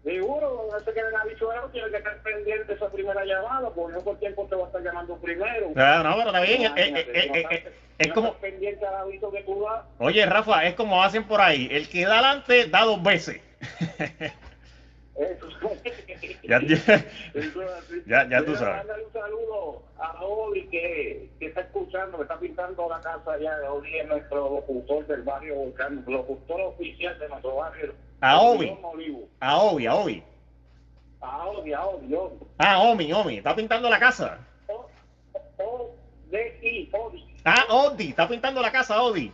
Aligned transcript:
Seguro, 0.03 0.67
no 0.69 0.79
sé 0.81 0.93
que 0.93 1.01
me 1.01 1.17
ha 1.17 1.23
dicho 1.23 1.49
algo, 1.49 1.69
tiene 1.69 1.89
que 1.89 1.97
estar 1.97 2.17
pendiente 2.23 2.65
de 2.65 2.73
esa 2.73 2.91
primera 2.91 3.23
llamada, 3.23 3.69
porque 3.69 3.93
no 3.93 4.01
por 4.01 4.19
tiempo 4.19 4.45
te 4.49 4.55
va 4.55 4.63
a 4.63 4.67
estar 4.67 4.81
llamando 4.81 5.15
primero. 5.17 5.71
Claro, 5.73 6.09
no, 6.09 6.15
pero 6.17 6.27
está 6.27 6.41
bien. 6.41 6.63
Eh, 6.63 6.71
eh, 6.75 7.05
eh, 7.13 7.47
eh, 7.49 7.73
es 7.99 8.11
como. 8.11 8.33
pendiente 8.35 8.85
al 8.85 8.95
aviso 8.95 9.31
que 9.31 9.43
tú 9.43 9.63
das. 9.63 9.85
Oye, 9.99 10.25
Rafa, 10.25 10.65
es 10.65 10.75
como 10.75 11.01
hacen 11.01 11.23
por 11.23 11.39
ahí. 11.39 11.69
El 11.71 11.87
que 11.87 12.05
da 12.05 12.19
adelante 12.19 12.67
da 12.67 12.81
dos 12.83 13.01
veces. 13.01 13.39
Eso. 15.15 15.47
ya, 16.43 16.59
ya, 16.61 17.05
ya, 18.05 18.29
ya 18.29 18.45
tú 18.45 18.55
sabes. 18.55 18.77
mándale 18.77 19.05
un 19.05 19.13
saludo 19.13 19.83
a 19.99 20.21
Oli 20.23 20.67
que, 20.67 21.29
que 21.39 21.45
está 21.45 21.61
escuchando, 21.61 22.17
que 22.17 22.23
está 22.23 22.37
pintando 22.39 22.89
la 22.89 22.99
casa 22.99 23.33
allá 23.33 23.57
de 23.59 23.67
Oli, 23.67 23.99
es 23.99 24.07
nuestro 24.07 24.49
locutor 24.49 25.07
del 25.07 25.21
barrio 25.21 25.55
Volcán, 25.55 26.03
locutor 26.07 26.61
oficial 26.61 27.17
de 27.19 27.29
nuestro 27.29 27.55
barrio. 27.55 27.93
A 28.23 28.39
Obi. 28.39 28.69
A 29.41 29.57
Obi, 29.57 29.85
a 29.85 29.95
Obi. 29.95 30.23
A 31.21 31.47
Oli, 31.47 31.73
a 31.73 31.85
Oli, 31.85 32.13
Oli. 32.15 32.35
Ah, 32.57 32.79
Omi, 32.79 33.11
Omi. 33.13 33.37
Está 33.37 33.55
pintando 33.55 33.89
la 33.89 33.99
casa. 33.99 34.37
O, 34.67 34.87
o, 35.57 35.95
D, 36.31 36.59
I, 36.61 36.89
Oli. 36.93 37.23
Ah, 37.45 37.65
Odi. 37.69 38.09
Está 38.09 38.27
pintando 38.27 38.61
la 38.61 38.71
casa, 38.71 39.01
Odi. 39.01 39.31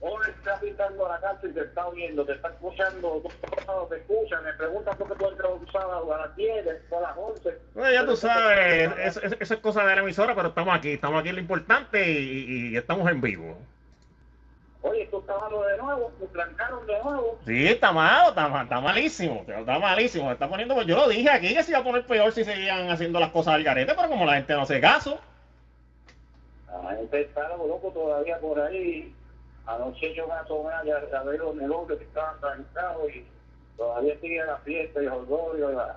Oli 0.00 0.30
está 0.30 0.58
pintando 0.60 1.06
la 1.08 1.20
casa 1.20 1.46
y 1.46 1.52
te 1.52 1.60
está 1.60 1.86
oyendo, 1.86 2.24
te 2.24 2.32
está 2.32 2.48
escuchando, 2.48 3.22
te 3.90 3.96
escuchan, 3.96 4.42
me 4.44 4.52
preguntan 4.54 4.96
por 4.96 5.08
qué 5.08 5.14
tú 5.16 5.28
entras 5.28 5.50
un 5.60 5.70
sábado 5.70 6.14
a 6.14 6.18
las 6.26 6.36
10, 6.36 6.64
después 6.64 7.02
a 7.04 7.08
las 7.08 7.18
11. 7.18 7.58
Bueno, 7.74 7.92
ya 7.92 8.06
tú 8.06 8.16
sabes, 8.16 8.90
eso, 8.98 9.20
eso- 9.20 9.36
es 9.54 9.60
cosa 9.60 9.84
de 9.84 9.94
la 9.96 10.00
emisora, 10.00 10.34
pero 10.34 10.48
estamos 10.48 10.74
aquí, 10.74 10.92
estamos 10.92 11.20
aquí 11.20 11.28
en 11.28 11.34
lo 11.34 11.40
importante 11.42 12.10
y, 12.18 12.70
y 12.72 12.76
estamos 12.78 13.10
en 13.10 13.20
vivo. 13.20 13.58
Oye, 14.82 15.06
tú 15.10 15.18
estás 15.20 15.38
malo 15.40 15.62
de 15.62 15.76
nuevo, 15.76 16.10
me 16.20 16.26
trancaron 16.28 16.86
de 16.86 17.02
nuevo. 17.02 17.38
Sí, 17.46 17.66
está 17.68 17.92
malo, 17.92 18.30
está, 18.30 18.48
ma- 18.48 18.62
está 18.62 18.80
malísimo, 18.80 19.44
está 19.46 19.78
malísimo, 19.78 20.26
se 20.28 20.32
está 20.32 20.48
poniendo, 20.48 20.80
yo 20.82 20.96
lo 20.96 21.08
dije 21.08 21.30
aquí 21.30 21.54
que 21.54 21.62
se 21.62 21.72
iba 21.72 21.80
a 21.80 21.84
poner 21.84 22.06
peor 22.06 22.32
si 22.32 22.44
seguían 22.44 22.88
haciendo 22.90 23.20
las 23.20 23.30
cosas 23.30 23.54
al 23.54 23.62
garete, 23.64 23.92
pero 23.94 24.08
como 24.08 24.24
la 24.24 24.34
gente 24.36 24.54
no 24.54 24.62
hace 24.62 24.80
caso. 24.80 25.20
La 26.82 26.96
gente 26.96 27.20
está 27.22 27.48
loco 27.56 27.90
todavía 27.92 28.38
por 28.38 28.58
ahí. 28.60 29.14
Anoche 29.66 30.14
yo 30.14 30.26
me 30.26 30.34
asomé 30.34 30.72
a, 30.72 30.78
a 30.80 31.22
ver 31.24 31.38
los 31.38 31.54
negocios 31.54 31.98
que 31.98 32.04
estaban 32.04 32.40
trancados 32.40 33.10
y 33.14 33.24
todavía 33.76 34.14
sigue 34.20 34.44
la 34.44 34.56
fiesta 34.58 35.02
y 35.02 35.06
el 35.06 35.12
orgullo, 35.12 35.72
la, 35.72 35.96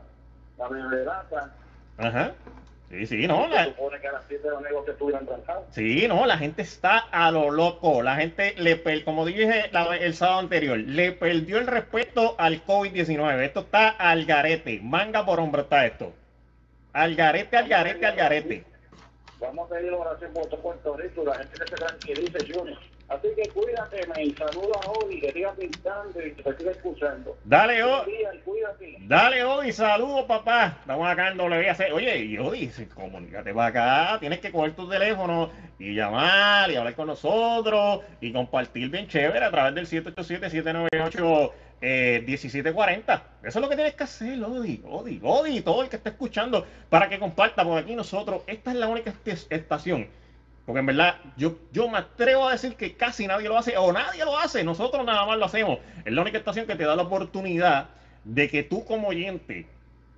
la 0.57 0.67
beberata. 0.67 1.51
Ajá. 1.97 2.31
Sí, 2.93 3.07
sí, 3.07 3.27
no, 3.27 3.45
Se 3.47 3.55
la, 3.55 3.65
supone 3.65 3.99
que 3.99 4.07
a 4.07 4.11
las 4.11 4.23
7 4.27 4.47
los 4.49 4.61
negocios 4.61 4.93
estuvieran 4.93 5.25
trancados. 5.25 5.63
sí, 5.71 6.07
no, 6.07 6.27
la 6.27 6.37
gente 6.37 6.61
está 6.61 6.99
a 6.99 7.31
lo 7.31 7.49
loco, 7.49 8.03
la 8.03 8.15
gente 8.17 8.53
le, 8.59 8.75
per- 8.75 9.03
como 9.03 9.25
dije 9.25 9.69
la- 9.71 9.97
el 9.97 10.13
sábado 10.13 10.39
anterior, 10.41 10.77
le 10.77 11.11
perdió 11.11 11.57
el 11.57 11.65
respeto 11.65 12.35
al 12.37 12.63
COVID-19, 12.63 13.41
esto 13.45 13.61
está 13.61 13.89
al 13.89 14.25
garete, 14.25 14.79
manga 14.83 15.25
por 15.25 15.39
hombro 15.39 15.63
está 15.63 15.87
esto. 15.87 16.13
Al 16.93 17.15
garete, 17.15 17.57
al 17.57 17.67
garete, 17.67 18.05
al 18.05 18.15
garete. 18.15 18.63
Vamos 19.39 19.71
a 19.71 19.73
pedir 19.73 19.91
oración 19.91 20.31
por 20.31 20.45
todo 20.45 20.61
Puerto 20.61 20.95
Rico, 20.95 21.23
la 21.25 21.33
gente 21.33 21.53
que 21.59 21.67
se 21.67 21.75
tranquilice, 21.75 22.53
Junior. 22.53 22.77
Así 23.09 23.27
que 23.35 23.49
cuídate, 23.49 24.07
me 24.07 24.33
saluda 24.35 24.79
a 24.85 24.89
Oli, 24.91 25.19
que 25.19 25.31
siga 25.33 25.53
pintando 25.53 26.19
y 26.25 26.31
que 26.31 26.41
te 26.43 26.57
siga 26.57 26.71
escuchando. 26.71 27.37
Dale, 27.43 27.83
oh. 27.83 27.99
o, 28.01 28.03
Buen 28.05 28.17
día 28.17 28.33
y 28.33 28.37
cuídate. 28.39 28.95
Dale, 29.01 29.43
Odi, 29.43 29.71
saludos, 29.71 30.23
papá. 30.25 30.77
Estamos 30.79 31.07
acá 31.07 31.27
en 31.29 31.39
WAC. 31.39 31.93
Oye, 31.93 32.17
y 32.19 32.37
Odi, 32.39 32.71
comunícate 32.95 33.53
para 33.53 33.67
acá. 33.67 34.19
Tienes 34.19 34.39
que 34.39 34.51
coger 34.51 34.73
tu 34.75 34.89
teléfono 34.89 35.51
y 35.77 35.93
llamar 35.93 36.71
y 36.71 36.75
hablar 36.75 36.95
con 36.95 37.07
nosotros 37.07 37.99
y 38.21 38.31
compartir 38.33 38.89
bien 38.89 39.07
chévere 39.07 39.45
a 39.45 39.51
través 39.51 39.75
del 39.75 39.85
787-798-1740. 41.81 43.21
Eso 43.43 43.59
es 43.59 43.61
lo 43.61 43.69
que 43.69 43.75
tienes 43.75 43.95
que 43.95 44.03
hacer, 44.03 44.41
Odi. 44.43 44.81
Odi, 44.85 45.19
Odi, 45.21 45.61
todo 45.61 45.83
el 45.83 45.89
que 45.89 45.97
esté 45.97 46.09
escuchando 46.09 46.65
para 46.89 47.09
que 47.09 47.19
comparta, 47.19 47.63
porque 47.63 47.81
aquí 47.81 47.95
nosotros, 47.95 48.41
esta 48.47 48.71
es 48.71 48.77
la 48.77 48.87
única 48.87 49.13
est- 49.25 49.51
estación. 49.51 50.07
Porque 50.65 50.79
en 50.79 50.85
verdad, 50.85 51.17
yo, 51.35 51.57
yo 51.71 51.89
me 51.89 51.97
atrevo 51.97 52.47
a 52.47 52.53
decir 52.53 52.75
que 52.75 52.95
casi 52.95 53.27
nadie 53.27 53.49
lo 53.49 53.57
hace, 53.57 53.75
o 53.77 53.91
nadie 53.91 54.23
lo 54.23 54.37
hace, 54.37 54.63
nosotros 54.63 55.05
nada 55.05 55.25
más 55.25 55.37
lo 55.37 55.45
hacemos. 55.45 55.79
Es 56.05 56.13
la 56.13 56.21
única 56.21 56.37
estación 56.37 56.65
que 56.65 56.75
te 56.75 56.85
da 56.85 56.95
la 56.95 57.03
oportunidad 57.03 57.89
de 58.23 58.49
que 58.49 58.63
tú 58.63 58.85
como 58.85 59.09
oyente 59.09 59.67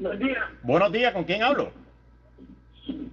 Buen 0.00 0.18
día, 0.18 0.50
Buenos 0.62 0.92
días, 0.92 1.12
¿con 1.12 1.24
quién 1.24 1.42
hablo? 1.42 1.72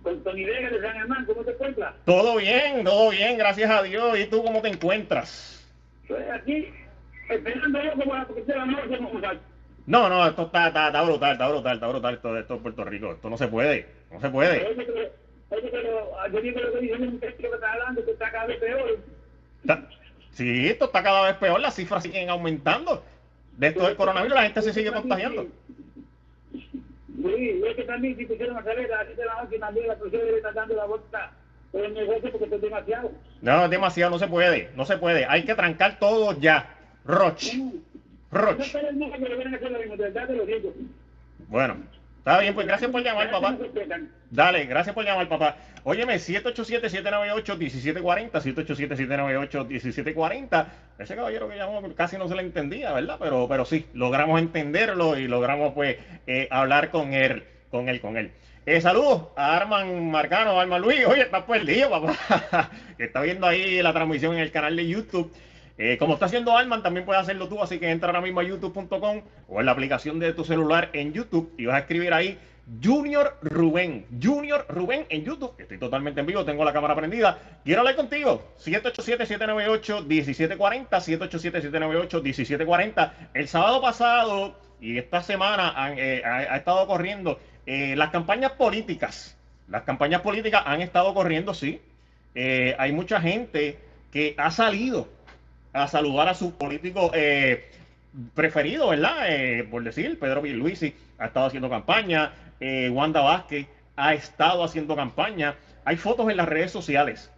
con 0.02 0.24
Tony 0.24 0.46
Vega 0.46 0.70
de 0.70 0.82
San 0.82 0.94
Germán, 0.94 1.26
¿cómo 1.26 1.44
te 1.44 1.52
encuentras? 1.52 1.94
Todo 2.06 2.38
bien, 2.38 2.84
todo 2.86 3.10
bien, 3.10 3.38
gracias 3.38 3.70
a 3.70 3.84
Dios. 3.84 4.18
¿Y 4.18 4.26
tú 4.28 4.42
cómo 4.42 4.62
te 4.62 4.70
encuentras? 4.70 5.68
Estoy 6.04 6.24
aquí 6.34 6.70
esperando 7.30 7.84
yo 7.84 7.92
como 7.92 8.14
la 8.16 8.26
la 8.56 8.66
noche 8.66 8.98
como 8.98 9.20
tal. 9.20 9.40
No, 9.86 10.08
no, 10.08 10.26
esto 10.26 10.44
está, 10.44 10.68
está, 10.68 10.88
está 10.88 11.02
brutal, 11.02 11.34
está 11.34 11.48
brutal, 11.50 11.74
está 11.76 11.88
brutal 11.88 12.14
esto, 12.16 12.38
esto 12.38 12.54
en 12.56 12.62
Puerto 12.62 12.84
Rico. 12.86 13.12
Esto 13.12 13.30
no 13.30 13.38
se 13.38 13.48
puede, 13.50 13.88
no 14.10 14.22
se 14.22 14.30
puede. 14.30 14.66
Oye, 14.66 14.76
pero, 14.78 15.00
oye, 15.50 15.70
pero 15.72 16.28
yo 16.32 16.42
digo 16.42 16.60
lo 16.62 16.72
que 16.72 16.80
dice 16.80 16.94
un 16.96 17.20
texto 17.20 17.42
que 17.50 17.56
está 17.56 17.74
hablando 17.74 18.06
que 18.06 18.12
está 18.12 18.32
cada 18.32 18.46
vez 18.46 18.58
peor. 18.60 19.00
Está- 19.62 19.90
sí, 20.32 20.68
esto 20.70 20.86
está 20.86 21.04
cada 21.04 21.24
vez 21.28 21.36
peor, 21.36 21.60
las 21.60 21.76
cifras 21.76 22.04
siguen 22.04 22.30
aumentando. 22.30 23.04
De 23.58 23.68
esto 23.68 23.86
del 23.86 23.98
coronavirus 23.98 24.36
la 24.36 24.44
gente 24.44 24.62
se 24.62 24.74
sigue 24.74 24.92
contagiando. 24.94 25.44
Sí, 25.44 25.50
es 27.26 27.76
que 27.76 27.84
también 27.84 28.16
si 28.18 28.26
pusieron 28.26 28.58
a 28.58 28.64
salir 28.64 28.92
a 28.94 29.04
las 29.04 29.18
de 29.18 29.26
la 29.26 29.44
noche 29.44 29.60
también 29.60 29.88
la 29.88 29.96
policía 29.96 30.24
debe 30.24 30.38
estar 30.38 30.54
dando 30.54 30.76
la 30.76 30.86
vuelta 30.86 31.32
por 31.72 31.84
el 31.84 31.94
negocio 31.94 32.32
porque 32.32 32.56
es 32.56 32.62
demasiado. 32.62 33.12
No, 33.42 33.66
es 33.66 33.72
demasiado, 33.72 34.12
no 34.12 34.20
se 34.20 34.28
puede, 34.28 34.70
no 34.76 34.86
se 34.86 34.98
puede. 34.98 35.26
Hay 35.26 35.44
que 35.44 35.56
trancar 35.56 35.98
todo 36.00 36.40
ya. 36.40 36.74
Roch. 37.06 37.54
No 37.56 37.72
Roch. 38.32 38.74
le. 38.76 40.74
Bueno, 41.48 41.78
está 42.28 42.42
bien, 42.42 42.54
pues 42.54 42.68
gracias 42.68 42.92
por 42.92 43.02
llamar, 43.02 43.32
papá. 43.32 43.58
Dale, 44.30 44.66
gracias 44.66 44.94
por 44.94 45.06
llamar, 45.06 45.30
papá. 45.30 45.56
Óyeme, 45.86 46.16
787-798-1740, 46.16 48.32
787-798-1740. 48.32 50.66
Ese 51.00 51.16
caballero 51.16 51.48
que 51.48 51.56
llamó 51.56 51.82
casi 51.96 52.18
no 52.18 52.28
se 52.28 52.36
le 52.36 52.42
entendía, 52.42 52.92
¿verdad? 52.92 53.16
Pero, 53.18 53.48
pero 53.48 53.64
sí, 53.64 53.86
logramos 53.94 54.42
entenderlo 54.42 55.18
y 55.18 55.30
logramos, 55.30 55.74
pues, 55.74 55.96
eh, 56.28 56.50
hablar 56.52 56.92
con 56.92 57.14
él, 57.14 57.46
con 57.72 57.88
él, 57.88 58.02
con 58.02 58.18
él. 58.18 58.34
Eh, 58.66 58.82
saludos 58.82 59.28
a 59.38 59.56
Arman 59.56 60.12
Marcano, 60.12 60.60
Arman 60.60 60.82
Luis. 60.82 61.06
Oye, 61.06 61.22
estás 61.22 61.46
perdido, 61.46 61.90
papá. 61.90 62.70
que 62.98 63.04
está 63.06 63.22
viendo 63.22 63.48
ahí 63.48 63.82
la 63.82 63.94
transmisión 63.94 64.34
en 64.34 64.42
el 64.42 64.52
canal 64.52 64.76
de 64.76 64.86
YouTube. 64.86 65.32
Eh, 65.78 65.98
como 66.00 66.16
está 66.16 66.26
haciendo 66.26 66.58
Arman, 66.58 66.82
también 66.82 67.06
puedes 67.06 67.22
hacerlo 67.22 67.48
tú, 67.48 67.62
así 67.62 67.78
que 67.78 67.92
entra 67.92 68.10
ahora 68.10 68.22
mismo 68.22 68.40
a 68.40 68.44
youtube.com 68.44 69.22
o 69.48 69.60
en 69.60 69.66
la 69.66 69.72
aplicación 69.72 70.18
de 70.18 70.34
tu 70.34 70.44
celular 70.44 70.90
en 70.94 71.14
YouTube 71.14 71.54
y 71.58 71.68
vas 71.68 71.76
a 71.76 71.80
escribir 71.80 72.14
ahí 72.14 72.40
Junior 72.84 73.38
Rubén. 73.44 74.06
Junior 74.22 74.66
Rubén 74.68 75.06
en 75.10 75.24
YouTube. 75.24 75.54
Estoy 75.58 75.78
totalmente 75.78 76.20
en 76.20 76.26
vivo, 76.26 76.44
tengo 76.44 76.66
la 76.66 76.74
cámara 76.74 76.96
prendida. 76.96 77.40
Quiero 77.64 77.80
hablar 77.82 77.96
contigo. 77.96 78.44
787-798-1740. 78.60 80.90
787-798-1740. 80.90 83.12
El 83.36 83.48
sábado 83.48 83.82
pasado 83.82 84.60
y 84.82 84.98
esta 84.98 85.22
semana 85.22 85.70
han, 85.70 85.94
eh, 85.98 86.24
ha, 86.26 86.58
estado 86.58 86.88
corriendo 86.88 87.40
eh, 87.66 87.96
las 87.96 88.10
campañas 88.10 88.52
políticas. 88.54 89.38
Las 89.70 89.84
campañas 89.84 90.22
políticas 90.22 90.64
han 90.66 90.82
estado 90.82 91.14
corriendo, 91.14 91.54
sí. 91.54 91.80
Hay 92.78 92.92
mucha 92.92 93.20
gente 93.20 93.80
que 94.12 94.36
ha 94.38 94.52
salido 94.52 95.08
a 95.74 95.88
saludar 95.88 96.30
a 96.30 96.34
su 96.34 96.56
político 96.56 97.12
eh, 97.14 97.70
preferido, 98.34 98.90
¿verdad? 98.90 99.26
Eh, 99.28 99.68
por 99.70 99.84
decir, 99.84 100.18
Pedro 100.20 100.42
Pierluisi 100.42 100.96
ha 101.20 101.28
estado 101.28 101.48
haciendo 101.48 101.70
campaña, 101.70 102.34
eh, 102.60 102.90
Wanda 102.90 103.22
Vázquez 103.22 103.68
ha 103.96 104.14
estado 104.14 104.64
haciendo 104.64 104.96
campaña. 104.96 105.56
Hay 105.86 105.98
fotos 105.98 106.30
en 106.30 106.38
las 106.38 106.48
redes 106.48 106.72
sociales. 106.72 107.32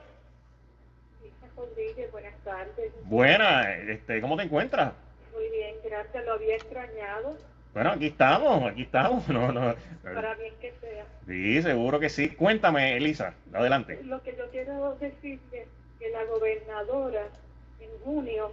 Buenas 2.11 2.35
tardes. 2.43 2.91
Buena, 3.05 3.73
este, 3.75 4.19
¿cómo 4.21 4.37
te 4.37 4.43
encuentras? 4.43 4.93
Muy 5.33 5.49
bien, 5.49 5.75
gracias. 5.83 6.23
Lo 6.25 6.33
había 6.33 6.55
extrañado. 6.55 7.35
Bueno, 7.73 7.91
aquí 7.91 8.07
estamos, 8.07 8.69
aquí 8.69 8.81
estamos. 8.83 9.27
No, 9.29 9.51
no. 9.51 9.75
Para 10.03 10.35
bien 10.35 10.53
que 10.59 10.73
sea. 10.81 11.05
Sí, 11.25 11.61
seguro 11.61 11.99
que 11.99 12.09
sí. 12.09 12.29
Cuéntame, 12.29 12.97
Elisa, 12.97 13.33
adelante. 13.53 13.99
Lo 14.03 14.21
que 14.23 14.35
yo 14.35 14.49
quiero 14.49 14.95
decirte 14.99 15.67
que 15.99 16.09
la 16.09 16.23
gobernadora 16.25 17.27
en 17.79 17.89
junio 18.03 18.51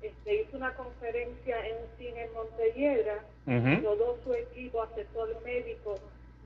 este, 0.00 0.42
hizo 0.42 0.56
una 0.56 0.72
conferencia 0.74 1.66
en 1.66 1.76
un 1.76 1.98
cine 1.98 2.24
en 2.24 2.32
Montelledra. 2.32 3.24
Ujú. 3.46 3.82
Todo 3.82 4.18
su 4.24 4.34
equipo 4.34 4.82
asesor 4.82 5.42
médico 5.44 5.96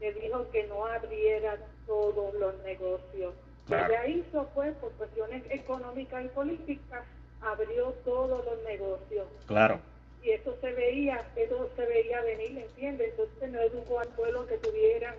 le 0.00 0.12
dijo 0.14 0.50
que 0.50 0.66
no 0.66 0.87
abriera 0.87 1.56
todos 1.87 2.34
los 2.34 2.58
negocios. 2.64 3.34
Claro. 3.66 3.82
Lo 3.82 3.88
que 3.88 3.94
ella 3.94 4.06
hizo 4.08 4.49
fue, 4.54 4.72
por 4.72 4.90
cuestiones 4.93 5.44
económicas 5.50 6.25
y 6.25 6.28
políticas, 6.28 7.04
abrió 7.40 7.90
todos 8.04 8.44
los 8.44 8.64
negocios. 8.64 9.26
Claro, 9.46 9.81
y 10.23 10.31
eso 10.31 10.57
se 10.61 10.73
veía, 10.73 11.25
eso 11.37 11.69
se 11.75 11.85
veía 11.85 12.23
venir, 12.23 12.59
¿entiendes? 12.59 13.11
Entonces 13.11 13.51
no 13.51 13.61
educó 13.61 13.99
al 13.99 14.09
pueblo 14.09 14.47
que 14.47 14.59
tuvieran, 14.59 15.17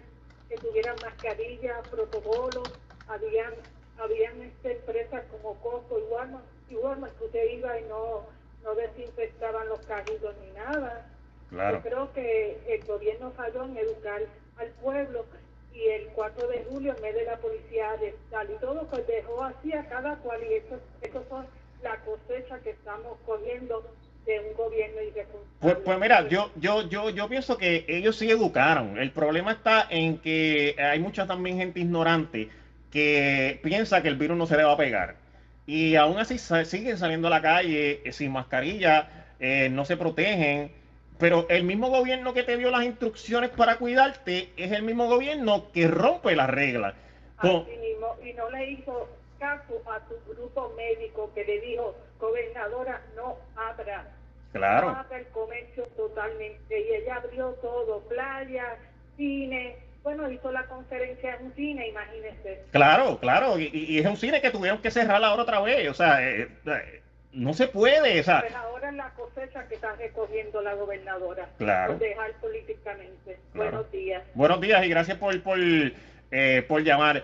que 0.47 0.55
tuvieran 0.55 0.95
mascarillas, 1.01 1.87
protocolos, 1.89 2.71
habían, 3.07 3.53
habían 3.97 4.41
este, 4.41 4.73
empresas 4.73 5.23
como 5.31 5.55
Costco 5.61 5.99
y 5.99 6.03
Walmart, 6.03 6.45
y 6.69 6.75
Walmart 6.75 7.17
que 7.17 7.25
usted 7.25 7.51
iba 7.51 7.79
y 7.79 7.83
no, 7.83 8.25
no 8.63 8.75
desinfectaban 8.75 9.67
los 9.67 9.79
carritos 9.81 10.35
ni 10.37 10.51
nada. 10.51 11.09
claro. 11.49 11.77
Yo 11.77 11.83
creo 11.83 12.13
que 12.13 12.59
el 12.67 12.83
gobierno 12.85 13.31
falló 13.31 13.65
en 13.65 13.77
educar 13.77 14.21
al 14.57 14.69
pueblo 14.81 15.25
y 15.73 15.87
el 15.87 16.07
4 16.09 16.47
de 16.47 16.63
julio 16.65 16.93
en 16.95 17.01
vez 17.01 17.15
de 17.15 17.25
la 17.25 17.37
policía 17.37 17.95
tal 18.29 18.51
y 18.51 18.55
todo 18.59 18.87
pues 18.89 19.05
dejó 19.07 19.43
así 19.43 19.73
a 19.73 19.87
cada 19.89 20.17
cual 20.17 20.43
y 20.43 20.53
eso, 20.53 20.79
eso 21.01 21.25
son 21.27 21.47
la 21.81 21.99
cosecha 22.05 22.59
que 22.59 22.69
estamos 22.69 23.17
cogiendo 23.25 23.83
de 24.25 24.39
un 24.39 24.53
gobierno 24.55 25.01
irresponsable. 25.01 25.43
Pues, 25.59 25.75
pues 25.83 25.99
mira, 25.99 26.27
yo, 26.27 26.51
yo, 26.55 26.87
yo, 26.89 27.09
yo 27.09 27.29
pienso 27.29 27.57
que 27.57 27.85
ellos 27.87 28.17
sí 28.17 28.29
educaron. 28.29 28.97
El 28.97 29.11
problema 29.11 29.53
está 29.53 29.87
en 29.89 30.17
que 30.17 30.75
hay 30.77 30.99
mucha 30.99 31.25
también 31.25 31.57
gente 31.57 31.79
ignorante 31.79 32.49
que 32.91 33.59
piensa 33.63 34.01
que 34.01 34.09
el 34.09 34.17
virus 34.17 34.37
no 34.37 34.45
se 34.45 34.57
le 34.57 34.63
va 34.63 34.73
a 34.73 34.77
pegar. 34.77 35.15
Y 35.65 35.95
aún 35.95 36.19
así 36.19 36.37
siguen 36.37 36.97
saliendo 36.97 37.27
a 37.27 37.31
la 37.31 37.41
calle 37.41 38.01
eh, 38.03 38.11
sin 38.11 38.31
mascarilla, 38.31 39.09
eh, 39.39 39.69
no 39.69 39.85
se 39.85 39.97
protegen. 39.97 40.71
Pero 41.17 41.47
el 41.49 41.63
mismo 41.63 41.89
gobierno 41.89 42.33
que 42.33 42.43
te 42.43 42.57
dio 42.57 42.69
las 42.69 42.83
instrucciones 42.83 43.49
para 43.49 43.77
cuidarte 43.77 44.49
es 44.57 44.71
el 44.71 44.83
mismo 44.83 45.07
gobierno 45.07 45.71
que 45.71 45.87
rompe 45.87 46.35
las 46.35 46.49
reglas. 46.49 46.95
Así 47.37 47.49
mismo, 47.49 48.17
y 48.23 48.33
no 48.33 48.49
le 48.51 48.71
hizo 48.71 49.07
caso 49.39 49.81
a 49.89 49.99
su 50.07 50.33
grupo 50.33 50.73
médico 50.75 51.31
que 51.33 51.45
le 51.45 51.61
dijo, 51.61 51.95
gobernadora, 52.27 53.01
no 53.15 53.37
abra, 53.55 54.03
no 54.03 54.59
claro, 54.59 54.89
abra 54.89 55.17
el 55.19 55.27
comercio 55.27 55.83
totalmente. 55.97 56.79
Y 56.79 56.93
ella 56.95 57.15
abrió 57.17 57.49
todo, 57.61 57.99
playa, 58.07 58.77
cine, 59.17 59.77
bueno, 60.03 60.29
hizo 60.29 60.51
la 60.51 60.65
conferencia 60.65 61.35
en 61.35 61.45
un 61.47 61.53
cine, 61.53 61.87
imagínese. 61.87 62.63
claro, 62.71 63.17
claro. 63.19 63.57
Y, 63.59 63.69
y- 63.73 63.85
y 63.95 63.99
es 63.99 64.05
un 64.05 64.17
cine 64.17 64.41
que 64.41 64.51
tuvieron 64.51 64.81
que 64.81 64.91
cerrar 64.91 65.23
ahora 65.23 65.43
otra 65.43 65.61
vez. 65.61 65.89
O 65.89 65.93
sea, 65.93 66.21
eh, 66.27 66.47
eh, 66.65 67.01
no 67.31 67.53
se 67.53 67.67
puede. 67.67 68.19
O 68.19 68.23
sea, 68.23 68.41
Pues 68.41 68.53
ahora 68.55 68.89
es 68.89 68.95
la 68.95 69.09
cosecha 69.11 69.67
que 69.67 69.75
está 69.75 69.95
recogiendo 69.95 70.61
la 70.61 70.73
gobernadora. 70.73 71.47
Claro. 71.57 71.93
Por 71.93 72.01
dejar 72.07 72.31
políticamente. 72.41 73.39
Claro. 73.53 73.71
Buenos 73.71 73.91
días. 73.91 74.23
Buenos 74.33 74.61
días 74.61 74.85
y 74.85 74.89
gracias 74.89 75.17
por, 75.17 75.41
por, 75.41 75.57
eh, 75.59 76.65
por 76.67 76.81
llamar. 76.83 77.23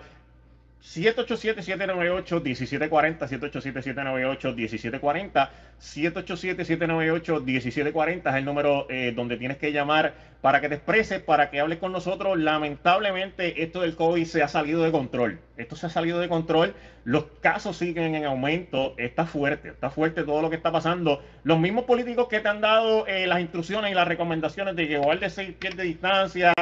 787-798-1740, 0.82 3.28
787-798-1740, 3.28 5.50
787-798-1740 5.80 8.30
es 8.30 8.34
el 8.34 8.44
número 8.44 8.86
eh, 8.88 9.12
donde 9.14 9.36
tienes 9.36 9.58
que 9.58 9.72
llamar 9.72 10.14
para 10.40 10.60
que 10.60 10.68
te 10.68 10.74
expreses, 10.76 11.20
para 11.20 11.50
que 11.50 11.60
hables 11.60 11.78
con 11.78 11.92
nosotros. 11.92 12.38
Lamentablemente 12.38 13.62
esto 13.62 13.82
del 13.82 13.94
COVID 13.94 14.24
se 14.24 14.42
ha 14.42 14.48
salido 14.48 14.82
de 14.82 14.90
control. 14.90 15.38
Esto 15.56 15.76
se 15.76 15.86
ha 15.86 15.90
salido 15.90 16.18
de 16.18 16.28
control. 16.28 16.74
Los 17.04 17.24
casos 17.40 17.76
siguen 17.76 18.14
en 18.14 18.24
aumento. 18.24 18.94
Está 18.96 19.26
fuerte, 19.26 19.68
está 19.68 19.90
fuerte 19.90 20.24
todo 20.24 20.40
lo 20.40 20.48
que 20.48 20.56
está 20.56 20.72
pasando. 20.72 21.22
Los 21.44 21.58
mismos 21.58 21.84
políticos 21.84 22.28
que 22.28 22.40
te 22.40 22.48
han 22.48 22.62
dado 22.62 23.06
eh, 23.06 23.26
las 23.26 23.40
instrucciones 23.40 23.92
y 23.92 23.94
las 23.94 24.08
recomendaciones 24.08 24.76
de 24.76 24.88
que 24.88 24.98
guardes 24.98 25.34
seis 25.34 25.54
pies 25.58 25.76
de 25.76 25.84
distancia, 25.84 26.54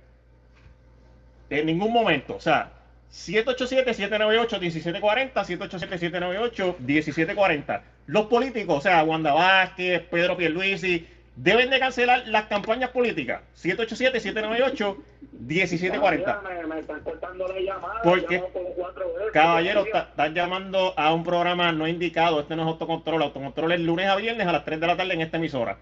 En 1.48 1.64
ningún 1.64 1.92
momento. 1.92 2.36
O 2.36 2.40
sea, 2.40 2.72
787-798-1740, 3.10 5.32
787-798-1740. 5.32 7.80
Los 8.06 8.26
políticos, 8.26 8.78
o 8.78 8.82
sea, 8.82 9.04
Wanda 9.04 9.32
Vázquez, 9.32 10.02
Pedro 10.10 10.36
Pierluisi, 10.36 11.08
deben 11.36 11.70
de 11.70 11.78
cancelar 11.78 12.24
las 12.26 12.46
campañas 12.46 12.90
políticas. 12.90 13.42
787-798-1740. 13.62 16.42
Me, 16.42 16.66
me 16.66 16.80
están 16.80 17.00
cortando 17.00 17.46
la 17.48 17.60
llamada. 17.60 18.02
¿Por 18.02 18.26
qué? 18.26 18.36
llamo 18.36 18.48
como 18.52 18.68
cuatro 18.70 19.12
veces. 19.14 19.32
Caballero, 19.32 19.80
Buenos 19.80 19.92
días. 19.94 20.08
está- 20.08 20.22
estás 20.24 20.34
llamando 20.34 20.94
a 20.96 21.12
un 21.14 21.24
programa 21.24 21.70
no 21.72 21.86
indicado. 21.86 22.40
Este 22.40 22.56
no 22.56 22.62
es 22.62 22.68
autocontrol. 22.68 23.22
Autocontrol 23.22 23.72
es 23.72 23.80
lunes 23.80 24.08
a 24.08 24.16
viernes 24.16 24.46
a 24.46 24.52
las 24.52 24.64
3 24.64 24.80
de 24.80 24.86
la 24.86 24.96
tarde 24.96 25.14
en 25.14 25.20
esta 25.20 25.36
emisora. 25.36 25.76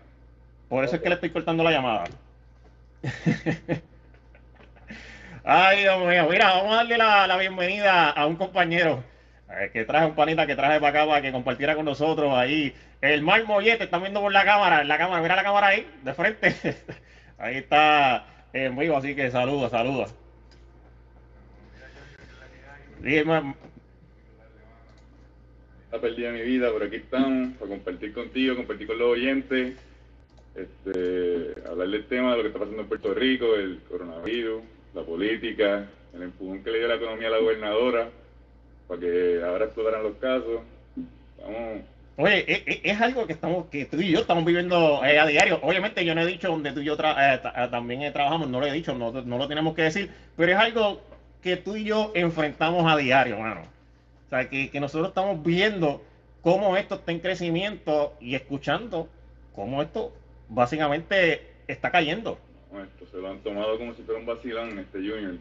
Por 0.68 0.84
eso 0.84 0.96
es 0.96 1.02
que 1.02 1.08
le 1.08 1.14
estoy 1.16 1.30
cortando 1.30 1.62
la 1.62 1.70
llamada. 1.70 2.04
Ay, 5.44 5.80
Dios 5.82 5.98
mío. 6.06 6.26
Mira, 6.30 6.54
vamos 6.54 6.72
a 6.72 6.76
darle 6.76 6.96
la, 6.98 7.26
la 7.26 7.36
bienvenida 7.36 8.10
a 8.10 8.26
un 8.26 8.36
compañero 8.36 9.02
que 9.72 9.84
traje 9.84 10.06
un 10.06 10.14
panita 10.14 10.46
que 10.46 10.56
traje 10.56 10.80
para 10.80 10.88
acá 10.88 11.08
para 11.08 11.22
que 11.22 11.32
compartiera 11.32 11.74
con 11.74 11.84
nosotros 11.84 12.32
ahí. 12.34 12.74
El 13.00 13.22
Mark 13.22 13.46
Mollete, 13.46 13.84
están 13.84 14.02
viendo 14.02 14.20
por 14.20 14.32
la 14.32 14.44
cámara, 14.44 14.84
la 14.84 14.98
cámara, 14.98 15.22
mira 15.22 15.36
la 15.36 15.42
cámara 15.42 15.68
ahí, 15.68 15.86
de 16.02 16.14
frente. 16.14 16.54
ahí 17.38 17.56
está 17.56 18.26
en 18.52 18.76
vivo, 18.76 18.96
así 18.96 19.14
que 19.14 19.30
saludos, 19.30 19.70
saludos. 19.70 20.14
Pérdida 26.00 26.32
de 26.32 26.38
mi 26.38 26.42
vida, 26.42 26.70
por 26.72 26.82
aquí 26.82 26.96
estamos, 26.96 27.56
para 27.56 27.70
compartir 27.70 28.12
contigo, 28.12 28.56
compartir 28.56 28.86
con 28.86 28.98
los 28.98 29.10
oyentes, 29.10 29.76
este, 30.54 31.54
hablar 31.68 31.88
del 31.88 32.06
tema 32.06 32.32
de 32.32 32.36
lo 32.36 32.42
que 32.42 32.48
está 32.48 32.58
pasando 32.58 32.82
en 32.82 32.88
Puerto 32.88 33.14
Rico, 33.14 33.54
el 33.54 33.80
coronavirus, 33.88 34.62
la 34.92 35.02
política, 35.02 35.88
el 36.14 36.22
empujón 36.22 36.62
que 36.64 36.70
le 36.70 36.78
dio 36.78 36.88
la 36.88 36.96
economía 36.96 37.28
a 37.28 37.30
la 37.30 37.38
gobernadora, 37.38 38.08
para 38.88 39.00
que 39.00 39.40
ahora 39.44 39.64
explotaran 39.66 40.02
los 40.02 40.16
casos. 40.16 40.60
Vamos, 41.42 41.82
Oye, 42.16 42.44
e- 42.46 42.62
e- 42.66 42.80
es, 42.90 43.00
algo 43.00 43.26
que 43.26 43.32
estamos, 43.32 43.66
que 43.66 43.86
tú 43.86 43.96
y 44.00 44.12
yo 44.12 44.20
estamos 44.20 44.44
viviendo 44.44 45.04
eh, 45.04 45.18
a 45.18 45.26
diario. 45.26 45.58
Obviamente 45.62 46.04
yo 46.04 46.14
no 46.14 46.20
he 46.20 46.26
dicho 46.26 46.48
donde 46.48 46.70
tú 46.72 46.80
y 46.80 46.84
yo 46.84 46.96
tra- 46.96 47.16
eh, 47.18 47.40
eh, 47.56 47.68
también 47.70 48.02
eh, 48.02 48.12
trabajamos, 48.12 48.48
no 48.48 48.60
lo 48.60 48.66
he 48.66 48.72
dicho, 48.72 48.94
no, 48.94 49.10
no 49.10 49.38
lo 49.38 49.48
tenemos 49.48 49.74
que 49.74 49.82
decir, 49.82 50.10
pero 50.36 50.52
es 50.52 50.58
algo 50.58 51.00
que 51.42 51.56
tú 51.56 51.74
y 51.76 51.84
yo 51.84 52.12
enfrentamos 52.14 52.90
a 52.90 52.96
diario, 52.96 53.38
mano. 53.40 53.62
O 54.26 54.30
sea, 54.30 54.48
que, 54.48 54.70
que 54.70 54.78
nosotros 54.80 55.08
estamos 55.08 55.42
viendo 55.42 56.02
cómo 56.40 56.76
esto 56.76 56.94
está 56.96 57.10
en 57.10 57.18
crecimiento 57.18 58.14
y 58.20 58.36
escuchando 58.36 59.08
cómo 59.52 59.82
esto 59.82 60.12
básicamente 60.48 61.42
está 61.66 61.90
cayendo. 61.90 62.38
esto 62.72 63.06
se 63.10 63.16
lo 63.18 63.28
han 63.28 63.38
tomado 63.40 63.76
como 63.76 63.92
si 63.94 64.02
fuera 64.02 64.20
un 64.20 64.26
vacilón, 64.26 64.78
este 64.78 64.98
Junior. 64.98 65.34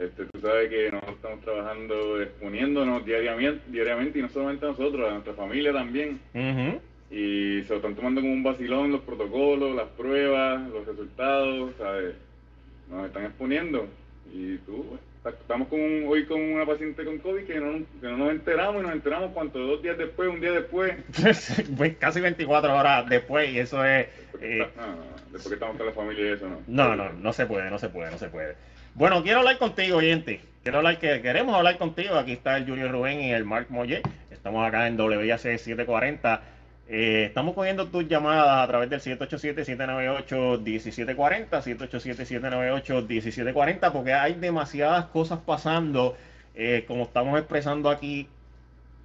Este, 0.00 0.24
tú 0.32 0.40
sabes 0.40 0.70
que 0.70 0.90
nosotros 0.90 1.16
estamos 1.16 1.40
trabajando, 1.44 2.22
exponiéndonos 2.22 3.04
diariamente, 3.04 3.60
diariamente, 3.68 4.18
y 4.18 4.22
no 4.22 4.28
solamente 4.30 4.64
a 4.64 4.70
nosotros, 4.70 5.06
a 5.08 5.12
nuestra 5.12 5.34
familia 5.34 5.72
también. 5.72 6.18
Y 7.10 7.62
se 7.64 7.68
lo 7.70 7.76
están 7.76 7.94
tomando 7.96 8.20
como 8.20 8.32
un 8.32 8.42
vacilón 8.42 8.92
los 8.92 9.02
protocolos, 9.02 9.74
las 9.76 9.88
pruebas, 9.88 10.62
los 10.70 10.86
resultados, 10.86 11.72
¿sabes? 11.76 12.14
Nos 12.88 13.06
están 13.06 13.24
exponiendo. 13.26 13.88
Y 14.32 14.56
tú, 14.58 14.98
pues, 15.22 15.34
estamos 15.34 15.68
con 15.68 15.80
un- 15.80 16.04
hoy 16.08 16.24
con 16.24 16.40
una 16.40 16.64
paciente 16.64 17.04
con 17.04 17.18
COVID 17.18 17.42
que 17.44 17.56
no, 17.60 17.72
que 18.00 18.06
no 18.06 18.16
nos 18.16 18.30
enteramos 18.30 18.80
y 18.82 18.86
nos 18.86 18.92
enteramos 18.94 19.32
cuánto, 19.34 19.58
dos 19.58 19.82
días 19.82 19.98
después, 19.98 20.28
un 20.30 20.40
día 20.40 20.52
después. 20.52 20.94
Pues 21.76 21.96
Casi 21.98 22.20
24 22.22 22.74
horas 22.74 23.06
después 23.08 23.50
y 23.50 23.58
eso 23.58 23.84
es... 23.84 24.06
Eh, 24.40 24.66
después 25.32 25.48
que 25.48 25.54
estamos 25.54 25.76
con 25.76 25.84
la 25.86 25.92
familia 25.92 26.24
y 26.24 26.32
eso, 26.32 26.48
¿no? 26.48 26.62
No, 26.68 26.96
no, 26.96 27.12
no 27.12 27.32
se 27.34 27.44
puede, 27.44 27.68
no 27.70 27.78
se 27.78 27.88
puede, 27.90 28.10
no 28.10 28.16
se 28.18 28.28
puede. 28.28 28.54
Bueno, 28.94 29.22
quiero 29.22 29.38
hablar 29.38 29.56
contigo, 29.58 29.98
oyente. 29.98 30.40
Quiero 30.62 30.78
hablar 30.78 30.98
que 30.98 31.22
queremos 31.22 31.54
hablar 31.54 31.78
contigo. 31.78 32.16
Aquí 32.16 32.32
está 32.32 32.56
el 32.56 32.66
Junior 32.66 32.90
Rubén 32.90 33.20
y 33.20 33.30
el 33.32 33.44
Mark 33.44 33.66
Molle. 33.70 34.02
Estamos 34.30 34.66
acá 34.66 34.88
en 34.88 35.00
WAC 35.00 35.38
740. 35.38 36.42
Eh, 36.88 37.26
estamos 37.28 37.54
cogiendo 37.54 37.86
tus 37.86 38.08
llamadas 38.08 38.64
a 38.64 38.66
través 38.66 38.90
del 38.90 39.00
787-798-1740, 39.00 41.62
787-798-1740, 41.62 43.92
porque 43.92 44.12
hay 44.12 44.34
demasiadas 44.34 45.04
cosas 45.06 45.38
pasando. 45.38 46.16
Eh, 46.56 46.84
como 46.88 47.04
estamos 47.04 47.38
expresando 47.38 47.90
aquí, 47.90 48.26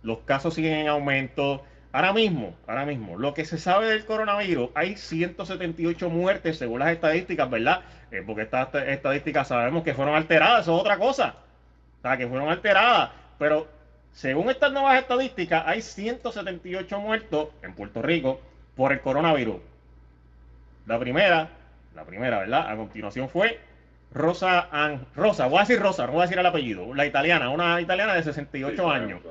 los 0.02 0.18
casos 0.22 0.56
siguen 0.56 0.80
en 0.80 0.88
aumento. 0.88 1.64
Ahora 1.96 2.12
mismo, 2.12 2.54
ahora 2.68 2.86
mismo, 2.86 3.18
lo 3.18 3.34
que 3.34 3.46
se 3.46 3.58
sabe 3.58 3.88
del 3.88 4.04
coronavirus, 4.04 4.70
hay 4.76 4.98
178 4.98 6.10
muertes 6.10 6.58
según 6.58 6.80
las 6.80 6.90
estadísticas, 6.92 7.50
¿verdad? 7.50 7.84
Eh, 8.12 8.22
porque 8.26 8.42
estas 8.42 8.66
esta- 8.66 8.86
estadísticas 8.86 9.48
sabemos 9.48 9.82
que 9.86 9.94
fueron 9.94 10.14
alteradas, 10.14 10.64
eso 10.64 10.76
es 10.76 10.82
otra 10.82 10.98
cosa. 10.98 11.36
O 12.00 12.02
sea, 12.02 12.18
que 12.18 12.28
fueron 12.28 12.50
alteradas. 12.50 13.12
Pero 13.40 13.70
según 14.12 14.50
estas 14.50 14.74
nuevas 14.74 15.00
estadísticas, 15.00 15.64
hay 15.66 15.82
178 15.82 17.00
muertos 17.00 17.48
en 17.62 17.74
Puerto 17.74 18.02
Rico 18.02 18.42
por 18.76 18.92
el 18.92 19.00
coronavirus. 19.00 19.56
La 20.88 21.00
primera, 21.00 21.48
la 21.96 22.04
primera, 22.04 22.40
¿verdad? 22.40 22.70
A 22.72 22.76
continuación 22.76 23.30
fue 23.30 23.58
Rosa 24.12 24.68
An- 24.70 25.06
Rosa, 25.16 25.48
voy 25.48 25.60
a 25.60 25.62
decir 25.62 25.80
Rosa, 25.80 26.06
no 26.08 26.12
voy 26.12 26.20
a 26.20 26.24
decir 26.24 26.40
el 26.40 26.46
apellido, 26.46 26.94
la 26.94 27.06
italiana, 27.06 27.50
una 27.52 27.80
italiana 27.80 28.16
de 28.16 28.24
68 28.24 28.84
Sí, 28.84 28.90
años. 28.96 29.22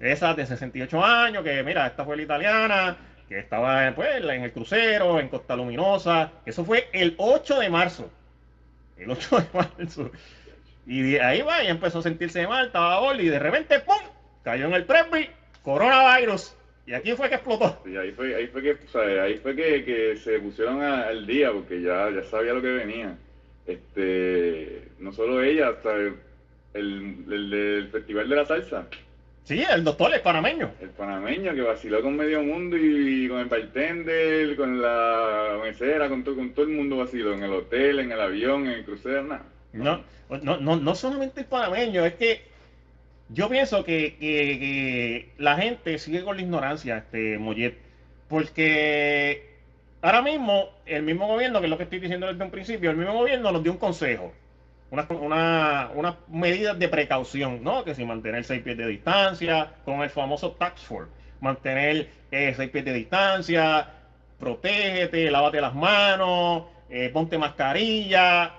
Fue. 0.00 0.12
Esa 0.12 0.34
de 0.34 0.46
68 0.46 1.04
años, 1.04 1.44
que 1.44 1.62
mira, 1.62 1.86
esta 1.86 2.04
fue 2.04 2.16
la 2.16 2.22
italiana, 2.22 2.96
que 3.28 3.38
estaba 3.38 3.92
pues, 3.94 4.08
en 4.16 4.42
el 4.42 4.52
crucero, 4.52 5.20
en 5.20 5.28
Costa 5.28 5.54
Luminosa. 5.54 6.32
Eso 6.44 6.64
fue 6.64 6.88
el 6.92 7.14
8 7.18 7.60
de 7.60 7.70
marzo. 7.70 8.10
El 8.96 9.10
8 9.10 9.36
de 9.38 9.46
marzo. 9.52 10.10
Y 10.86 11.16
ahí 11.18 11.42
va, 11.42 11.62
y 11.62 11.68
empezó 11.68 12.00
a 12.00 12.02
sentirse 12.02 12.46
mal, 12.46 12.66
estaba 12.66 12.98
bol, 13.00 13.20
y 13.20 13.28
de 13.28 13.38
repente, 13.38 13.78
¡pum! 13.80 14.00
Cayó 14.42 14.66
en 14.66 14.74
el 14.74 14.84
Presby, 14.84 15.30
coronavirus. 15.62 16.56
Y 16.86 16.94
aquí 16.94 17.12
fue 17.12 17.28
que 17.28 17.36
explotó. 17.36 17.80
Sí, 17.84 17.96
ahí 17.96 18.10
fue, 18.10 18.34
ahí 18.34 18.48
fue 18.48 18.62
que, 18.62 18.72
o 18.72 18.88
sea, 18.88 19.22
ahí 19.22 19.36
fue 19.36 19.54
que, 19.54 19.84
que 19.84 20.16
se 20.16 20.40
pusieron 20.40 20.82
al 20.82 21.24
día 21.26 21.52
porque 21.52 21.80
ya, 21.80 22.10
ya 22.10 22.24
sabía 22.24 22.54
lo 22.54 22.62
que 22.62 22.72
venía. 22.72 23.16
Este, 23.66 24.88
no 24.98 25.12
solo 25.12 25.40
ella, 25.42 25.68
hasta 25.68 25.94
el, 25.94 26.16
el, 26.74 27.24
el 27.30 27.50
del 27.50 27.88
Festival 27.90 28.28
de 28.28 28.36
la 28.36 28.46
Salsa, 28.46 28.88
Sí, 29.44 29.64
el 29.68 29.82
doctor 29.82 30.14
es 30.14 30.20
panameño. 30.20 30.70
el 30.80 30.90
panameño 30.90 31.54
que 31.54 31.62
vaciló 31.62 32.00
con 32.02 32.16
medio 32.16 32.42
mundo 32.42 32.76
y, 32.76 33.28
con 33.28 33.40
el 33.40 33.46
bartender, 33.46 34.54
con 34.56 34.80
la 34.80 35.58
mesera, 35.62 36.08
con, 36.08 36.22
todo 36.22 36.36
con 36.36 36.50
todo 36.54 36.66
el 36.66 36.72
mundo 36.72 36.98
vaciló, 36.98 37.32
en 37.34 37.42
el 37.42 37.52
hotel, 37.52 37.98
en 37.98 38.12
el 38.12 38.20
avión, 38.20 38.66
en 38.66 38.72
el 38.74 38.84
crucero, 38.84 39.24
nada. 39.24 39.42
No, 39.72 40.04
no, 40.42 40.56
no, 40.58 40.76
no 40.76 40.94
solamente 40.94 41.40
el 41.40 41.46
panameño, 41.46 42.04
es 42.04 42.14
que 42.14 42.42
yo 43.28 43.48
pienso 43.48 43.84
que, 43.84 44.16
que- 44.18 44.58
que 44.60 45.32
la 45.38 45.56
gente 45.56 45.98
sigue 45.98 46.22
con 46.22 46.36
la 46.36 46.42
ignorancia, 46.42 46.98
este 46.98 47.38
Mollet, 47.38 47.76
porque 48.28 49.48
ahora 50.02 50.22
mismo 50.22 50.68
el 50.86 51.02
mismo 51.02 51.26
gobierno, 51.26 51.60
que 51.60 51.66
es 51.66 51.70
lo 51.70 51.76
que 51.76 51.84
estoy 51.84 51.98
diciendo 52.00 52.26
desde 52.28 52.44
un 52.44 52.50
principio, 52.52 52.90
el 52.90 52.96
mismo 52.96 53.14
gobierno 53.14 53.50
nos 53.52 53.62
dio 53.62 53.72
un 53.72 53.78
consejo, 53.78 54.32
unas 54.90 55.08
una, 55.10 55.90
unas 55.94 56.14
medidas 56.28 56.78
de 56.78 56.88
precaución, 56.88 57.62
¿no? 57.62 57.84
Que 57.84 57.94
si 57.94 58.04
mantener 58.04 58.44
seis 58.44 58.62
pies 58.62 58.76
de 58.76 58.86
distancia, 58.86 59.72
con 59.84 60.00
el 60.02 60.10
famoso 60.10 60.52
tax 60.52 60.82
force. 60.82 61.10
mantener 61.40 62.08
eh, 62.30 62.52
seis 62.56 62.70
pies 62.70 62.84
de 62.84 62.92
distancia, 62.92 63.88
protégete, 64.38 65.30
lávate 65.30 65.60
las 65.60 65.74
manos, 65.74 66.64
eh, 66.88 67.08
ponte 67.12 67.38
mascarilla. 67.38 68.52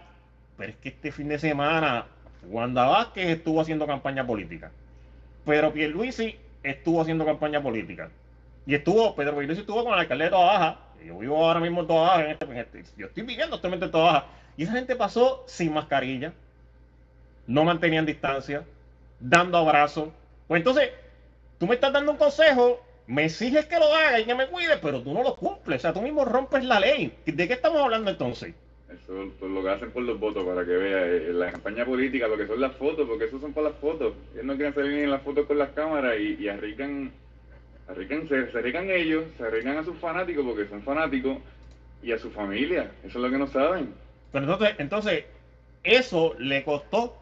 Pero 0.57 0.71
es 0.71 0.77
que 0.77 0.89
este 0.89 1.11
fin 1.11 1.27
de 1.27 1.39
semana 1.39 2.05
Wanda 2.47 2.85
Vázquez 2.85 3.27
estuvo 3.29 3.61
haciendo 3.61 3.85
campaña 3.85 4.25
política. 4.25 4.71
Pedro 5.45 5.73
Pierluisi 5.73 6.35
estuvo 6.63 7.01
haciendo 7.01 7.25
campaña 7.25 7.61
política. 7.61 8.09
Y 8.65 8.75
estuvo, 8.75 9.15
Pedro 9.15 9.35
Pierluisi 9.37 9.61
estuvo 9.61 9.83
con 9.83 9.93
el 9.93 9.99
alcalde 9.99 10.25
de 10.25 10.29
Toda 10.29 10.45
Baja. 10.45 10.79
Yo 11.05 11.17
vivo 11.17 11.43
ahora 11.45 11.59
mismo 11.59 11.81
en 11.81 11.87
Toda 11.87 12.01
Baja. 12.09 12.23
En 12.25 12.31
este, 12.31 12.45
en 12.45 12.57
este- 12.57 12.83
yo 12.97 13.07
estoy 13.07 13.23
viviendo 13.23 13.55
actualmente 13.55 13.85
en 13.85 13.91
Toda 13.91 14.03
Baja. 14.13 14.25
Y 14.57 14.63
esa 14.63 14.73
gente 14.73 14.95
pasó 14.95 15.43
sin 15.47 15.73
mascarilla. 15.73 16.33
No 17.47 17.63
mantenían 17.63 18.05
distancia. 18.05 18.63
Dando 19.19 19.57
abrazos. 19.57 20.09
Pues 20.47 20.59
entonces, 20.59 20.89
tú 21.57 21.67
me 21.67 21.75
estás 21.75 21.93
dando 21.93 22.11
un 22.11 22.17
consejo. 22.17 22.81
Me 23.07 23.25
exiges 23.25 23.65
que 23.65 23.79
lo 23.79 23.93
haga 23.93 24.19
y 24.19 24.25
que 24.25 24.35
me 24.35 24.47
cuide, 24.47 24.77
pero 24.77 25.01
tú 25.01 25.13
no 25.13 25.23
lo 25.23 25.35
cumples. 25.35 25.79
O 25.79 25.81
sea, 25.81 25.93
tú 25.93 26.01
mismo 26.01 26.23
rompes 26.25 26.63
la 26.63 26.79
ley. 26.79 27.13
¿De 27.25 27.47
qué 27.47 27.53
estamos 27.53 27.81
hablando 27.81 28.11
entonces? 28.11 28.53
Eso 28.89 29.23
es 29.23 29.41
lo 29.41 29.63
que 29.63 29.69
hacen 29.69 29.91
por 29.91 30.03
los 30.03 30.19
votos, 30.19 30.45
para 30.45 30.65
que 30.65 30.71
vea. 30.71 31.05
eh, 31.07 31.33
la 31.33 31.51
campaña 31.51 31.85
política, 31.85 32.27
lo 32.27 32.37
que 32.37 32.47
son 32.47 32.59
las 32.59 32.75
fotos, 32.75 33.07
porque 33.07 33.25
eso 33.25 33.39
son 33.39 33.53
para 33.53 33.69
las 33.69 33.77
fotos. 33.79 34.13
Ellos 34.33 34.45
no 34.45 34.55
quieren 34.55 34.73
salir 34.73 34.91
ni 34.93 34.99
en 35.03 35.11
las 35.11 35.21
fotos 35.21 35.45
con 35.45 35.57
las 35.57 35.69
cámaras 35.71 36.15
y, 36.19 36.35
y 36.43 36.49
arriesgan, 36.49 37.11
arriesgan 37.87 38.27
se 38.27 38.35
arriesgan 38.57 38.89
ellos, 38.89 39.25
se 39.37 39.43
arriesgan 39.43 39.77
a 39.77 39.83
sus 39.85 39.97
fanáticos 39.97 40.45
porque 40.45 40.67
son 40.67 40.81
fanáticos 40.83 41.37
y 42.03 42.11
a 42.11 42.19
su 42.19 42.31
familia. 42.31 42.91
Eso 43.03 43.17
es 43.17 43.23
lo 43.23 43.29
que 43.31 43.37
no 43.37 43.47
saben. 43.47 43.93
Pero 44.31 44.45
entonces, 44.45 44.75
entonces 44.79 45.25
eso 45.83 46.35
le 46.39 46.63
costó. 46.63 47.17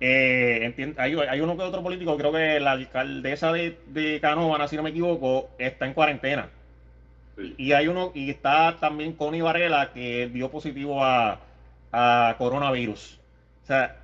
eh, 0.00 0.94
hay, 0.98 1.14
hay 1.14 1.40
uno 1.40 1.56
que 1.56 1.62
otro 1.62 1.82
político, 1.82 2.16
creo 2.16 2.32
que 2.32 2.60
la 2.60 2.72
alcaldesa 2.72 3.52
de, 3.52 3.80
de 3.86 4.20
Canóvana, 4.20 4.68
si 4.68 4.76
no 4.76 4.82
me 4.82 4.90
equivoco, 4.90 5.54
está 5.58 5.86
en 5.86 5.94
cuarentena. 5.94 6.50
Sí. 7.36 7.54
Y 7.58 7.72
hay 7.72 7.88
uno, 7.88 8.12
y 8.14 8.30
está 8.30 8.78
también 8.80 9.14
Connie 9.14 9.42
Varela, 9.42 9.92
que 9.92 10.28
dio 10.28 10.50
positivo 10.50 11.04
a, 11.04 11.40
a 11.92 12.36
coronavirus. 12.38 13.20
O 13.64 13.66
sea, 13.66 13.96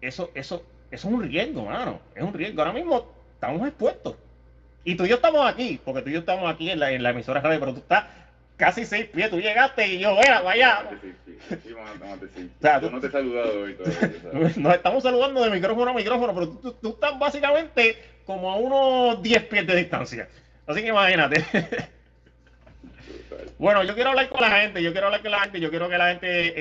eso, 0.00 0.30
eso, 0.34 0.62
eso 0.90 1.08
es 1.08 1.14
un 1.14 1.22
riesgo, 1.22 1.66
mano. 1.66 2.00
Es 2.14 2.22
un 2.22 2.34
riesgo. 2.34 2.60
Ahora 2.62 2.72
mismo 2.74 3.12
estamos 3.34 3.66
expuestos. 3.68 4.16
Y 4.84 4.96
tú 4.96 5.04
y 5.06 5.10
yo 5.10 5.16
estamos 5.16 5.46
aquí, 5.46 5.80
porque 5.84 6.02
tú 6.02 6.10
y 6.10 6.14
yo 6.14 6.20
estamos 6.20 6.50
aquí 6.52 6.70
en 6.70 6.80
la, 6.80 6.92
en 6.92 7.02
la 7.02 7.10
emisora 7.10 7.40
radio, 7.40 7.60
pero 7.60 7.74
tú 7.74 7.80
estás 7.80 8.06
casi 8.62 8.86
seis 8.86 9.06
pies. 9.06 9.28
Tú 9.28 9.40
llegaste 9.40 9.86
y 9.88 9.98
yo, 9.98 10.14
vea, 10.16 10.40
vaya. 10.40 10.88
Sí, 10.90 10.96
sí, 11.26 11.34
sí. 11.48 11.56
Sí, 11.66 11.72
vamos 11.72 11.90
a- 11.90 11.98
vamos 11.98 12.18
a 12.18 12.24
decir. 12.26 12.50
O 12.56 12.62
sea, 12.62 12.80
Yo 12.80 12.90
no 12.90 13.00
te 13.00 13.06
he 13.08 13.10
saludado 13.10 13.60
hoy 13.62 13.74
todavía. 13.74 14.52
Nos 14.56 14.74
estamos 14.74 15.02
saludando 15.02 15.42
de 15.42 15.50
micrófono 15.50 15.90
a 15.90 15.94
micrófono, 15.94 16.32
pero 16.32 16.48
tú, 16.48 16.58
tú- 16.60 16.72
tú 16.80 16.88
estás 16.90 17.18
básicamente 17.18 17.96
como 18.24 18.52
a 18.52 18.56
unos 18.56 19.20
10 19.20 19.42
pies 19.46 19.66
de 19.66 19.74
distancia. 19.74 20.28
Así 20.66 20.80
que 20.80 20.88
imagínate. 20.88 21.44
Bueno, 23.58 23.82
yo 23.84 23.94
quiero 23.94 24.10
hablar 24.10 24.28
con 24.28 24.40
la 24.40 24.50
gente, 24.60 24.82
yo 24.82 24.92
quiero 24.92 25.06
hablar 25.08 25.22
con 25.22 25.30
la 25.32 25.40
gente, 25.40 25.60
yo 25.60 25.70
quiero 25.70 25.88
que 25.88 25.98
la 25.98 26.08
gente 26.10 26.52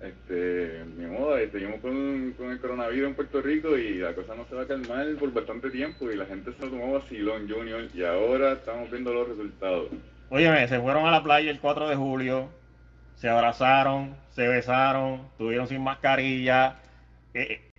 Este, 0.00 0.82
ni 0.96 1.04
modo, 1.06 1.36
seguimos 1.52 1.80
con, 1.80 2.32
con 2.38 2.50
el 2.50 2.58
coronavirus 2.60 3.08
en 3.10 3.14
Puerto 3.14 3.42
Rico 3.42 3.76
y 3.76 3.96
la 3.98 4.14
cosa 4.14 4.34
no 4.34 4.46
se 4.46 4.54
va 4.54 4.62
a 4.62 4.66
calmar 4.66 5.06
por 5.18 5.30
bastante 5.32 5.68
tiempo 5.70 6.10
y 6.10 6.16
la 6.16 6.24
gente 6.24 6.52
se 6.54 6.62
lo 6.64 6.70
tomó 6.70 6.92
vacilón, 6.94 7.46
Junior, 7.50 7.84
y 7.92 8.02
ahora 8.04 8.52
estamos 8.52 8.90
viendo 8.90 9.12
los 9.12 9.28
resultados. 9.28 9.88
Óyeme, 10.30 10.66
se 10.68 10.80
fueron 10.80 11.04
a 11.06 11.10
la 11.10 11.22
playa 11.22 11.50
el 11.50 11.60
4 11.60 11.88
de 11.90 11.96
julio, 11.96 12.48
se 13.16 13.28
abrazaron, 13.28 14.16
se 14.30 14.48
besaron, 14.48 15.20
estuvieron 15.32 15.68
sin 15.68 15.82
mascarilla. 15.82 16.76
Eh, 17.34 17.69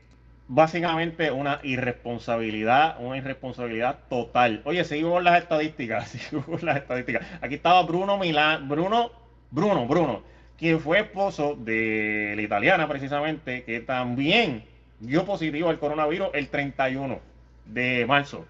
básicamente 0.54 1.32
una 1.32 1.62
irresponsabilidad, 1.64 2.98
una 3.00 3.16
irresponsabilidad 3.16 4.00
total. 4.10 4.62
Oye, 4.66 4.84
seguimos 4.84 5.24
las 5.24 5.42
estadísticas, 5.42 6.10
seguimos 6.10 6.62
las 6.62 6.76
estadísticas. 6.76 7.26
Aquí 7.40 7.56
estaba 7.56 7.82
Bruno 7.84 8.18
Milán, 8.18 8.68
Bruno, 8.68 9.12
Bruno, 9.50 9.88
Bruno, 9.88 10.24
quien 10.58 10.82
fue 10.82 11.00
esposo 11.00 11.56
de 11.56 12.34
la 12.36 12.42
italiana 12.42 12.86
precisamente, 12.90 13.64
que 13.64 13.80
también 13.80 14.66
dio 15.00 15.24
positivo 15.24 15.70
al 15.70 15.80
coronavirus 15.80 16.28
el 16.34 16.50
31 16.50 17.20
de 17.68 18.06
marzo. 18.06 18.46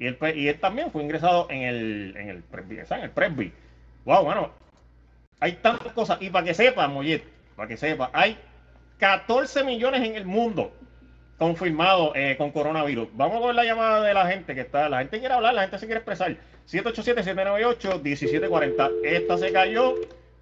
Y 0.00 0.06
él, 0.06 0.18
y 0.34 0.48
él 0.48 0.58
también 0.58 0.90
fue 0.90 1.04
ingresado 1.04 1.46
en 1.50 1.62
el, 1.62 2.14
en 2.16 2.30
el, 2.30 2.42
Presby, 2.42 2.78
en 2.78 3.00
el 3.00 3.10
Presby. 3.10 3.52
Wow, 4.04 4.24
bueno, 4.24 4.50
hay 5.38 5.52
tantas 5.52 5.92
cosas. 5.92 6.20
Y 6.20 6.30
para 6.30 6.46
que 6.46 6.54
sepa, 6.54 6.88
Mollet, 6.88 7.22
para 7.54 7.68
que 7.68 7.76
sepa, 7.76 8.10
hay 8.12 8.36
14 8.98 9.62
millones 9.62 10.02
en 10.02 10.16
el 10.16 10.26
mundo 10.26 10.72
confirmados 11.38 12.12
eh, 12.14 12.36
con 12.38 12.52
coronavirus. 12.52 13.08
Vamos 13.14 13.44
ver 13.44 13.54
la 13.54 13.64
llamada 13.64 14.02
de 14.02 14.14
la 14.14 14.26
gente 14.26 14.54
que 14.54 14.62
está. 14.62 14.88
La 14.88 14.98
gente 14.98 15.18
quiere 15.18 15.34
hablar, 15.34 15.54
la 15.54 15.62
gente 15.62 15.78
se 15.78 15.86
quiere 15.86 15.98
expresar. 15.98 16.36
787-798-1740. 16.68 18.90
Esta 19.04 19.38
se 19.38 19.52
cayó. 19.52 19.94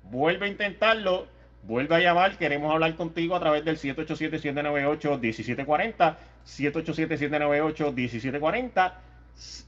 Vuelve 0.04 0.46
a 0.46 0.48
intentarlo. 0.48 1.26
Vuelve 1.62 1.96
a 1.96 2.00
llamar. 2.00 2.38
Queremos 2.38 2.72
hablar 2.72 2.94
contigo 2.96 3.36
a 3.36 3.40
través 3.40 3.64
del 3.64 3.78
787-798-1740. 3.78 6.16
787-798-1740. 6.46 8.92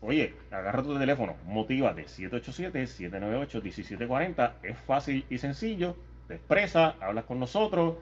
Oye, 0.02 0.34
agarra 0.50 0.82
tu 0.82 0.98
teléfono, 0.98 1.36
motívate, 1.46 2.04
787-798-1740, 2.06 4.52
es 4.62 4.76
fácil 4.86 5.24
y 5.30 5.38
sencillo, 5.38 5.96
te 6.28 6.34
expresa, 6.34 6.96
hablas 7.00 7.24
con 7.24 7.40
nosotros. 7.40 7.94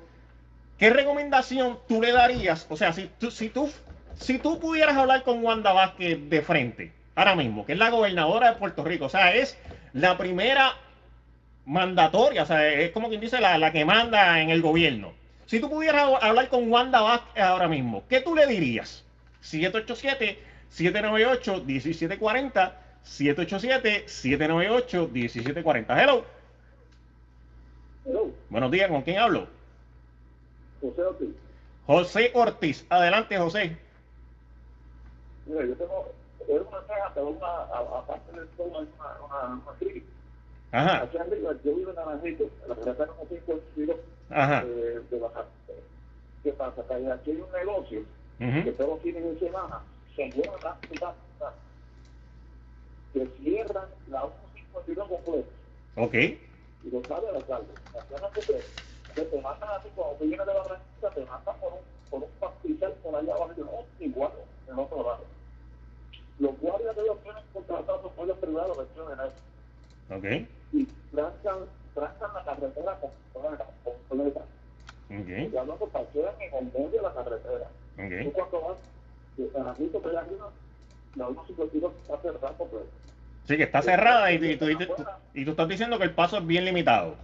¿Qué 0.79 0.91
recomendación 0.91 1.79
tú 1.89 2.01
le 2.01 2.13
darías? 2.13 2.67
O 2.69 2.77
sea, 2.77 2.93
si 2.93 3.09
tú, 3.19 3.31
si 3.31 3.49
tú, 3.49 3.71
si 4.19 4.39
tú 4.39 4.59
pudieras 4.59 4.97
hablar 4.97 5.23
con 5.23 5.45
Wanda 5.45 5.73
Vázquez 5.73 6.19
de 6.29 6.43
frente, 6.43 6.93
ahora 7.15 7.37
mismo, 7.37 7.65
que 7.65 7.73
es 7.73 7.79
la 7.79 7.91
gobernadora 7.91 8.53
de 8.53 8.59
Puerto 8.59 8.85
Rico, 8.85 9.07
o 9.07 9.11
sea, 9.11 9.35
es 9.35 9.57
la 9.93 10.19
primera 10.19 10.75
mandatoria, 11.65 12.43
o 12.43 12.47
sea, 12.47 12.69
es 12.69 12.91
como 12.91 13.09
quien 13.09 13.21
dice 13.21 13.41
la, 13.41 13.57
la 13.59 13.73
que 13.73 13.85
manda 13.85 14.41
en 14.41 14.51
el 14.51 14.63
gobierno. 14.63 15.13
Si 15.47 15.61
tú 15.61 15.71
pudieras 15.71 16.11
hablar 16.21 16.49
con 16.49 16.71
Wanda 16.71 17.01
Vázquez 17.01 17.43
ahora 17.43 17.69
mismo, 17.69 18.05
¿qué 18.09 18.21
tú 18.21 18.35
le 18.35 18.47
dirías? 18.47 19.05
787 19.41 20.53
787-798-1740. 20.73 22.73
787-798-1740. 23.05 26.01
Hello. 26.01 26.25
Hello, 28.05 28.33
Buenos 28.49 28.71
días, 28.71 28.89
¿con 28.89 29.03
quién 29.03 29.19
hablo? 29.19 29.49
José 30.83 31.03
Ortiz. 31.03 31.29
José 31.87 32.31
Ortiz. 32.35 32.87
Adelante, 32.90 33.38
José. 33.38 33.77
Mira, 35.47 35.64
yo 35.64 35.75
tengo 35.77 36.07
es 36.49 36.61
una 36.61 36.87
caja, 36.87 37.12
pero 37.14 37.29
una, 37.29 37.62
aparte 37.99 38.33
del 38.33 38.49
todo, 38.49 38.81
hay 38.81 38.88
una, 38.99 39.25
una, 39.27 39.62
una 39.64 39.79
clínica. 39.79 40.07
Ajá, 40.73 41.03
Aquí 41.03 41.18
arriba, 41.18 41.53
yo 41.64 41.75
vivo 41.77 41.90
en 41.90 41.97
Naranjito, 41.97 42.45
la 42.66 42.75
carretera 42.75 43.07
como 43.09 43.29
5 43.29 43.61
kilos 43.75 43.97
ajá. 44.31 44.62
eh, 44.66 45.01
de 45.11 45.18
bajar. 45.18 45.47
¿Qué 46.42 46.53
pasa? 46.53 46.83
Que 46.88 46.95
aquí 46.95 47.31
hay 47.31 47.37
un 47.37 47.53
negocio 47.53 48.03
que 48.38 48.45
ujú, 48.45 48.73
todos 48.73 48.90
los 48.90 49.01
fines 49.03 49.23
de 49.23 49.38
semana 49.38 49.81
se 50.16 50.31
llevan 50.31 50.61
la 50.64 50.77
ciudad, 50.88 51.14
que 53.12 53.27
cierran 53.42 53.85
la 54.09 54.29
152 54.55 55.09
completa. 55.09 55.49
Ok. 55.97 56.14
y 56.14 56.90
lo 56.90 57.05
sabe 57.05 57.29
el 57.29 57.37
alcalde. 57.37 57.68
La 57.95 58.31
que 58.31 58.40
te, 58.40 58.61
que 59.14 59.22
te 59.22 59.40
matan 59.40 59.68
así 59.79 59.88
cuando 59.94 60.16
tú 60.16 60.25
vienes 60.25 60.46
de 60.46 60.55
la 60.55 60.64
ranchita, 60.64 61.11
te 61.14 61.25
matan 61.25 61.57
por 61.61 61.72
un, 61.72 61.79
por 62.11 62.22
un 62.25 62.31
pastizal 62.40 62.92
por 63.03 63.14
allá 63.16 63.35
abajo 63.35 63.53
y 63.98 64.05
igual, 64.05 64.33
en 64.68 64.79
otro 64.79 64.96
lado. 65.03 65.27
Los 66.38 66.59
guardias 66.59 66.96
de 66.96 67.03
ellos 67.03 67.22
tienen 67.22 67.42
contratados 67.53 68.12
por 68.12 68.27
los 68.27 68.38
privados 68.38 68.79
que 68.79 68.94
tienen 68.94 69.20
eso 69.20 69.35
Ok. 70.16 70.48
y 70.72 70.85
trancan, 71.14 71.59
trancan 71.94 72.31
la 72.35 72.44
carretera 72.44 73.01
completa, 73.01 73.66
completa. 73.85 74.40
Ok. 74.40 75.29
Y 75.29 75.57
hablando 75.57 75.87
parquean 75.88 76.35
en 76.40 76.55
el 76.66 76.72
medio 76.72 76.88
de 76.90 77.03
la 77.03 77.14
carretera. 77.14 77.70
Tú 77.96 78.29
Ok. 78.29 78.35
cuando 78.35 78.61
vas 78.68 78.79
de 79.37 79.51
Naranjito 79.59 80.01
para 80.01 80.11
allá 80.20 80.20
arriba, 80.29 80.51
la 81.14 81.27
152 81.29 81.92
está 82.03 82.18
cerrada 82.22 82.57
completa. 82.57 82.90
Sí, 83.44 83.57
que 83.57 83.62
está 83.64 83.83
cerrada 83.83 84.33
y, 84.33 84.37
y 84.37 84.57
tú, 84.57 84.68
y 84.68 84.77
tú- 84.77 84.94
y 85.35 85.44
tú 85.44 85.51
estás 85.51 85.68
diciendo 85.68 85.98
que 85.98 86.05
el 86.05 86.14
paso 86.14 86.38
es 86.38 86.46
bien 86.46 86.64
limitado. 86.64 87.16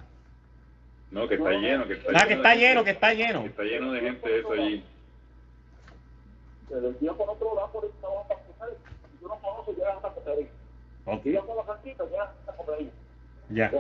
No, 1.11 1.27
que 1.27 1.35
está 1.37 1.51
lleno, 1.53 1.87
que 1.87 1.95
está 1.95 2.11
Ah, 2.15 2.27
que 2.27 2.29
lleno 2.29 2.37
está 2.37 2.51
de 2.51 2.57
lleno, 2.57 2.85
que 2.85 2.91
está 2.91 3.15
lleno. 3.15 3.43
Que 3.43 3.49
está 3.49 3.63
lleno 3.63 3.93
de 3.93 4.01
gente 4.01 4.39
eso 4.39 4.53
allí. 4.53 4.85
Pero 6.69 6.89
el 6.89 6.99
día 6.99 7.13
por 7.15 7.31
otro 7.31 7.55
lado, 7.55 7.73
por 7.73 7.85
el 7.85 7.91
trabajo 7.93 8.27
para 8.29 8.41
si 8.71 9.17
tú 9.21 9.29
no 9.29 9.37
conoces, 9.37 9.77
llegas 9.77 9.97
hasta 9.97 10.11
Coterín. 10.11 10.49
Ok. 11.07 11.27
Y 11.27 11.33
yo 11.33 11.47
con 11.47 11.57
la 11.57 11.83
llegas 11.83 12.29
hasta 12.41 12.57
Coterín. 12.57 12.91
Ya. 13.51 13.73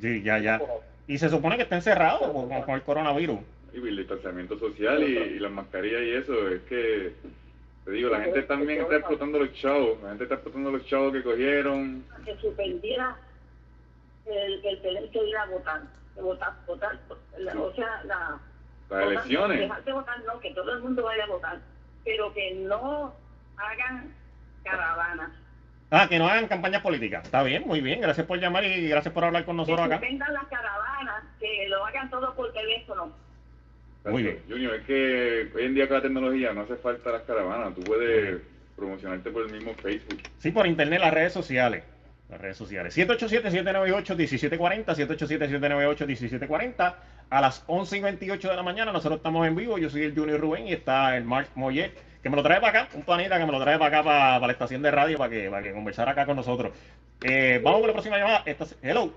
Sí, 0.00 0.22
ya, 0.22 0.38
ya. 0.38 0.60
Y 1.06 1.18
se 1.18 1.28
supone 1.30 1.56
que 1.56 1.62
está 1.62 1.76
encerrado 1.76 2.32
con, 2.32 2.48
con 2.62 2.74
el 2.74 2.82
coronavirus. 2.82 3.38
Y 3.72 3.78
el 3.78 3.96
distanciamiento 3.96 4.58
social 4.58 5.02
y, 5.02 5.16
y 5.16 5.38
las 5.38 5.50
mascarillas 5.52 6.02
y 6.02 6.10
eso, 6.12 6.48
es 6.48 6.62
que, 6.62 7.14
te 7.84 7.90
digo, 7.90 8.10
la 8.10 8.20
gente 8.20 8.42
también 8.42 8.80
está 8.82 8.96
explotando 8.96 9.38
los 9.38 9.52
chavos, 9.54 10.02
la 10.02 10.08
gente 10.10 10.24
está 10.24 10.34
explotando 10.36 10.70
los 10.72 10.86
chavos 10.86 11.12
que 11.12 11.22
cogieron. 11.22 12.04
que 12.24 12.36
suspendiera 12.36 13.16
el, 14.26 14.64
el 14.64 14.82
tener 14.82 15.10
que 15.10 15.24
ir 15.26 15.36
a 15.36 15.46
votar, 15.46 15.82
votar, 16.22 16.52
votar, 16.66 16.98
la- 17.38 17.60
o 17.60 17.74
sea, 17.74 18.02
la, 18.04 18.38
Las 18.90 19.02
elecciones. 19.06 19.58
Dejar 19.60 19.84
de 19.84 19.92
votar, 19.92 20.16
no, 20.24 20.40
que 20.40 20.50
todo 20.54 20.72
el 20.74 20.80
mundo 20.82 21.02
vaya 21.02 21.24
a 21.24 21.26
votar, 21.28 21.58
pero 22.04 22.32
que 22.34 22.54
no 22.54 23.14
hagan 23.56 24.14
caravanas. 24.64 25.30
Ah, 25.90 26.06
que 26.08 26.18
no 26.18 26.26
hagan 26.28 26.48
campañas 26.48 26.82
políticas. 26.82 27.24
Está 27.24 27.42
bien, 27.44 27.62
muy 27.66 27.80
bien. 27.80 28.00
Gracias 28.00 28.26
por 28.26 28.38
llamar 28.40 28.64
y 28.64 28.88
gracias 28.88 29.14
por 29.14 29.24
hablar 29.24 29.44
con 29.44 29.56
nosotros 29.56 29.86
que 29.86 29.94
acá. 29.94 30.00
suspendan 30.00 30.34
las 30.34 30.46
caravanas, 30.46 31.24
que 31.38 31.68
lo 31.68 31.84
hagan 31.84 32.10
todo 32.10 32.34
por 32.34 32.52
teléfono. 32.52 33.12
Muy 34.04 34.22
bien. 34.22 34.42
Junior, 34.48 34.74
es 34.74 34.84
que 34.86 35.50
hoy 35.54 35.64
en 35.64 35.74
día 35.74 35.86
con 35.88 35.96
la 35.96 36.02
tecnología 36.02 36.52
no 36.52 36.62
hace 36.62 36.76
falta 36.76 37.10
las 37.10 37.22
caravanas, 37.22 37.74
tú 37.74 37.82
puedes 37.82 38.40
promocionarte 38.76 39.30
por 39.30 39.46
el 39.46 39.52
mismo 39.52 39.74
Facebook. 39.74 40.20
Sí, 40.38 40.50
por 40.50 40.66
internet, 40.66 41.00
las 41.00 41.14
redes 41.14 41.32
sociales. 41.32 41.82
Las 42.28 42.40
redes 42.40 42.56
sociales. 42.56 42.96
787-798-1740, 42.98 44.84
787-798-1740. 44.86 46.94
A 47.30 47.40
las 47.40 47.62
11 47.66 47.98
y 47.98 48.00
28 48.00 48.50
de 48.50 48.56
la 48.56 48.62
mañana 48.62 48.92
nosotros 48.92 49.18
estamos 49.18 49.46
en 49.46 49.54
vivo. 49.56 49.78
Yo 49.78 49.90
soy 49.90 50.02
el 50.04 50.14
Junior 50.14 50.40
Rubén 50.40 50.66
y 50.68 50.72
está 50.72 51.16
el 51.16 51.24
Mark 51.24 51.48
Moyet, 51.54 51.92
que 52.22 52.30
me 52.30 52.36
lo 52.36 52.42
trae 52.42 52.60
para 52.60 52.82
acá, 52.82 52.96
un 52.96 53.02
panita 53.02 53.38
que 53.38 53.46
me 53.46 53.52
lo 53.52 53.60
trae 53.60 53.78
para 53.78 53.98
acá, 53.98 54.04
para, 54.04 54.34
para 54.34 54.46
la 54.48 54.52
estación 54.52 54.82
de 54.82 54.90
radio, 54.90 55.18
para 55.18 55.30
que, 55.30 55.48
para 55.50 55.62
que 55.62 55.72
conversara 55.72 56.12
acá 56.12 56.26
con 56.26 56.36
nosotros. 56.36 56.72
Eh, 57.22 57.60
vamos 57.62 57.80
con 57.80 57.88
la 57.88 57.92
próxima 57.94 58.18
llamada. 58.18 58.42
Esta, 58.44 58.66
hello. 58.82 59.12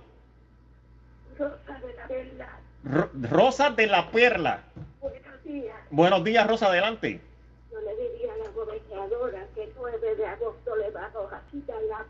Rosa 1.38 1.80
de 2.10 2.34
la. 2.38 2.60
Ro- 2.84 3.10
Rosa 3.30 3.69
de 3.72 3.88
la 3.88 4.10
Perla. 4.12 4.62
Buenos 5.02 5.43
días. 5.43 5.76
Buenos 5.89 6.24
días, 6.24 6.48
Rosa, 6.48 6.67
adelante. 6.67 7.19
Yo 7.72 7.80
le 7.82 7.95
diría 8.10 8.34
a 8.34 8.38
la 8.38 8.50
gobernadora 8.52 9.45
que 9.56 9.63
el 9.63 9.72
9 9.78 10.15
de 10.15 10.26
agosto 10.26 10.76
le 10.76 10.89
vamos 10.91 11.32
a 11.34 11.41
quitar 11.52 11.78
la 11.89 12.06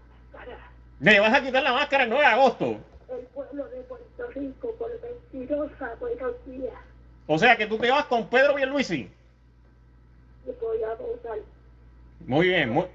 Le 1.00 1.20
vas 1.20 1.34
a 1.34 1.42
quitar 1.42 1.64
la 1.64 1.74
máscara 1.74 2.04
el 2.04 2.10
9 2.10 2.26
de 2.26 2.32
agosto. 2.32 2.80
El 3.10 3.26
pueblo 3.34 3.68
de 3.70 3.80
Puerto 3.82 4.28
Rico 4.36 4.76
por 4.78 4.92
mentirosa. 5.02 5.96
Buenos 6.00 6.34
días. 6.46 6.74
O 7.28 7.40
sea 7.40 7.56
que 7.56 7.68
tú 7.68 7.78
te 7.78 7.90
vas 7.90 8.04
con 8.06 8.28
Pedro 8.28 8.56
Pierluisi. 8.56 9.10
Voy 10.60 10.84
a 10.84 10.94
votar. 10.96 11.38
Muy 12.26 12.48
bien, 12.48 12.72
muy... 12.72 12.88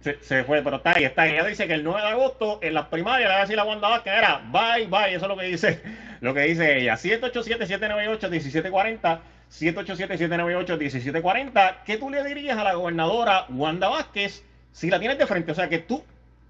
Se, 0.00 0.18
se 0.22 0.44
fue, 0.44 0.62
pero 0.62 0.76
está 0.76 0.96
ahí, 0.96 1.04
está 1.04 1.22
ahí. 1.22 1.32
Ella 1.32 1.44
dice 1.44 1.66
que 1.66 1.74
el 1.74 1.82
9 1.84 2.00
de 2.00 2.08
agosto 2.08 2.58
en 2.62 2.72
las 2.72 2.86
primarias 2.86 3.28
le 3.28 3.34
va 3.34 3.40
a 3.40 3.42
decir 3.42 3.60
a 3.60 3.64
Wanda 3.64 3.90
Vázquez, 3.90 4.14
era 4.14 4.38
bye, 4.50 4.86
bye, 4.86 5.14
eso 5.14 5.26
es 5.26 5.28
lo 5.28 5.36
que 5.36 5.44
dice, 5.44 5.82
lo 6.22 6.32
que 6.32 6.40
dice 6.40 6.78
ella. 6.78 6.94
787-798-1740, 6.94 9.20
787-798-1740. 9.50 11.82
¿Qué 11.84 11.98
tú 11.98 12.08
le 12.08 12.24
dirías 12.24 12.56
a 12.56 12.64
la 12.64 12.72
gobernadora 12.72 13.44
Wanda 13.50 13.90
Vázquez 13.90 14.42
si 14.72 14.90
la 14.90 14.98
tienes 14.98 15.18
de 15.18 15.26
frente? 15.26 15.52
O 15.52 15.54
sea, 15.54 15.68
que 15.68 15.78
tú 15.78 16.02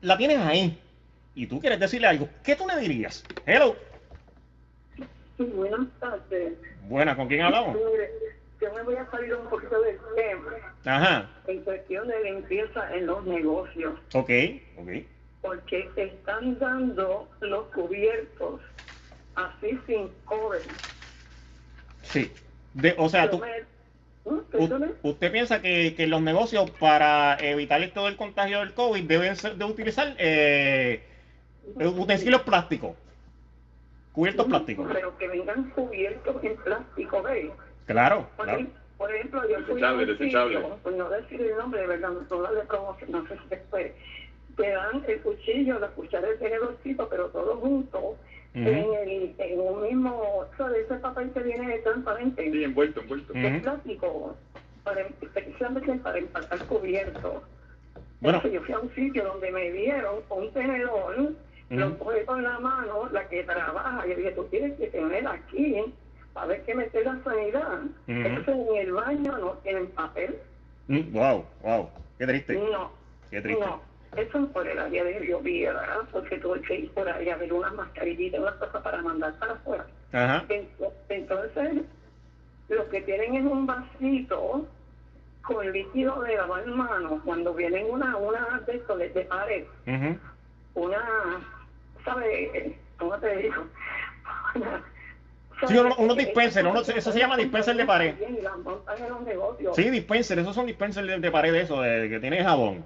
la 0.02 0.16
tienes 0.16 0.38
ahí 0.38 0.78
y 1.34 1.46
tú 1.46 1.60
quieres 1.60 1.80
decirle 1.80 2.06
algo. 2.06 2.28
¿Qué 2.42 2.56
tú 2.56 2.66
le 2.66 2.76
dirías? 2.80 3.24
Hello. 3.46 3.76
Buenas 5.38 5.86
tardes. 5.98 6.52
Buena, 6.88 7.16
¿con 7.16 7.28
quién 7.28 7.42
hablamos? 7.42 7.76
Yo 8.60 8.74
me 8.74 8.82
voy 8.82 8.96
a 8.96 9.10
salir 9.10 9.34
un 9.34 9.48
poquito 9.48 9.80
del 9.80 9.96
tema 10.14 10.74
Ajá, 10.84 11.30
en 11.46 11.62
cuestión 11.62 12.08
de 12.08 12.24
limpieza 12.24 12.94
en 12.94 13.06
los 13.06 13.24
negocios, 13.24 13.94
ok, 14.12 14.30
ok. 14.76 14.88
porque 15.40 15.88
están 15.96 16.58
dando 16.58 17.26
los 17.40 17.66
cubiertos 17.68 18.60
así 19.34 19.78
sin 19.86 20.08
cover. 20.26 20.60
Sí. 22.02 22.30
De, 22.74 22.94
o 22.98 23.08
sea, 23.08 23.24
Yo 23.24 23.30
tú... 23.38 23.42
¿Usted 25.02 25.32
piensa 25.32 25.60
que, 25.62 25.94
que 25.96 26.06
los 26.06 26.20
negocios 26.20 26.70
para 26.72 27.36
evitar 27.40 27.80
todo 27.94 28.08
el 28.08 28.16
contagio 28.16 28.60
del 28.60 28.74
COVID 28.74 29.02
deben 29.04 29.36
ser- 29.36 29.56
de 29.56 29.64
utilizar 29.64 30.14
eh, 30.18 31.00
utensilios 31.76 32.42
plásticos? 32.42 32.96
Cubiertos 34.12 34.46
plásticos. 34.46 34.88
Pero 34.92 35.16
que 35.18 35.28
vengan 35.28 35.70
cubiertos 35.70 36.44
en 36.44 36.56
plástico, 36.56 37.22
¿veis? 37.22 37.50
Claro, 37.86 38.28
Por, 38.36 38.46
claro. 38.46 38.66
por 38.98 39.14
ejemplo, 39.14 39.48
yo 39.48 39.58
fui 39.66 39.82
a 39.82 39.92
un 39.92 40.18
sitio, 40.18 40.76
por 40.82 40.92
no 40.92 41.08
decir 41.08 41.40
el 41.40 41.56
nombre, 41.56 41.80
de 41.80 41.86
verdad, 41.86 42.10
no 42.28 42.42
darle 42.42 42.60
promoción, 42.64 43.10
no 43.12 43.26
sé 43.26 43.36
si 43.36 43.48
después, 43.48 43.92
te 44.56 44.70
dan 44.70 45.04
el 45.08 45.20
cuchillo, 45.20 45.78
la 45.78 45.88
cuchara, 45.88 46.28
el 46.28 46.38
tenedorcito, 46.38 47.08
pero 47.08 47.28
todo 47.28 47.56
junto, 47.56 48.16
en, 48.54 48.66
el, 48.66 49.34
en 49.38 49.60
un 49.60 49.82
mismo, 49.82 50.44
¿sabes? 50.58 50.84
Ese 50.86 50.96
papel 50.96 51.30
que 51.30 51.40
viene 51.40 51.78
transparente, 51.78 52.50
Sí, 52.50 52.64
envuelto, 52.64 53.00
envuelto. 53.00 53.32
De 53.32 53.46
Ujú. 53.46 53.60
plástico, 53.62 54.36
para, 54.84 55.02
especialmente 55.20 55.92
para 55.96 56.18
empacar 56.18 56.58
cubierto. 56.66 57.42
Bueno. 58.20 58.42
Yo 58.50 58.60
fui 58.62 58.74
a 58.74 58.78
un 58.80 58.94
sitio 58.94 59.24
donde 59.24 59.50
me 59.50 59.70
dieron 59.70 60.16
un 60.28 60.52
tenedor, 60.52 61.32
lo 61.70 61.86
Ujú. 61.88 61.98
coge 61.98 62.24
con 62.24 62.42
la 62.42 62.58
mano, 62.58 63.08
la 63.12 63.28
que 63.28 63.44
trabaja, 63.44 64.06
y 64.06 64.14
dije, 64.14 64.32
tú 64.32 64.44
tienes 64.44 64.76
que 64.78 64.88
tener 64.88 65.26
aquí 65.26 65.94
para 66.32 66.46
ver 66.48 66.62
que 66.64 66.74
meter 66.74 67.04
la 67.06 67.18
sanidad. 67.24 67.80
Entonces 68.06 68.48
en 68.48 68.76
el 68.76 68.92
baño 68.92 69.38
no 69.38 69.52
tienen 69.62 69.86
papel. 69.88 70.36
Mm, 70.88 71.12
Wow, 71.12 71.44
wow. 71.62 71.88
Qué 72.18 72.26
triste. 72.26 72.54
No, 72.54 72.90
Qué 73.30 73.40
triste. 73.40 73.64
no. 73.64 73.80
Eso 74.16 74.38
es 74.40 74.46
por 74.50 74.66
el 74.66 74.78
área 74.78 75.04
de 75.04 75.18
Río 75.20 75.40
¿verdad? 75.42 75.98
Porque 76.10 76.38
tuve 76.38 76.60
que 76.62 76.74
ir 76.80 76.90
por 76.92 77.08
ahí 77.08 77.28
a 77.30 77.36
ver 77.36 77.52
unas 77.52 77.72
mascarillitas, 77.74 78.40
unas 78.40 78.54
cosas 78.54 78.82
para 78.82 79.00
mandar 79.02 79.32
para 79.38 79.52
afuera. 79.52 79.86
Ajá. 80.12 80.44
Entonces, 81.08 81.82
lo 82.68 82.88
que 82.88 83.00
tienen 83.02 83.36
es 83.36 83.44
un 83.44 83.66
vasito 83.66 84.66
con 85.42 85.72
líquido 85.72 86.20
de 86.22 86.36
lavar 86.36 86.66
manos. 86.66 87.20
Cuando 87.24 87.54
vienen 87.54 87.86
una, 87.88 88.16
una 88.16 88.60
de 88.66 88.76
estos 88.76 88.98
de, 88.98 89.08
pared, 89.28 89.64
Ujú. 89.86 90.18
una, 90.74 91.02
¿sabes? 92.04 92.72
¿Cómo 92.98 93.16
te 93.18 93.36
digo? 93.36 93.64
Una- 94.56 94.82
Sí, 95.68 95.76
uno- 95.76 95.94
unos 95.98 96.16
dispensers, 96.16 96.66
uno- 96.66 96.80
eso 96.80 97.12
se 97.12 97.18
llama 97.18 97.36
dispenser 97.36 97.76
de 97.76 97.84
pared. 97.84 98.14
Y 98.18 98.40
las 98.40 98.56
montan 98.58 98.96
en 98.96 99.10
los 99.10 99.20
negocios. 99.20 99.76
Sí, 99.76 99.90
dispenser, 99.90 100.38
esos 100.38 100.54
son 100.54 100.64
dispensers 100.64 101.06
de, 101.06 101.18
de 101.18 101.30
pared, 101.30 101.54
eso, 101.54 101.82
de, 101.82 102.08
que 102.08 102.18
tiene 102.18 102.42
jabón. 102.42 102.82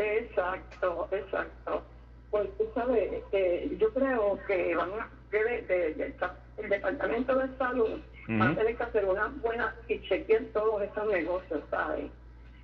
Exacto, 0.00 1.08
exacto. 1.10 1.82
Pues 2.30 2.48
tú 2.58 2.64
sabes, 2.74 3.12
este, 3.12 3.76
yo 3.76 3.92
creo 3.92 4.38
que 4.46 4.74
van 4.74 4.90
a, 5.00 5.08
que 5.30 5.42
de- 5.44 5.62
de- 5.62 5.94
de- 5.94 6.14
el 6.58 6.68
Departamento 6.68 7.34
de 7.36 7.48
Salud 7.56 8.00
va 8.40 8.46
a 8.50 8.54
tener 8.54 8.76
que 8.76 8.82
hacer 8.82 9.04
una 9.04 9.26
buena 9.42 9.74
y 9.88 9.98
chequear 10.02 10.42
todos 10.52 10.82
esos 10.82 11.06
negocios, 11.08 11.60
¿sabes? 11.70 12.10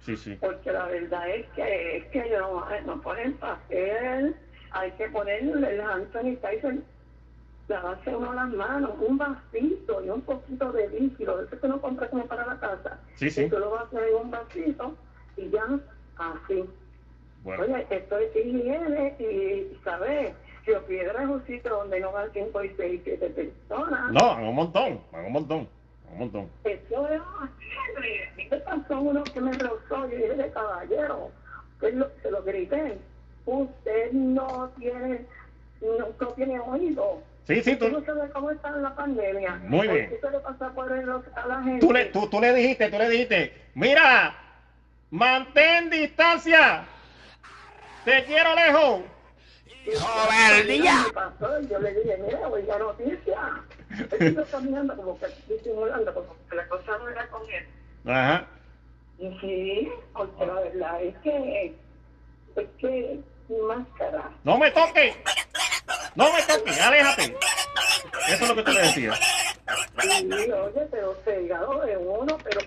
Sí, 0.00 0.16
sí. 0.16 0.36
porque 0.40 0.70
la 0.70 0.86
verdad 0.86 1.28
es 1.30 1.46
que, 1.56 1.96
es 1.96 2.04
que 2.06 2.30
no, 2.30 2.64
no 2.86 3.00
ponen 3.02 3.32
papel, 3.38 4.36
hay 4.70 4.90
que 4.92 5.08
ponerle 5.08 5.68
el 5.74 5.80
hand 5.80 6.12
sanitizer, 6.12 6.76
lavarse 7.66 8.14
uno 8.14 8.32
las 8.32 8.48
manos, 8.50 8.92
un 9.00 9.18
vasito 9.18 10.04
y 10.04 10.08
un 10.10 10.20
poquito 10.20 10.70
de 10.70 10.88
líquido, 10.90 11.42
eso 11.42 11.58
que 11.58 11.66
uno 11.66 11.80
compra 11.80 12.08
como 12.08 12.24
para 12.26 12.46
la 12.46 12.60
casa, 12.60 13.00
Sí, 13.16 13.28
sí. 13.30 13.42
y 13.44 13.48
tú 13.50 13.58
lo 13.58 13.70
vas 13.70 13.80
a 13.82 13.86
hacer 13.86 14.08
en 14.10 14.14
un 14.14 14.30
vasito 14.30 14.94
y 15.36 15.50
ya 15.50 15.64
así. 16.18 16.64
Bueno, 17.46 17.62
Oye, 17.62 17.86
esto 17.90 18.18
es 18.18 18.34
higiene 18.34 19.14
y, 19.20 19.78
¿sabes? 19.84 20.32
Río 20.66 20.84
Piedra 20.84 21.22
es 21.22 21.28
un 21.28 21.46
sitio 21.46 21.76
donde 21.76 22.00
no 22.00 22.10
van 22.10 22.28
5 22.32 22.64
y 22.64 22.74
6, 22.76 23.00
7 23.04 23.30
personas. 23.30 24.10
no, 24.10 24.20
van 24.20 24.44
un 24.46 24.54
montón, 24.56 25.00
van 25.12 25.26
un 25.26 25.32
montón, 25.32 25.68
van 26.04 26.12
un 26.14 26.18
montón. 26.18 26.50
Eso 26.64 27.08
es 27.08 27.20
horrible. 27.20 28.48
¿Qué 28.50 28.56
pasó 28.56 29.00
uno 29.00 29.22
que 29.22 29.40
me 29.40 29.52
rozó? 29.52 30.10
Yo 30.10 30.16
dije, 30.16 30.50
caballero, 30.52 31.30
pues 31.78 31.94
lo, 31.94 32.10
se 32.20 32.32
lo 32.32 32.42
grité. 32.42 32.98
Usted 33.44 34.10
no 34.10 34.68
tiene, 34.80 35.24
no, 35.80 36.08
no 36.20 36.28
tiene 36.32 36.58
oído. 36.58 37.22
Sí, 37.46 37.62
sí, 37.62 37.76
tú, 37.76 38.02
sabe 38.04 38.28
cómo 38.30 38.50
está 38.50 38.72
la 38.72 38.92
pandemia. 38.96 39.60
Muy 39.68 39.86
bien. 39.86 40.10
¿Por 40.10 40.18
qué 40.18 40.26
se 40.26 40.30
le 40.32 40.40
pasa 40.40 40.70
por 40.72 40.90
el, 40.90 41.08
a 41.08 41.46
la 41.46 41.62
gente? 41.62 41.86
tú, 41.86 41.92
le, 41.92 42.06
tú, 42.06 42.26
tú 42.26 42.40
le 42.40 42.52
dijiste, 42.52 42.90
tú 42.90 42.98
le 42.98 43.08
dijiste, 43.08 43.52
mira, 43.76 44.34
mantén 45.12 45.90
distancia, 45.90 46.84
te 48.06 48.24
quiero 48.24 48.54
lejos. 48.54 49.00
¡Cobardía! 50.00 51.06
pasó? 51.12 51.60
Y 51.60 51.68
yo 51.68 51.78
le 51.80 51.92
dije, 51.92 52.16
mira, 52.18 52.48
oiga 52.48 52.78
noticia. 52.78 53.62
Él 54.12 54.28
iba 54.32 54.44
caminando 54.44 54.96
como 54.96 55.18
que 55.18 55.26
disimulando, 55.48 56.14
como 56.14 56.36
que 56.48 56.56
la 56.56 56.68
cosa 56.68 56.98
no 56.98 57.08
era 57.08 57.26
con 57.28 57.42
él. 57.50 57.66
Ajá. 58.06 58.46
Y 59.18 59.38
sí, 59.40 59.92
porque 60.12 60.46
la 60.46 60.54
verdad 60.54 61.02
es 61.02 61.16
que, 61.18 61.74
es 62.56 62.68
que 62.78 63.20
mi 63.48 63.58
máscara. 63.62 64.30
No 64.44 64.56
me 64.56 64.70
toques, 64.70 65.16
no 66.14 66.32
me 66.32 66.42
toques, 66.42 66.80
aléjate. 66.80 67.36
Eso 68.28 68.44
es 68.44 68.48
lo 68.48 68.54
que 68.54 68.62
tú 68.62 68.70
le 68.72 68.80
decías. 68.82 69.18
Sí, 70.00 70.30
oye, 70.52 70.88
pero 70.90 71.12
pegado 71.24 71.80
de 71.80 71.96
uno, 71.96 72.38
pero 72.44 72.60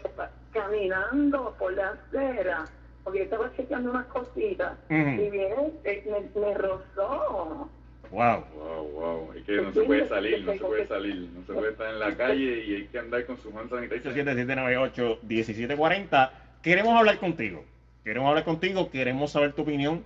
caminando 0.51 1.55
por 1.57 1.73
la 1.73 1.89
acera, 1.89 2.65
porque 3.03 3.19
yo 3.19 3.23
estaba 3.25 3.51
chequeando 3.55 3.91
unas 3.91 4.07
cositas 4.07 4.73
Ujú. 4.89 4.95
y 4.95 5.29
viene, 5.29 5.55
eh, 5.83 6.29
me, 6.35 6.41
me 6.41 6.53
rozó. 6.55 7.69
Wow. 8.11 8.43
Wow, 8.55 8.87
wow. 8.91 9.33
Es 9.35 9.43
que 9.45 9.61
no 9.61 9.71
se 9.71 9.83
puede 9.83 10.07
salir, 10.07 10.43
no 10.43 10.53
se 10.53 10.59
puede 10.59 10.87
salir. 10.87 11.29
No 11.35 11.45
se 11.45 11.53
puede 11.53 11.71
estar 11.71 11.93
en 11.93 11.99
la 11.99 12.15
calle 12.15 12.63
y 12.65 12.75
hay 12.75 12.87
que 12.87 12.99
andar 12.99 13.25
con 13.25 13.37
su 13.37 13.49
hand 13.57 13.69
sanitizer. 13.69 14.13
7798-1740. 14.25 16.29
Queremos 16.63 16.97
hablar 16.97 17.19
contigo. 17.19 17.63
Queremos 18.03 18.29
hablar 18.29 18.45
contigo, 18.45 18.89
queremos 18.89 19.31
saber 19.31 19.53
tu 19.53 19.61
opinión. 19.61 20.03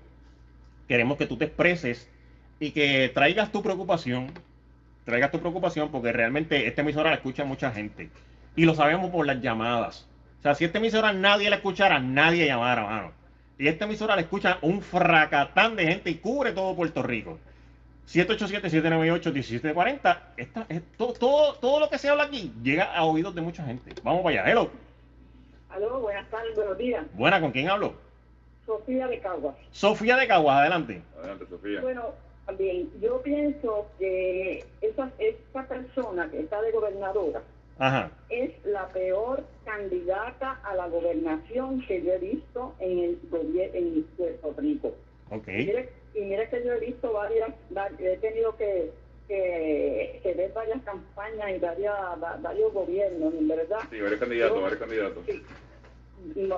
Queremos 0.88 1.18
que 1.18 1.28
tú 1.28 1.38
te 1.38 1.46
expreses 1.46 2.10
y 2.60 2.72
que 2.72 3.10
traigas 3.14 3.52
tu 3.52 3.64
preocupación. 3.64 4.32
Traigas 5.06 5.32
tu 5.32 5.40
preocupación 5.40 5.90
porque 5.90 6.12
realmente 6.12 6.68
esta 6.68 6.82
emisora 6.82 7.10
la 7.10 7.16
escucha 7.16 7.46
mucha 7.46 7.72
gente. 7.72 8.10
Y 8.56 8.66
lo 8.66 8.76
sabemos 8.76 9.10
por 9.12 9.26
las 9.26 9.42
llamadas. 9.42 10.08
O 10.44 10.46
sea, 10.46 10.56
si 10.56 10.66
esta 10.66 10.80
emisora 10.80 11.14
nadie 11.14 11.50
la 11.50 11.56
escuchara, 11.56 12.02
nadie 12.02 12.46
llamara, 12.46 12.84
mano. 12.84 13.14
Y 13.58 13.70
esta 13.70 13.86
emisora 13.86 14.14
la 14.14 14.24
escucha 14.24 14.58
un 14.62 14.82
fracatán 14.82 15.78
de 15.78 15.86
gente 15.86 16.10
y 16.10 16.16
cubre 16.16 16.52
todo 16.52 16.76
Puerto 16.76 17.02
Rico. 17.02 17.40
787-798-1740. 18.10 20.18
Esta, 20.36 20.66
es, 20.68 20.82
todo, 20.98 21.14
todo, 21.14 21.56
todo 21.56 21.80
lo 21.80 21.90
que 21.90 21.98
se 21.98 22.10
habla 22.10 22.26
aquí 22.26 22.52
llega 22.62 22.94
a 22.94 23.06
oídos 23.06 23.34
de 23.34 23.40
mucha 23.40 23.64
gente. 23.64 23.94
Vamos 24.04 24.22
para 24.22 24.42
allá. 24.42 24.52
Hello. 24.52 24.70
Aló, 25.70 26.02
buenas 26.02 26.30
tardes, 26.30 26.54
buenos 26.58 26.78
días. 26.78 27.06
Buena, 27.14 27.40
¿con 27.40 27.54
quién 27.54 27.70
hablo? 27.70 27.94
Sofía 28.66 29.08
de 29.08 29.20
Caguas. 29.20 29.56
Sofía 29.72 30.18
de 30.18 30.28
Caguas, 30.28 30.58
adelante. 30.58 31.02
Adelante, 31.20 31.46
Sofía. 31.50 31.80
Bueno, 31.80 32.16
bien, 32.58 32.90
yo 33.02 33.22
pienso 33.22 33.88
que 33.98 34.66
esa, 34.82 35.10
esa 35.20 35.64
persona 35.70 36.30
que 36.30 36.42
está 36.42 36.62
de 36.62 36.74
gobernadora 36.74 37.42
Ajá. 37.80 38.12
es 38.30 38.52
la 38.66 38.88
peor 38.90 39.44
candidata 39.66 40.60
a 40.64 40.76
la 40.76 40.88
gobernación 40.88 41.82
que 41.88 42.02
yo 42.04 42.14
he 42.14 42.18
visto 42.20 42.74
en 42.80 43.00
el 43.00 43.20
gobierno 43.30 43.76
en 43.78 44.04
Puerto 44.18 44.54
Rico. 44.58 44.94
Ok. 45.32 45.48
Y 45.48 45.52
mire, 45.66 45.90
y 46.14 46.22
mire 46.22 46.50
que 46.50 46.64
yo 46.64 46.74
he 46.74 46.80
visto 46.80 47.12
varias, 47.14 47.50
va- 47.76 47.90
he 48.00 48.18
tenido 48.18 48.56
que, 48.58 48.92
que, 49.28 50.20
que 50.22 50.34
ver 50.36 50.54
varias 50.54 50.82
campañas 50.84 51.52
y 51.56 51.60
varias, 51.60 51.94
va- 52.24 52.38
varios 52.42 52.72
gobiernos, 52.74 53.34
en 53.34 53.48
verdad. 53.48 53.80
Sí, 53.90 54.00
varios 54.02 54.20
candidatos, 54.20 54.56
Yo- 54.58 54.62
varios 54.62 54.80
candidatos. 54.80 55.26
Sí, 55.26 55.44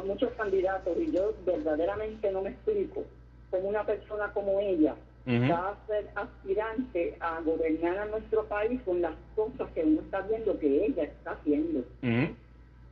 muchos 0.05 0.31
candidatos 0.33 0.97
y 0.99 1.11
yo 1.11 1.33
verdaderamente 1.45 2.31
no 2.31 2.41
me 2.41 2.49
explico 2.51 3.03
cómo 3.49 3.69
una 3.69 3.85
persona 3.85 4.31
como 4.33 4.59
ella 4.59 4.95
Ujú. 5.27 5.51
va 5.51 5.69
a 5.69 5.87
ser 5.87 6.09
aspirante 6.15 7.17
a 7.19 7.41
gobernar 7.41 7.97
a 7.97 8.05
nuestro 8.05 8.45
país 8.45 8.79
con 8.85 9.01
las 9.01 9.15
cosas 9.35 9.71
que 9.73 9.83
uno 9.83 10.01
está 10.01 10.21
viendo 10.21 10.57
que 10.59 10.85
ella 10.85 11.03
está 11.03 11.31
haciendo. 11.31 11.79
Ujú. 11.79 12.35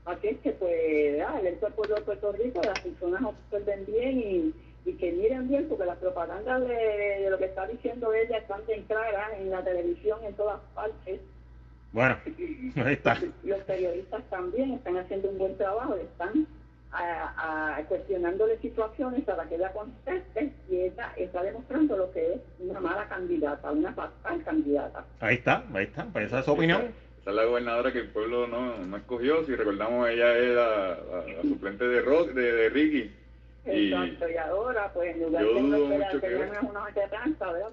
Así 0.05 0.27
es 0.27 0.37
que, 0.39 0.51
pues, 0.51 1.21
ah, 1.21 1.39
el 1.41 1.55
pueblo 1.55 1.95
de 1.95 2.01
Puerto 2.01 2.31
Rico, 2.33 2.61
las 2.63 2.79
personas 2.79 3.23
observen 3.23 3.85
bien 3.85 4.19
y, 4.19 4.53
y 4.89 4.93
que 4.93 5.11
miren 5.13 5.47
bien, 5.47 5.67
porque 5.69 5.85
las 5.85 5.97
propagandas 5.97 6.61
de, 6.67 6.75
de 7.21 7.29
lo 7.29 7.37
que 7.37 7.45
está 7.45 7.67
diciendo 7.67 8.13
ella 8.13 8.37
están 8.37 8.65
bien 8.67 8.83
claras 8.83 9.31
en 9.39 9.49
la 9.49 9.63
televisión, 9.63 10.19
en 10.25 10.33
todas 10.33 10.59
partes. 10.73 11.21
Bueno, 11.93 12.17
ahí 12.77 12.93
está. 12.93 13.17
Los 13.43 13.61
periodistas 13.61 14.23
también 14.29 14.71
están 14.73 14.97
haciendo 14.97 15.29
un 15.29 15.37
buen 15.37 15.55
trabajo, 15.55 15.95
están 15.95 16.47
a, 16.93 17.77
a 17.77 17.83
cuestionándole 17.85 18.57
situaciones 18.59 19.23
para 19.23 19.45
que 19.45 19.55
ella 19.55 19.71
conteste 19.73 20.51
y 20.69 20.81
ella 20.81 21.13
está 21.17 21.41
demostrando 21.43 21.97
lo 21.97 22.11
que 22.11 22.33
es 22.33 22.41
una 22.59 22.79
mala 22.79 23.07
candidata, 23.07 23.71
una 23.71 23.93
fatal 23.93 24.43
candidata. 24.43 25.05
Ahí 25.19 25.35
está, 25.35 25.63
ahí 25.73 25.85
está. 25.85 26.05
Pues 26.05 26.27
esa 26.27 26.39
es 26.39 26.45
su 26.45 26.51
opinión. 26.51 26.93
Esa 27.21 27.29
es 27.29 27.35
la 27.35 27.45
gobernadora 27.45 27.91
que 27.91 27.99
el 27.99 28.09
pueblo 28.09 28.47
no, 28.47 28.77
no 28.77 28.97
escogió. 28.97 29.43
Si 29.45 29.55
recordamos, 29.55 30.09
ella 30.09 30.37
es 30.37 30.49
la, 30.55 30.97
la- 31.11 31.33
la 31.33 31.41
suplente 31.41 31.87
de, 31.87 32.01
Ro- 32.01 32.25
de, 32.25 32.51
de 32.53 32.69
Ricky. 32.69 33.11
Y 33.65 33.93
Exacto, 33.93 34.29
y 34.29 34.35
ahora, 34.35 34.91
pues, 34.93 35.15
en 35.15 35.23
lugar 35.23 35.41
yo 35.43 35.53
de 35.53 35.61
dudo 35.61 35.75
esperar 35.77 36.13
mucho 36.13 36.21
que 36.61 36.65
una 36.67 36.79
maquetranza, 36.81 37.51
¿verdad? 37.53 37.69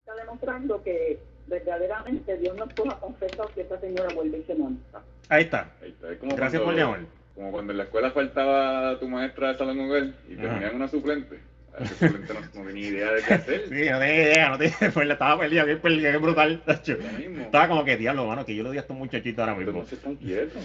Está 0.00 0.14
demostrando 0.14 0.82
que 0.82 1.18
verdaderamente 1.50 2.38
Dios 2.38 2.56
nos 2.56 2.72
puso 2.72 2.90
a 2.92 2.98
confesar 3.00 3.46
que 3.54 3.60
esta 3.62 3.78
señora 3.80 4.08
vuelve 4.14 4.38
y 4.38 4.42
se 4.44 4.54
monta. 4.54 5.02
Ahí 5.28 5.42
está. 5.44 5.70
ahí 5.82 5.90
está. 5.90 6.10
Es 6.12 6.18
como 6.18 6.34
Gracias 6.36 6.62
cuando- 6.62 6.82
por 6.82 6.92
llamar. 6.94 7.10
Como 7.34 7.52
cuando 7.52 7.72
en 7.72 7.78
la 7.78 7.84
escuela 7.84 8.10
faltaba 8.10 8.98
tu 8.98 9.08
maestra 9.08 9.48
de 9.52 9.58
salón 9.58 9.80
hogar 9.80 10.04
y 10.28 10.36
te 10.36 10.46
ponían 10.48 10.74
una 10.76 10.88
suplente. 10.88 11.38
No, 11.78 12.66
tenía 12.66 12.88
idea 12.88 13.12
de 13.12 13.22
qué 13.22 13.34
hacer. 13.34 13.68
Sí, 13.68 13.88
no 13.90 13.98
tenía 13.98 14.22
idea, 14.22 14.48
no 14.50 14.58
tenía 14.58 14.76
pues, 14.94 15.08
estaba 15.08 15.38
perdido, 15.38 15.64
bien 15.64 15.80
perdido, 15.80 16.10
bien 16.10 16.22
brutal. 16.22 16.62
Estaba 16.66 17.68
como 17.68 17.84
que, 17.84 17.96
diablo, 17.96 18.26
mano, 18.26 18.44
que 18.44 18.54
yo 18.54 18.62
le 18.62 18.72
di 18.72 18.76
a 18.78 18.80
estos 18.80 18.96
muchachitos 18.96 19.40
ahora 19.40 19.54
mismo. 19.54 19.82
están 19.82 20.16
quietos. 20.16 20.62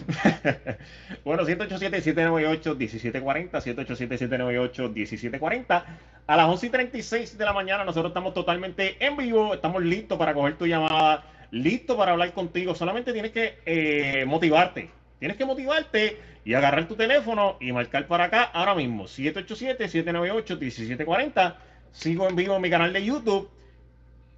bueno, 1.24 1.44
787-798-1740, 1.44 3.52
787-798-1740. 3.52 5.84
A 6.28 6.36
las 6.36 6.48
11 6.48 6.66
y 6.66 6.70
36 6.70 7.38
de 7.38 7.46
la 7.46 7.54
mañana 7.54 7.86
nosotros 7.86 8.10
estamos 8.10 8.34
totalmente 8.34 8.98
en 9.06 9.16
vivo, 9.16 9.54
estamos 9.54 9.84
listos 9.84 10.18
para 10.18 10.34
coger 10.34 10.58
tu 10.58 10.66
llamada, 10.66 11.24
listos 11.52 11.96
para 11.96 12.14
hablar 12.14 12.34
contigo. 12.34 12.74
Solamente 12.74 13.14
tienes 13.14 13.32
que 13.32 13.60
eh, 13.66 14.26
motivarte, 14.26 14.90
tienes 15.26 15.38
que 15.38 15.46
motivarte 15.46 16.20
y 16.46 16.54
agarrar 16.54 16.88
tu 16.88 16.96
teléfono 16.96 17.58
y 17.60 17.72
marcar 17.72 18.06
para 18.06 18.26
acá 18.26 18.44
ahora 18.44 18.76
mismo, 18.76 19.06
787-798-1740. 19.06 21.56
Sigo 21.92 22.30
en 22.30 22.36
vivo 22.36 22.58
en 22.58 22.62
mi 22.62 22.70
canal 22.70 22.94
de 22.94 23.04
YouTube. 23.04 23.50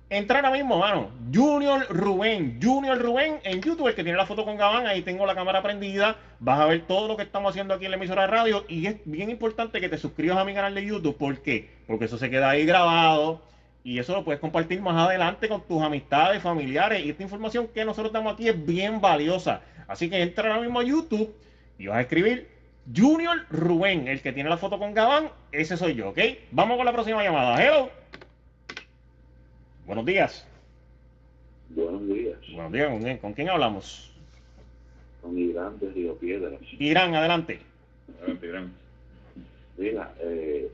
Entra 0.09 0.37
ahora 0.37 0.51
mismo, 0.51 0.79
mano. 0.79 1.09
Junior 1.33 1.85
Rubén. 1.89 2.57
Junior 2.63 2.97
Rubén 2.97 3.41
en 3.43 3.61
YouTube, 3.61 3.89
el 3.89 3.95
que 3.95 4.05
tiene 4.05 4.17
la 4.17 4.25
foto 4.25 4.45
con 4.45 4.55
Gabán. 4.55 4.87
Ahí 4.87 5.01
tengo 5.01 5.25
la 5.25 5.35
cámara 5.35 5.61
prendida. 5.61 6.15
Vas 6.39 6.61
a 6.61 6.67
ver 6.67 6.87
todo 6.87 7.09
lo 7.09 7.17
que 7.17 7.23
estamos 7.23 7.49
haciendo 7.49 7.73
aquí 7.73 7.83
en 7.83 7.91
la 7.91 7.97
emisora 7.97 8.21
de 8.21 8.27
radio. 8.27 8.63
Y 8.69 8.87
es 8.87 8.95
bien 9.03 9.29
importante 9.29 9.81
que 9.81 9.89
te 9.89 9.97
suscribas 9.97 10.37
a 10.37 10.45
mi 10.45 10.53
canal 10.53 10.73
de 10.73 10.85
YouTube. 10.85 11.17
¿Por 11.17 11.41
qué? 11.41 11.69
Porque 11.85 12.05
eso 12.05 12.17
se 12.17 12.29
queda 12.29 12.51
ahí 12.51 12.65
grabado. 12.65 13.41
Y 13.83 13.99
eso 13.99 14.13
lo 14.13 14.23
puedes 14.23 14.39
compartir 14.39 14.81
más 14.81 14.95
adelante 14.95 15.49
con 15.49 15.67
tus 15.67 15.83
amistades, 15.83 16.41
familiares. 16.41 17.05
Y 17.05 17.09
esta 17.09 17.23
información 17.23 17.67
que 17.73 17.83
nosotros 17.83 18.13
damos 18.13 18.35
aquí 18.35 18.47
es 18.47 18.65
bien 18.65 19.01
valiosa. 19.01 19.59
Así 19.87 20.09
que 20.09 20.21
entra 20.21 20.49
ahora 20.49 20.61
mismo 20.61 20.79
a 20.79 20.83
YouTube 20.83 21.33
y 21.77 21.87
vas 21.87 21.97
a 21.97 22.01
escribir 22.01 22.47
Junior 22.95 23.45
Rubén, 23.49 24.07
el 24.07 24.21
que 24.21 24.33
tiene 24.33 24.49
la 24.49 24.57
foto 24.57 24.79
con 24.79 24.93
Gabán. 24.93 25.29
Ese 25.51 25.77
soy 25.77 25.95
yo, 25.95 26.09
¿ok? 26.09 26.19
Vamos 26.51 26.77
con 26.77 26.85
la 26.85 26.93
próxima 26.93 27.23
llamada. 27.23 27.61
Hello. 27.63 27.89
Buenos 29.85 30.05
días. 30.05 30.45
Buenos 31.69 32.07
días, 32.07 32.37
Buenos 32.53 32.71
días, 32.71 32.89
¿con 32.89 33.01
quién, 33.01 33.17
con 33.17 33.33
quién 33.33 33.49
hablamos? 33.49 34.07
con 35.21 35.37
Irán 35.37 35.77
de 35.79 35.89
Río 35.91 36.15
Piedras. 36.15 36.59
Irán, 36.79 37.15
adelante. 37.15 37.59
Adelante, 38.19 38.47
Irán. 38.47 38.73
Mira, 39.77 40.13
eh, 40.21 40.69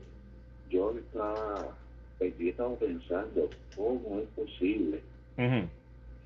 yo 0.70 0.94
estaba, 0.96 1.68
yo 2.20 2.48
estaba 2.48 2.76
pensando 2.76 3.50
cómo 3.76 4.20
es 4.20 4.28
posible 4.36 5.00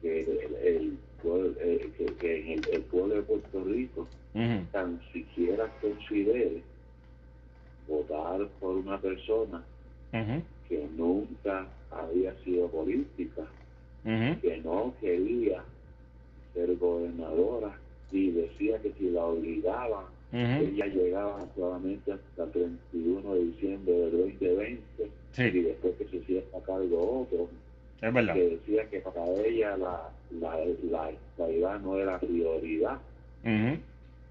que 0.02 0.20
el, 0.64 0.98
eh, 1.24 1.90
que, 1.98 2.06
que 2.14 2.54
el, 2.54 2.82
pueblo 2.82 3.16
de 3.16 3.22
Puerto 3.22 3.64
Rico 3.64 4.06
tan 4.70 5.00
siquiera 5.12 5.68
considere 5.80 6.62
votar 7.88 8.46
por 8.60 8.76
una 8.76 9.00
persona 9.00 9.64
que 10.12 10.88
nunca 10.96 11.66
había 11.90 12.34
sido 12.44 12.68
política, 12.68 13.46
que 14.04 14.60
no 14.64 14.94
quería 15.00 15.64
ser 16.54 16.76
gobernadora 16.76 17.76
y 18.12 18.30
decía 18.30 18.78
que 18.80 18.92
si 18.92 19.10
la 19.10 19.24
obligaban, 19.24 20.04
ella 20.32 20.86
llegaba 20.86 21.46
solamente 21.56 22.12
hasta 22.12 22.44
el 22.44 22.50
31 22.52 23.34
de 23.34 23.44
diciembre 23.44 23.92
del 23.92 24.10
2020 24.18 24.82
sí. 25.32 25.42
y 25.42 25.60
después 25.62 25.96
que 25.96 26.04
se 26.06 26.16
hiciera 26.18 26.46
a 26.56 26.60
cargo 26.64 27.22
otro 27.22 27.48
es 28.00 28.14
verdad. 28.14 28.34
que 28.34 28.48
decía 28.50 28.88
que 28.90 29.00
para 29.00 29.24
ella 29.26 29.76
la, 29.76 30.10
la, 30.30 30.64
la 30.90 31.10
estabilidad 31.10 31.80
no 31.80 31.98
era 31.98 32.18
prioridad. 32.20 33.00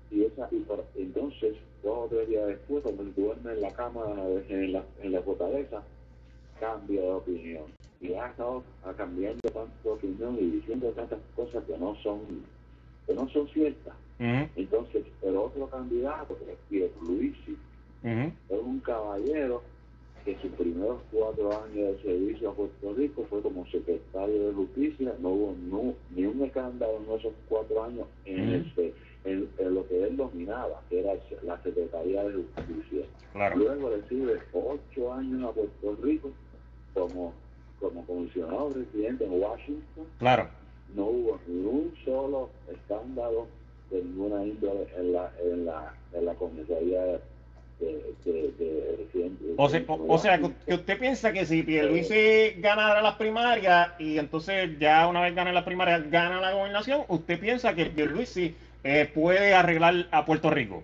Y, 0.10 0.24
esa, 0.24 0.48
y 0.52 0.60
por- 0.62 0.86
entonces, 0.96 1.56
dos 1.84 2.06
o 2.06 2.08
tres 2.10 2.30
días 2.30 2.48
después, 2.48 2.82
cuando 2.84 3.04
duerme 3.04 3.52
en 3.54 3.62
la 3.62 3.74
cama 3.74 4.06
en 4.50 4.72
la, 4.74 4.84
en 5.02 5.12
la 5.12 5.22
fortaleza, 5.22 5.84
cambia 6.60 7.02
de 7.02 7.12
opinión. 7.12 7.66
Y 8.00 8.14
ha 8.14 8.28
estado 8.28 8.64
cambiando 8.96 9.42
tanto 9.50 9.74
de 9.84 9.90
opinión 9.90 10.38
y 10.40 10.52
diciendo 10.52 10.92
tantas 10.92 11.20
cosas 11.36 11.64
que 11.66 11.78
no 11.78 11.96
son 12.04 12.46
que 13.06 13.14
no 13.16 13.28
son 13.30 13.48
ciertas. 13.50 13.96
Entonces, 14.56 15.06
el 15.22 15.36
otro 15.38 15.70
candidato, 15.70 16.38
que 16.40 16.54
es 16.54 16.60
Pierluisi, 16.70 17.58
ujú. 18.04 18.32
es 18.50 18.60
un 18.62 18.80
caballero 18.82 19.64
que 20.28 20.38
sus 20.42 20.52
primeros 20.58 20.98
cuatro 21.10 21.54
años 21.64 21.74
de 21.96 22.02
servicio 22.04 22.50
a 22.50 22.54
Puerto 22.54 22.94
Rico 22.96 23.26
fue 23.30 23.42
como 23.42 23.66
secretario 23.68 24.48
de 24.50 24.54
justicia, 24.54 25.16
no 25.22 25.30
hubo 25.30 25.56
nu- 25.70 25.96
ni 26.14 26.26
un 26.26 26.44
escándalo 26.44 26.98
en 26.98 27.18
esos 27.18 27.32
cuatro 27.48 27.82
años 27.82 28.06
en, 28.26 28.44
Ujú. 28.44 28.56
este, 28.68 28.94
en, 29.24 29.50
en 29.58 29.74
lo 29.74 29.88
que 29.88 30.04
él 30.04 30.18
dominaba, 30.18 30.82
que 30.90 31.00
era 31.00 31.14
la 31.44 31.62
Secretaría 31.64 32.26
de 32.26 32.34
Justicia. 32.44 33.06
Claro. 33.32 33.56
Luego 33.56 33.90
recibe 33.90 34.38
ocho 34.52 35.14
años 35.14 35.50
a 35.50 35.54
Puerto 35.54 35.96
Rico 36.04 36.32
como, 36.94 37.34
como 37.80 38.06
comisionado 38.06 38.74
residente 38.74 39.24
en 39.24 39.42
Washington, 39.42 40.06
Claro. 40.20 40.50
no 40.94 41.06
hubo 41.06 41.40
ni 41.48 41.64
un 41.64 41.94
solo 42.04 42.50
escándalo 42.70 43.48
de 43.92 44.04
ninguna 44.04 44.44
índole 44.46 44.88
en 44.98 45.14
la, 45.14 45.32
en 45.42 45.66
la, 45.66 45.94
en 46.12 46.26
la 46.26 46.36
comisaría 46.36 47.02
de, 47.02 47.20
de, 47.80 48.52
de 48.58 48.96
residentes. 48.98 49.48
O 49.58 49.70
sea, 49.70 49.84
o, 49.88 50.14
o 50.14 50.18
sea, 50.18 50.40
que 50.40 50.74
usted 50.74 51.00
piensa 51.00 51.32
que 51.32 51.46
si 51.46 51.64
Pierluisi 51.64 52.60
ganara 52.60 53.02
las 53.02 53.16
primarias 53.16 53.92
y 54.00 54.18
entonces 54.18 54.78
ya 54.80 55.08
una 55.08 55.22
vez 55.22 55.36
gana 55.36 55.52
las 55.52 55.64
primarias 55.64 56.10
gana 56.10 56.42
la 56.42 56.54
gobernación, 56.54 57.02
usted 57.08 57.40
piensa 57.40 57.76
que 57.76 57.86
Pierluisi 57.88 58.56
eh, 58.84 59.10
puede 59.14 59.54
arreglar 59.54 60.08
a 60.12 60.26
Puerto 60.26 60.50
Rico. 60.50 60.84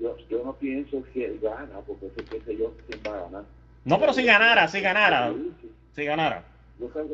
Yo, 0.00 0.16
yo 0.28 0.42
no 0.44 0.54
pienso 0.54 1.02
que 1.12 1.24
él 1.24 1.40
gana, 1.42 1.80
porque 1.86 2.10
sé 2.16 2.24
que 2.24 2.40
sé 2.40 2.56
yo 2.56 2.74
quién 2.88 3.00
va 3.06 3.18
a 3.18 3.22
ganar. 3.22 3.44
No, 3.84 3.98
pero 4.00 4.12
si 4.12 4.24
ganara, 4.24 4.68
si 4.68 4.80
ganara, 4.80 5.32
si 5.94 6.04
ganara. 6.04 6.44
Yo 6.78 6.88
creo 6.88 7.08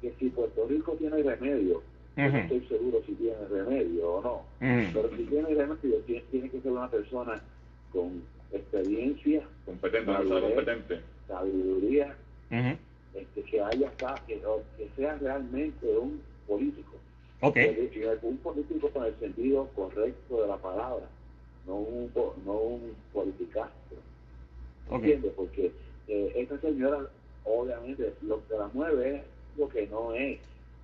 que 0.00 0.12
si 0.18 0.28
Puerto 0.30 0.66
Rico 0.68 0.92
tiene 0.92 1.22
remedio, 1.22 1.82
no 2.16 2.38
estoy 2.38 2.60
seguro 2.68 3.02
si 3.06 3.12
tiene 3.14 3.46
remedio 3.48 4.14
o 4.14 4.22
no. 4.22 4.46
Pero 4.92 5.10
si 5.16 5.24
tiene 5.24 5.54
remedio, 5.54 5.98
tiene, 6.06 6.22
tiene 6.30 6.50
que 6.50 6.60
ser 6.60 6.72
una 6.72 6.90
persona 6.90 7.42
con 7.92 8.22
experiencia, 8.52 9.46
Competente, 9.64 11.02
sabiduría, 11.28 12.16
este, 13.14 13.42
que 13.42 13.60
haya 13.60 13.92
que, 14.26 14.40
que 14.76 14.90
sea 14.96 15.18
realmente 15.18 15.86
un 15.96 16.22
político. 16.46 16.96
Ok. 17.40 17.54
Que- 17.54 17.90
que 17.92 18.26
Un 18.26 18.38
político 18.38 18.88
con 18.90 19.04
el 19.04 19.14
sentido 19.18 19.68
correcto 19.74 20.42
de 20.42 20.48
la 20.48 20.56
palabra, 20.56 21.08
no 21.66 21.76
un, 21.76 22.08
po- 22.10 22.34
no 22.44 22.52
un 22.52 22.96
politicastro. 23.12 23.98
Ok. 24.88 24.96
¿Entiendes? 24.96 25.32
Porque 25.36 25.72
eh, 26.08 26.32
esta 26.36 26.58
señora, 26.60 27.08
obviamente, 27.44 28.14
lo 28.22 28.46
que 28.46 28.54
la 28.54 28.68
mueve 28.68 29.16
es 29.16 29.22
lo 29.58 29.68
que 29.68 29.86
no 29.88 30.14
es 30.14 30.38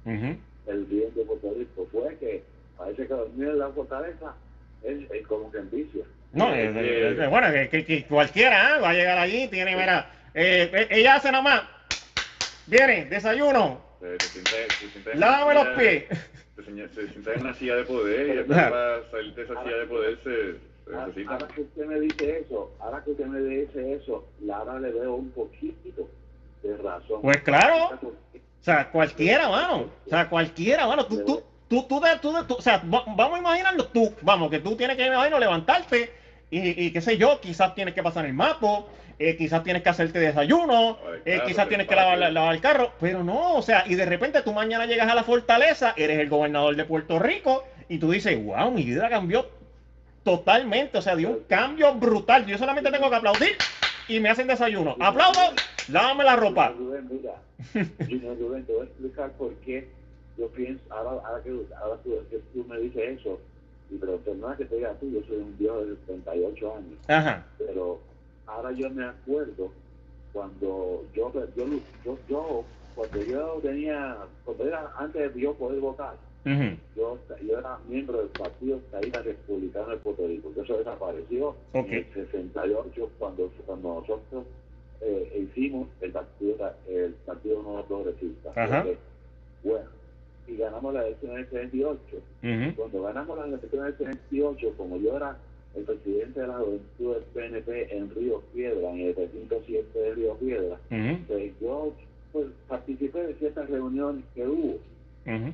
Ujú. 0.04 0.36
El 0.66 0.84
bien 0.84 1.12
de 1.14 1.24
Puerto 1.24 1.52
Rico. 1.56 1.88
Fue 1.90 2.16
que 2.18 2.42
parece 2.76 3.06
que 3.06 3.14
dormir 3.14 3.48
en 3.48 3.58
la 3.58 3.68
fortaleza 3.70 4.34
es, 4.82 5.10
es 5.10 5.26
como 5.26 5.50
que 5.50 5.58
envicia. 5.58 6.04
No, 6.32 6.52
eh, 6.54 6.72
eh, 6.74 7.16
eh, 7.20 7.26
bueno, 7.28 7.52
que, 7.52 7.68
que- 7.68 7.84
que 7.84 8.04
cualquiera 8.06 8.76
¿eh? 8.76 8.80
va 8.80 8.90
a 8.90 8.94
llegar 8.94 9.18
allí, 9.18 9.48
tiene, 9.48 9.76
mira, 9.76 10.10
eh, 10.34 10.70
eh, 10.72 10.86
ella 10.90 11.16
hace 11.16 11.30
nada 11.30 11.42
más, 11.42 11.62
viene, 12.66 13.04
desayuno, 13.06 13.84
en 14.00 15.20
lávame 15.20 15.54
los 15.54 15.68
pies. 15.78 16.04
Se, 16.56 17.08
sienta 17.08 17.34
en 17.34 17.40
una 17.40 17.54
silla 17.54 17.76
de 17.76 17.84
poder 17.84 18.28
y 18.28 18.36
después 18.36 18.58
para 18.58 19.10
salir 19.10 19.34
de 19.34 19.42
esa 19.42 19.62
silla 19.62 19.76
de 19.76 19.86
poder 19.86 20.18
se, 20.22 20.30
se 20.30 20.94
Ahora, 20.94 21.06
necesita. 21.06 21.32
ahora 21.32 21.48
que 21.48 21.60
usted 21.62 21.84
me 21.86 22.00
dice 22.00 22.38
eso, 22.40 22.76
ahora 22.80 23.04
que 23.04 23.10
usted 23.12 23.26
me 23.26 23.40
dice 23.40 23.92
eso, 23.94 24.28
Lara 24.42 24.78
le 24.80 24.92
veo 24.92 25.14
un 25.14 25.30
poquito 25.32 26.08
de 26.62 26.76
razón. 26.78 27.20
Pues 27.22 27.38
claro. 27.42 27.90
O 28.62 28.64
sea, 28.64 28.88
cualquiera, 28.90 29.48
mano. 29.48 29.90
O 30.06 30.08
sea, 30.08 30.28
cualquiera, 30.28 30.86
mano. 30.86 31.04
Tú, 31.06 31.24
tú, 31.24 31.42
tú, 31.68 31.82
tú, 31.88 32.00
de- 32.00 32.16
tú, 32.20 32.32
de- 32.32 32.44
tú- 32.44 32.54
o 32.58 32.62
sea, 32.62 32.78
va- 32.78 33.04
vamos 33.06 33.34
a 33.34 33.38
imaginarlo 33.38 33.86
tú. 33.86 34.14
Vamos, 34.22 34.50
que 34.50 34.60
tú 34.60 34.76
tienes 34.76 34.96
que, 34.96 35.04
imagino, 35.06 35.38
levantarte 35.38 36.12
y, 36.50 36.84
y 36.86 36.92
qué 36.92 37.00
sé 37.00 37.16
yo, 37.18 37.40
quizás 37.40 37.74
tienes 37.74 37.92
que 37.92 38.02
pasar 38.04 38.24
el 38.24 38.34
mapa, 38.34 38.84
eh, 39.18 39.36
quizás 39.36 39.64
tienes 39.64 39.82
que 39.82 39.88
hacerte 39.88 40.18
desayuno, 40.20 40.96
eh, 41.24 41.40
quizás 41.46 41.68
tienes 41.68 41.86
que 41.88 41.96
lavar, 41.96 42.18
lavar 42.32 42.54
el 42.54 42.60
carro, 42.60 42.92
pero 43.00 43.24
no, 43.24 43.54
o 43.54 43.62
sea, 43.62 43.84
y 43.86 43.94
de 43.96 44.04
repente 44.06 44.42
tú 44.42 44.52
mañana 44.52 44.86
llegas 44.86 45.08
a 45.10 45.14
la 45.14 45.22
fortaleza, 45.24 45.94
eres 45.96 46.18
el 46.18 46.28
gobernador 46.28 46.76
de 46.76 46.84
Puerto 46.84 47.18
Rico 47.18 47.64
y 47.88 47.98
tú 47.98 48.10
dices, 48.10 48.38
wow, 48.44 48.70
mi 48.70 48.84
vida 48.84 49.08
cambió 49.08 49.48
totalmente, 50.24 50.98
o 50.98 51.02
sea, 51.02 51.16
dio 51.16 51.30
un 51.30 51.40
cambio 51.48 51.94
brutal. 51.94 52.46
Yo 52.46 52.56
solamente 52.58 52.90
tengo 52.90 53.10
que 53.10 53.16
aplaudir 53.16 53.56
y 54.16 54.20
me 54.20 54.28
hacen 54.30 54.46
desayuno. 54.46 54.96
Aplaudo, 55.00 55.40
lávame 55.88 56.24
la 56.24 56.36
ropa. 56.36 56.68
Rubén, 56.70 57.08
mira, 57.10 57.34
Junior 58.08 58.38
Rubén, 58.38 58.64
te 58.64 58.72
voy 58.72 58.82
a 58.82 58.84
explicar 58.84 59.32
por 59.32 59.54
qué 59.56 59.88
yo 60.36 60.48
pienso, 60.48 60.82
ahora, 60.90 61.26
ahora, 61.26 61.42
que, 61.42 61.50
ahora 61.80 61.96
tú, 62.02 62.10
que 62.30 62.38
tú 62.52 62.64
me 62.68 62.78
dices 62.78 63.20
eso, 63.20 63.40
y 63.90 63.96
pero 63.96 64.18
perdona 64.18 64.56
que 64.56 64.64
te 64.64 64.76
diga 64.76 64.94
tú, 64.94 65.10
yo 65.10 65.20
soy 65.26 65.38
un 65.38 65.56
viejo 65.58 65.84
de 65.84 65.94
38 66.06 66.74
años, 66.76 66.98
Ajá. 67.08 67.46
pero 67.58 68.00
ahora 68.46 68.72
yo 68.72 68.90
me 68.90 69.04
acuerdo 69.04 69.72
cuando 70.32 71.04
yo, 71.14 71.32
yo, 71.54 71.66
yo, 72.04 72.18
yo 72.28 72.64
cuando 72.94 73.22
yo 73.22 73.58
tenía, 73.62 74.16
cuando 74.44 74.64
era, 74.66 74.92
antes 74.96 75.34
de 75.34 75.40
yo 75.40 75.54
poder 75.54 75.80
votar, 75.80 76.14
Ujú. 76.44 76.76
yo, 76.96 77.18
yo 77.46 77.58
era 77.58 77.78
miembro 77.88 78.18
del 78.18 78.28
Partido 78.28 78.78
Estadista 78.78 79.22
Republicano 79.22 79.90
de 79.90 79.96
Puerto 79.98 80.26
Rico, 80.26 80.52
que 80.54 80.60
eso 80.60 80.78
desapareció 80.78 81.54
en 81.72 81.92
el 81.92 82.06
68 82.14 83.10
cuando, 83.18 83.50
cuando 83.66 83.94
nosotros 84.00 84.44
eh, 85.00 85.48
hicimos 85.48 85.88
el 86.00 86.12
Partido, 86.12 86.56
el 86.88 87.12
partido 87.26 87.62
Nuevo 87.62 87.84
Progresista. 87.84 88.52
Bueno, 89.64 89.86
y 90.48 90.56
ganamos 90.56 90.92
la 90.94 91.06
elección 91.06 91.32
en 91.32 91.38
el 91.38 91.50
78. 91.50 92.00
Ujú. 92.42 92.76
Cuando 92.76 93.02
ganamos 93.02 93.38
la 93.38 93.44
elección 93.46 93.80
en 93.80 93.86
el 93.86 93.98
78, 93.98 94.74
como 94.76 94.96
yo 94.96 95.16
era 95.16 95.36
el 95.74 95.84
presidente 95.84 96.40
de 96.40 96.46
la 96.48 96.58
juventud 96.58 97.14
del 97.14 97.22
PNP 97.32 97.96
en 97.96 98.10
Río 98.14 98.42
Piedra, 98.52 98.90
en 98.90 99.00
el 99.00 99.14
recinto 99.16 99.62
7 99.64 99.98
de 99.98 100.14
Río 100.14 100.34
Piedra, 100.34 100.78
pues 101.28 101.52
yo 101.60 101.92
pues, 102.32 102.46
participé 102.68 103.26
de 103.26 103.34
ciertas 103.34 103.68
reuniones 103.70 104.24
que 104.34 104.46
hubo 104.46 104.78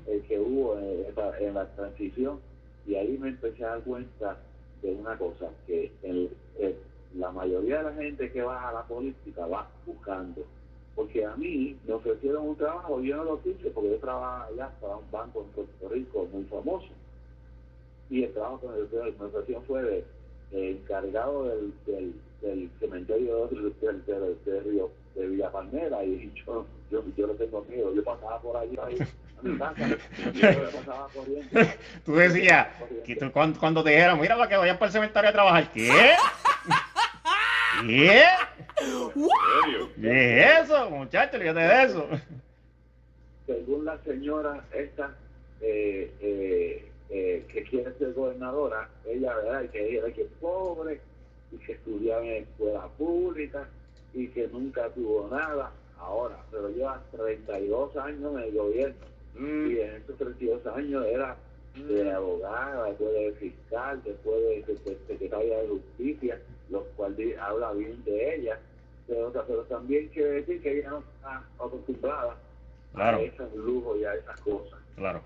el 0.07 0.23
que 0.23 0.39
hubo 0.39 0.79
en, 0.79 1.07
esa- 1.11 1.39
en 1.39 1.55
la 1.55 1.67
transición 1.75 2.41
y 2.87 2.95
ahí 2.95 3.19
me 3.19 3.29
empecé 3.31 3.65
a 3.65 3.69
dar 3.71 3.83
cuenta 3.83 4.39
de 4.83 4.93
una 4.95 5.19
cosa, 5.19 5.51
que 5.67 5.91
el- 6.03 6.31
el- 6.59 6.77
la 7.17 7.31
mayoría 7.31 7.79
de 7.79 7.83
la 7.85 7.93
gente 7.95 8.31
que 8.31 8.43
va 8.43 8.69
a 8.69 8.73
la 8.73 8.83
política 8.87 9.47
va 9.47 9.69
buscando. 9.87 10.43
Porque 10.95 11.25
a 11.25 11.37
mí 11.37 11.77
me 11.87 11.95
ofrecieron 11.95 12.49
un 12.49 12.57
trabajo, 12.57 13.01
yo 13.01 13.17
no 13.17 13.25
lo 13.25 13.43
quise 13.43 13.71
porque 13.71 13.91
yo 13.91 13.97
trabajaba 13.99 14.47
allá 14.47 14.71
para 14.81 14.97
un 14.97 15.11
banco 15.11 15.43
en 15.43 15.49
Puerto 15.51 15.89
Rico 15.91 16.27
muy 16.33 16.45
famoso. 16.45 16.89
Y 18.11 18.23
el 18.25 18.33
trabajo 18.33 18.61
que 18.61 18.67
me 18.69 19.27
ofrecieron, 19.27 19.65
fue 19.65 19.83
de, 19.83 20.05
encargado 20.71 21.45
del, 21.45 21.73
del, 21.87 22.15
del 22.41 22.71
cementerio 22.81 23.47
de, 23.49 23.57
del- 23.81 24.05
del- 24.07 24.45
de 24.45 24.61
Río 24.61 24.91
de 25.19 25.29
Villa 25.29 25.51
Palmera 25.51 26.05
y 26.05 26.33
yo, 26.47 26.67
yo, 26.91 27.03
yo 27.17 27.27
lo 27.27 27.35
tengo 27.35 27.65
miedo. 27.65 27.95
Yo 27.95 28.05
pasaba 28.05 28.41
por 28.41 28.57
ahí, 28.57 28.77
ahí 28.83 28.99
a 29.01 29.43
mi 29.43 29.59
casa, 29.59 29.89
yo 29.89 30.71
pasaba 30.71 31.09
corriendo. 31.13 31.61
Tú 32.05 32.15
decías, 32.15 32.69
que 33.05 33.17
tú, 33.17 33.31
cuando, 33.33 33.59
cuando 33.59 33.85
te 33.85 33.91
dijeron, 33.91 34.21
mira 34.21 34.37
para 34.37 34.49
que 34.49 34.57
vayas 34.57 34.77
para 34.77 34.87
el 34.87 34.93
cementerio 34.93 35.31
a 35.31 35.33
trabajar, 35.33 35.73
¿qué? 35.73 36.15
¿Qué? 37.87 38.23
¿Qué 40.01 40.41
es 40.41 40.65
eso, 40.65 40.91
muchachos? 40.91 41.41
Fíjate 41.41 41.61
de 41.61 41.83
eso. 41.85 42.09
según 43.47 43.85
la 43.85 43.99
señora 44.05 44.65
esta 44.73 45.17
eh, 45.61 46.13
eh, 46.21 46.91
eh, 47.11 47.45
que 47.53 47.63
quiere 47.65 47.93
ser 47.99 48.13
gobernadora, 48.13 48.89
ella 49.07 49.35
verdad 49.35 49.63
y 49.63 49.69
que 49.69 49.89
ella 49.89 49.99
era 50.05 50.15
que 50.15 50.23
es 50.23 50.31
pobre 50.41 51.01
y 51.51 51.57
que 51.59 51.73
estudiaba 51.73 52.25
en 52.25 52.43
escuela 52.45 52.87
pública 52.99 53.69
y 54.19 54.29
que 54.29 54.49
nunca 54.49 54.89
tuvo 54.91 55.29
nada 55.31 55.71
ahora, 55.99 56.37
pero 56.51 56.69
lleva 56.71 57.03
32 57.13 57.97
años 57.97 58.33
en 58.35 58.41
el 58.41 58.53
gobierno 58.55 59.09
Mm, 59.35 59.71
y 59.71 59.79
en 59.81 59.91
estos 59.95 60.17
32 60.17 60.67
años 60.67 61.07
era 61.07 61.37
de 61.77 62.11
abogada, 62.11 62.87
después 62.87 63.13
de 63.13 63.33
fiscal, 63.39 64.01
después 64.05 64.35
de, 64.43 64.63
de- 64.67 64.91
de 64.91 64.99
secretaria 65.07 65.59
de 65.63 65.69
justicia 65.69 66.41
lo 66.71 66.83
cual 66.97 67.15
habla 67.41 67.73
bien 67.73 68.03
de 68.05 68.35
ella, 68.35 68.59
pero, 69.07 69.31
pero 69.47 69.63
también 69.65 70.09
quiere 70.09 70.31
decir 70.31 70.61
que 70.61 70.79
ella 70.81 70.91
no 70.91 70.99
está 70.99 71.45
acostumbrada 71.57 72.37
Claro. 72.95 73.19
a 73.19 73.23
esos 73.23 73.55
lujos 73.55 73.99
y 74.01 74.05
a 74.05 74.15
esas 74.15 74.41
cosas. 74.41 74.79
Claro. 74.97 75.21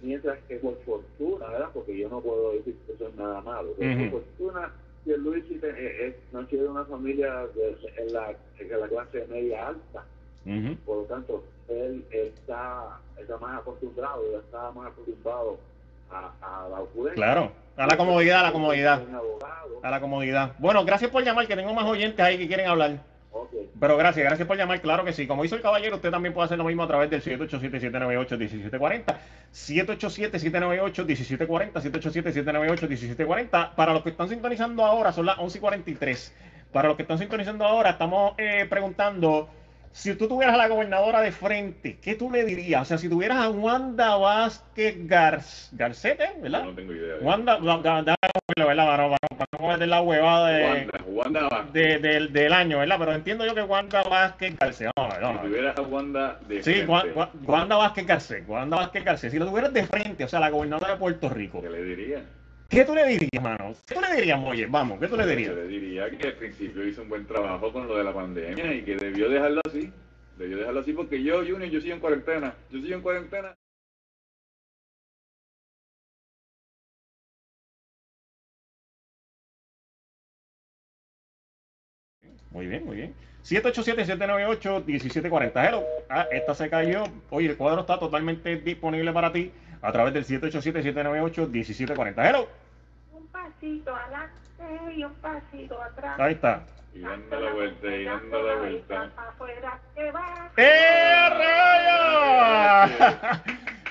Mientras 0.00 0.38
que 0.48 0.56
por 0.56 0.76
fortuna, 0.84 1.48
¿verdad? 1.50 1.68
Porque 1.74 1.98
yo 1.98 2.08
no 2.08 2.20
puedo 2.22 2.52
decir 2.52 2.74
que 2.86 2.92
eso 2.94 3.08
es 3.08 3.14
nada 3.16 3.40
malo. 3.42 3.74
pero. 3.78 4.10
Por 4.10 4.22
fortuna, 4.22 4.72
que 5.04 5.16
Luis 5.16 5.44
nació 6.32 6.62
de 6.62 6.68
una 6.68 6.84
familia 6.84 7.46
de, 7.54 7.76
en, 7.96 8.12
la, 8.12 8.34
en 8.58 8.80
la 8.80 8.88
clase 8.88 9.26
media 9.28 9.68
alta. 9.68 10.04
Por 10.84 10.96
lo 10.98 11.02
tanto, 11.04 11.44
él 11.68 12.04
está, 12.10 12.98
está 13.18 13.36
más 13.38 13.60
acostumbrado, 13.60 14.22
ya 14.32 14.38
está 14.38 14.70
más 14.72 14.92
acostumbrado 14.92 15.58
a, 16.10 16.32
a 16.40 16.68
la 16.68 16.80
opulencia. 16.80 17.14
Claro. 17.14 17.52
A 17.76 17.86
la 17.86 17.96
comodidad, 17.96 18.40
a 18.40 18.42
la 18.44 18.52
comodidad. 18.52 19.02
A 19.82 19.90
la 19.90 20.00
comodidad. 20.00 20.54
Bueno, 20.58 20.84
gracias 20.84 21.10
por 21.10 21.24
llamar, 21.24 21.46
que 21.46 21.56
tengo 21.56 21.72
más 21.72 21.86
oyentes 21.86 22.20
ahí 22.20 22.36
que 22.36 22.46
quieren 22.46 22.66
hablar. 22.66 23.02
Pero 23.78 23.96
gracias, 23.96 24.26
gracias 24.26 24.46
por 24.46 24.56
llamar, 24.56 24.80
claro 24.80 25.04
que 25.04 25.12
sí. 25.12 25.26
Como 25.26 25.44
hizo 25.44 25.56
el 25.56 25.62
caballero, 25.62 25.96
usted 25.96 26.10
también 26.10 26.32
puede 26.34 26.46
hacer 26.46 26.58
lo 26.58 26.64
mismo 26.64 26.82
a 26.82 26.88
través 26.88 27.08
del 27.10 27.22
787-798-1740. 27.22 29.16
787-798-1740. 29.52 31.72
787-798-1740. 31.72 33.74
Para 33.74 33.94
los 33.94 34.02
que 34.02 34.10
están 34.10 34.28
sintonizando 34.28 34.84
ahora, 34.84 35.12
son 35.12 35.26
las 35.26 35.38
11 35.38 35.58
y 35.58 35.60
43. 35.60 36.34
Para 36.72 36.88
los 36.88 36.96
que 36.96 37.02
están 37.02 37.18
sintonizando 37.18 37.64
ahora, 37.64 37.90
estamos 37.90 38.34
eh, 38.38 38.66
preguntando 38.68 39.48
si 39.92 40.14
tú 40.14 40.28
tuvieras 40.28 40.54
a 40.54 40.58
la 40.58 40.68
gobernadora 40.68 41.20
de 41.20 41.32
frente, 41.32 41.98
¿qué 42.00 42.14
tú 42.14 42.30
le 42.30 42.44
dirías? 42.44 42.82
O 42.82 42.84
sea, 42.84 42.98
si 42.98 43.08
tuvieras 43.08 43.38
a 43.38 43.50
Wanda 43.50 44.16
Vázquez 44.16 45.06
Gar 45.06 45.40
Garcete, 45.72 46.30
¿verdad? 46.40 46.64
No 46.64 46.74
tengo 46.74 46.92
idea. 46.92 47.16
de- 47.16 47.24
Wanda, 47.24 47.56
Wanda, 47.56 47.94
¿verdad? 47.96 48.14
Para, 48.86 49.08
no- 49.08 49.16
cometer 49.58 49.88
la 49.88 50.00
huevada 50.00 50.48
de, 50.50 50.64
Wanda, 50.64 51.00
Wanda 51.06 51.48
Vázquez. 51.48 51.72
de- 51.72 51.98
del, 51.98 52.32
del 52.32 52.52
año, 52.52 52.78
¿verdad? 52.78 52.96
Pero 52.98 53.12
entiendo 53.14 53.44
yo 53.46 53.54
que 53.54 53.62
Wanda 53.62 54.02
Vázquez 54.04 54.56
Garcés. 54.58 54.88
No, 54.96 55.08
no, 55.20 55.32
Si 55.42 55.48
tuvieras 55.48 55.76
a 55.78 55.82
Wanda 55.82 56.38
de 56.48 56.62
Sí, 56.62 56.72
frente, 56.72 57.12
Wanda 57.46 57.76
Vázquez 57.76 58.06
Garcés. 58.06 58.44
Wanda 58.48 58.76
Vázquez 58.78 59.04
Garcés. 59.04 59.32
Si 59.32 59.38
lo 59.38 59.46
tuvieras 59.46 59.72
de 59.72 59.84
frente, 59.84 60.24
o 60.24 60.28
sea, 60.28 60.40
la 60.40 60.50
gobernadora 60.50 60.92
de 60.92 60.96
Puerto 60.98 61.28
Rico, 61.28 61.60
¿qué 61.60 61.68
le 61.70 61.82
diría? 61.82 62.22
¿Qué 62.70 62.84
tú 62.84 62.94
le 62.94 63.06
dirías, 63.06 63.42
mano? 63.42 63.74
¿Qué 63.86 63.94
tú 63.94 64.00
le 64.00 64.14
dirías, 64.14 64.38
Molle? 64.38 64.66
Vamos, 64.66 64.98
¿qué 65.00 65.08
tú 65.08 65.16
le 65.16 65.26
dirías? 65.26 65.50
Yo 65.50 65.56
le 65.56 65.66
diría 65.66 66.10
que 66.10 66.28
al 66.28 66.34
principio 66.34 66.86
hizo 66.86 67.02
un 67.02 67.08
buen 67.08 67.26
trabajo 67.26 67.72
con 67.72 67.86
lo 67.86 67.96
de 67.96 68.04
la 68.04 68.14
pandemia 68.14 68.74
y 68.74 68.82
que 68.82 68.96
debió 68.96 69.28
dejarlo 69.28 69.60
así. 69.66 69.92
Debió 70.38 70.56
dejarlo 70.56 70.80
así 70.80 70.92
porque 70.92 71.22
yo, 71.22 71.38
Junior, 71.38 71.64
yo 71.64 71.80
sigo 71.80 71.94
en 71.94 72.00
cuarentena. 72.00 72.54
Yo 72.70 72.80
sigo 72.80 72.94
en 72.94 73.02
cuarentena. 73.02 73.54
Muy 82.50 82.66
bien, 82.66 82.84
muy 82.84 82.96
bien. 82.96 83.14
787-798-1740. 83.44 85.68
Hello. 85.68 85.84
Ah, 86.08 86.26
esta 86.30 86.54
se 86.54 86.68
cayó. 86.68 87.04
Oye, 87.30 87.48
el 87.50 87.56
cuadro 87.56 87.80
está 87.82 87.98
totalmente 87.98 88.56
disponible 88.56 89.12
para 89.12 89.32
ti 89.32 89.52
a 89.82 89.92
través 89.92 90.12
del 90.14 90.24
787-798-1740. 90.26 92.28
Hello. 92.28 92.48
Un 93.12 93.26
pasito 93.28 93.94
adelante 93.94 94.34
y 94.96 95.04
un 95.04 95.14
pasito 95.14 95.80
atrás. 95.82 96.18
Ahí 96.20 96.32
está. 96.34 96.64
Y 96.94 97.00
dando 97.00 97.40
la 97.40 97.52
vuelta 97.52 97.86
y 97.86 98.04
dando 98.04 98.42
la 98.42 98.54
vuelta. 98.56 99.10
Afuera 99.16 99.78
que 99.94 100.10
va. 100.10 100.50
¡Eh, 100.56 101.28
rayo! 101.30 102.90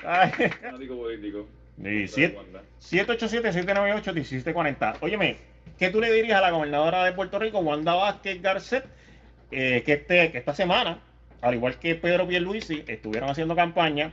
Ay. 0.06 0.30
Fanático 0.62 0.96
político. 0.96 1.48
Y 1.82 2.06
siete- 2.08 2.36
Wanda. 2.36 2.60
787-798-1740. 2.80 4.96
Óyeme, 5.00 5.38
¿qué 5.80 5.90
tú 5.90 6.00
le 6.00 6.12
dirías 6.12 6.38
a 6.38 6.42
la 6.42 6.50
gobernadora 6.50 7.04
de 7.04 7.12
Puerto 7.12 7.38
Rico, 7.40 7.58
Wanda 7.58 7.94
Vázquez 7.94 8.40
Garcet, 8.40 8.84
eh, 9.50 9.82
que, 9.84 9.94
este, 9.94 10.30
que 10.30 10.38
esta 10.38 10.54
semana, 10.54 11.00
al 11.40 11.54
igual 11.54 11.76
que 11.80 11.96
Pedro 11.96 12.28
Pierluisi, 12.28 12.84
estuvieron 12.86 13.30
haciendo 13.30 13.56
campaña 13.56 14.12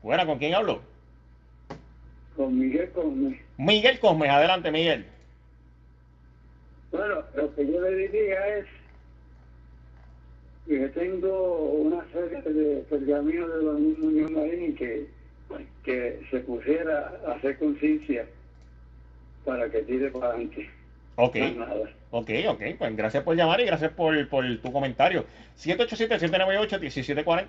Buenas, 0.02 0.26
¿con 0.26 0.40
quién 0.40 0.56
hablo? 0.56 0.82
Con 2.36 2.58
Miguel 2.58 2.90
con 2.92 3.38
Miguel 3.58 4.00
Cosmes, 4.00 4.30
adelante 4.30 4.72
Miguel. 4.72 5.06
Bueno, 6.92 7.22
lo 7.36 7.56
que 7.56 7.72
yo 7.72 7.82
le 7.82 7.96
diría 7.96 8.58
es 8.58 8.66
que 10.68 10.88
tengo 10.90 11.56
una 11.72 12.04
serie 12.12 12.42
de 12.42 12.78
pergaminos 12.90 13.50
de 13.54 13.64
los 13.64 13.80
mismos 13.80 14.12
Muñoz 14.12 14.32
Marín 14.32 14.76
que 14.76 15.08
que 15.84 16.22
se 16.30 16.40
pusiera 16.40 17.20
a 17.28 17.34
hacer 17.34 17.58
conciencia 17.58 18.26
para 19.44 19.70
que 19.70 19.82
tire 19.82 20.10
para 20.12 20.30
adelante. 20.30 20.70
Ok, 21.24 21.38
ok, 22.10 22.30
ok. 22.50 22.62
Pues 22.80 22.96
gracias 22.96 23.24
por 23.24 23.36
llamar 23.36 23.62
y 23.62 23.66
gracias 23.66 23.92
por, 23.92 24.28
por 24.28 24.44
tu 24.58 24.72
comentario. 24.72 25.26
787-798-1740, 25.60 27.48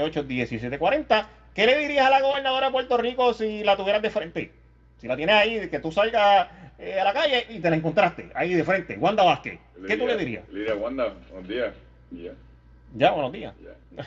787-798-1740. 0.00 1.26
¿Qué 1.54 1.66
le 1.66 1.76
dirías 1.78 2.06
a 2.06 2.10
la 2.10 2.22
gobernadora 2.22 2.66
de 2.66 2.72
Puerto 2.72 2.96
Rico 2.96 3.34
si 3.34 3.62
la 3.62 3.76
tuvieras 3.76 4.00
de 4.00 4.10
frente? 4.10 4.50
Si 4.98 5.06
la 5.06 5.16
tienes 5.16 5.34
ahí, 5.34 5.68
que 5.68 5.80
tú 5.80 5.92
salgas 5.92 6.48
eh, 6.78 6.98
a 6.98 7.04
la 7.04 7.12
calle 7.12 7.46
y 7.50 7.60
te 7.60 7.68
la 7.68 7.76
encontraste 7.76 8.30
ahí 8.34 8.54
de 8.54 8.64
frente, 8.64 8.96
Wanda 8.96 9.22
Vázquez. 9.22 9.58
¿Qué 9.86 9.96
tú 9.96 10.06
le 10.06 10.16
dirías? 10.16 10.48
Le 10.48 10.60
diría, 10.60 10.74
Wanda, 10.76 11.12
buenos 11.30 11.48
días. 11.48 11.74
Y 12.10 12.22
Ya, 12.22 12.32
Ya, 12.94 13.10
buenos 13.10 13.32
días. 13.32 13.52
ya. 13.62 14.06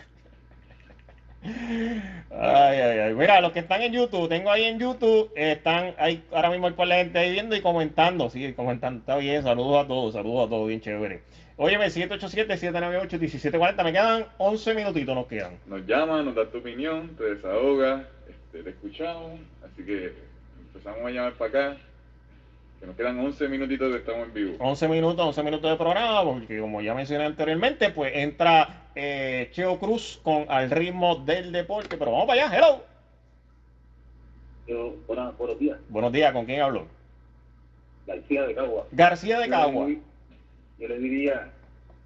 Ay, 2.32 2.80
ay, 2.80 3.00
ay. 3.00 3.14
Mira, 3.14 3.40
los 3.42 3.52
que 3.52 3.60
están 3.60 3.82
en 3.82 3.94
YouTube, 3.94 4.28
tengo 4.28 4.52
ahí 4.52 4.64
en 4.64 4.80
YouTube, 4.80 5.32
están 5.36 5.94
ahí 5.98 6.24
ahora 6.32 6.50
mismo 6.50 6.68
hay 6.68 6.74
por 6.74 6.88
la 6.88 6.96
gente 6.96 7.18
ahí 7.20 7.32
viendo 7.32 7.56
y 7.56 7.62
comentando. 7.62 8.30
Sí, 8.30 8.54
comentando. 8.54 9.00
Está 9.00 9.18
bien, 9.18 9.44
saludos 9.44 9.86
a 9.86 9.88
todos, 9.88 10.14
saludos 10.14 10.48
a 10.48 10.50
todos, 10.50 10.68
bien 10.68 10.82
chévere. 10.82 11.22
Óyeme, 11.58 11.86
787-798-1740, 11.88 13.84
me 13.84 13.94
quedan 13.94 14.26
11 14.38 14.74
minutitos, 14.74 15.16
nos 15.16 15.28
quedan. 15.28 15.54
Nos 15.68 15.86
llama, 15.86 16.22
nos 16.22 16.36
da 16.36 16.46
tu 16.50 16.58
opinión, 16.58 17.16
te 17.16 17.24
desahogas, 17.36 18.02
este, 18.28 18.62
te 18.64 18.70
escuchamos. 18.72 19.40
Así 19.64 19.84
que 19.86 20.12
empezamos 20.68 21.06
a 21.06 21.12
llamar 21.12 21.34
para 21.34 21.50
acá. 21.50 21.78
Que 22.86 22.90
nos 22.90 22.98
quedan 22.98 23.20
11 23.20 23.48
minutitos 23.48 23.92
de 23.92 23.98
estamos 23.98 24.28
en 24.28 24.34
vivo. 24.36 24.56
11 24.60 24.88
minutos, 24.88 25.26
11 25.26 25.42
minutos 25.42 25.72
de 25.72 25.76
programa, 25.76 26.24
porque 26.24 26.60
como 26.60 26.82
ya 26.82 26.94
mencioné 26.94 27.26
anteriormente, 27.26 27.90
pues 27.90 28.12
entra 28.16 28.90
eh, 28.94 29.50
Cheo 29.54 29.80
Cruz 29.80 30.20
con 30.22 30.46
al 30.50 30.70
ritmo 30.70 31.16
del 31.16 31.52
deporte. 31.52 31.98
Pero 31.98 32.12
vamos 32.12 32.28
para 32.28 32.46
allá, 32.46 32.56
hello. 32.56 32.84
Yo, 34.68 34.94
buenos 35.08 35.60
días, 35.60 35.80
Buenos 35.90 36.12
días, 36.12 36.32
¿con 36.32 36.46
quién 36.46 36.62
hablo? 36.62 36.86
García 38.06 38.44
de 38.44 38.54
Cagua. 38.54 38.86
García 38.92 39.40
de 39.40 39.50
Cagua. 39.50 39.88
Yo 40.78 40.88
le 40.88 41.00
diría, 41.00 41.50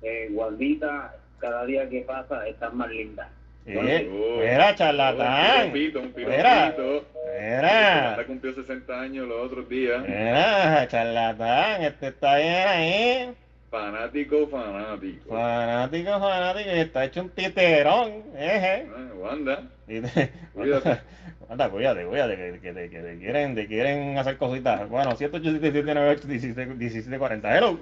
eh, 0.02 0.30
Gualdita, 0.32 1.14
cada 1.40 1.66
día 1.66 1.90
que 1.90 2.02
pasa 2.04 2.48
estás 2.48 2.74
más 2.74 2.90
linda. 2.90 3.30
Oh, 3.78 4.76
charlatán. 4.76 5.68
Un 5.68 5.72
piropito. 5.72 7.06
Mira. 7.40 8.12
Esta 8.12 8.26
cumplió 8.26 8.54
60 8.54 9.02
años 9.02 9.28
los 9.28 9.46
otros 9.46 9.68
días. 9.70 10.02
Mira, 10.08 10.88
charlatán, 10.88 11.84
este 11.84 12.08
está 12.08 12.38
bien 12.38 12.68
ahí. 12.68 13.34
Fanático, 13.70 14.48
fanático. 14.48 15.30
Fanático, 15.30 16.20
fanático, 16.20 16.70
y 16.70 16.80
está 16.80 17.06
hecho 17.06 17.22
un 17.22 17.30
titerón. 17.30 18.24
Eh, 18.36 18.88
Ah, 18.90 19.14
Wanda, 19.16 19.62
eh. 19.88 20.30
Cuídate. 20.54 21.00
Anda, 21.50 21.70
cuídate, 21.70 22.04
cuídate, 22.06 22.36
que, 22.36 22.60
que, 22.60 22.74
que, 22.74 22.90
que 22.90 23.00
te 23.00 23.18
quieren, 23.20 23.56
te 23.56 23.68
quieren 23.68 24.18
hacer 24.18 24.38
cositas. 24.38 24.90
Bueno, 24.90 25.12
187-798-1740. 25.16 27.58
Hello. 27.58 27.80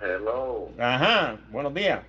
Hello, 0.00 0.70
Ajá, 0.78 1.36
buenos 1.50 1.74
días. 1.74 2.00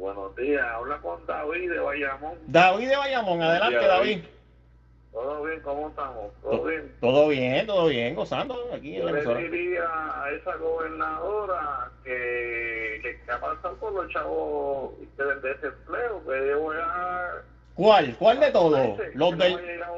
Buenos 0.00 0.34
días. 0.36 0.64
Habla 0.74 0.98
con 0.98 1.24
David 1.26 1.70
de 1.70 1.78
Bayamón. 1.78 2.34
David 2.46 2.88
de 2.88 2.96
Bayamón, 2.96 3.42
adelante, 3.42 3.78
días, 3.78 3.88
David. 3.88 4.16
David. 4.16 4.24
¿Todo 5.12 5.42
bien? 5.44 5.60
¿Cómo 5.60 5.88
estamos? 5.88 6.32
To- 6.42 6.50
¿Todo 6.50 6.64
bien? 6.64 6.94
Todo 7.00 7.28
bien, 7.28 7.66
todo 7.66 7.86
bien, 7.88 8.14
gozando 8.14 8.54
aquí 8.72 8.94
en 8.96 9.00
Yo 9.02 9.06
la 9.06 9.12
le 9.12 9.18
emisora. 9.18 9.40
diría 9.40 9.82
a 10.22 10.30
esa 10.30 10.56
gobernadora 10.56 11.90
que, 12.04 13.00
que, 13.02 13.20
que 13.24 13.32
ha 13.32 13.40
pasado 13.40 13.76
con 13.78 13.94
los 13.94 14.08
chavos 14.12 14.92
del 15.18 15.42
desempleo, 15.42 16.22
que 16.26 16.48
yo 16.50 16.60
voy 16.60 16.76
a... 16.80 17.28
¿Cuál? 17.74 18.14
¿Cuál 18.18 18.40
de 18.40 18.50
todos? 18.52 18.98
¿Los 19.14 19.30
no 19.32 19.36
del 19.36 19.54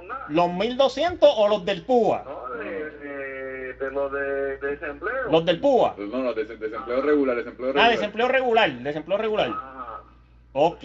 nada. 0.09 0.27
los 0.29 0.51
1200 0.53 1.29
o 1.37 1.49
los 1.49 1.65
del 1.65 1.83
PUA? 1.85 2.23
No, 2.25 2.55
de, 2.55 2.91
de, 2.91 3.75
de 3.75 3.91
lo 3.91 4.09
de, 4.09 4.57
de 4.59 4.77
desempleo. 4.77 5.29
Los 5.31 5.45
del 5.45 5.61
PUA. 5.61 5.95
No, 5.99 6.19
no, 6.23 6.33
des- 6.33 6.49
desempleo 6.61 7.03
regular, 7.03 7.37
desempleo 7.37 7.69
regular. 7.73 7.87
Ah, 7.87 7.91
desempleo 7.91 8.29
regular, 8.29 8.71
desempleo 8.73 9.19
regular. 9.19 9.51
Ok, 10.53 10.85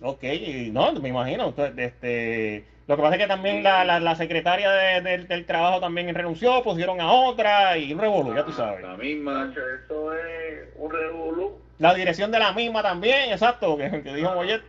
ok, 0.00 0.22
y 0.24 0.70
no, 0.72 0.92
me 0.94 1.08
imagino. 1.10 1.48
entonces, 1.48 1.74
Este, 1.78 2.64
lo 2.88 2.96
que 2.96 3.02
pasa 3.02 3.14
es 3.14 3.20
que 3.22 3.28
también 3.28 3.62
la, 3.62 3.84
la, 3.84 4.00
la 4.00 4.14
secretaria 4.16 4.70
de- 4.70 5.00
del- 5.02 5.28
del 5.28 5.46
trabajo 5.46 5.80
también 5.80 6.12
renunció, 6.14 6.62
pusieron 6.62 7.00
a 7.00 7.12
otra 7.12 7.78
y 7.78 7.92
un 7.92 8.00
revolú, 8.00 8.34
ya 8.34 8.44
tú 8.44 8.52
sabes. 8.52 8.82
La 8.82 8.96
misma. 8.96 9.52
Eso 9.52 10.12
es 10.14 10.68
un 10.76 10.90
revolú. 10.90 11.58
La 11.78 11.94
dirección 11.94 12.30
de 12.32 12.38
la 12.40 12.52
misma 12.52 12.82
también, 12.82 13.30
exacto, 13.32 13.76
que, 13.76 14.02
que 14.02 14.14
dijo 14.14 14.34
Boyet. 14.34 14.62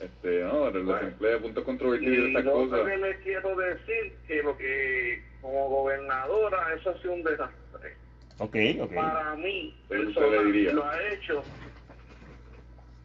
Este, 0.00 0.40
no, 0.42 0.66
el 0.68 0.84
desempleo, 0.86 1.40
puntos 1.40 1.64
controvertidos, 1.64 2.24
Y 2.24 2.28
estas 2.28 2.44
lo 2.44 2.52
cosas. 2.52 2.80
que 2.88 2.96
le 2.96 3.16
quiero 3.20 3.56
decir 3.56 4.12
que 4.26 4.42
lo 4.42 4.56
que 4.58 5.22
como 5.40 5.68
gobernadora 5.68 6.74
eso 6.78 6.90
ha 6.90 6.98
sido 7.00 7.14
un 7.14 7.22
desastre. 7.22 7.94
Ok, 8.38 8.56
ok. 8.80 8.94
Para 8.94 9.34
mí, 9.36 9.74
¿Qué 9.88 9.98
usted 9.98 10.14
personal, 10.14 10.46
le 10.46 10.52
diría? 10.52 10.72
lo 10.72 10.84
ha 10.84 11.02
hecho 11.12 11.44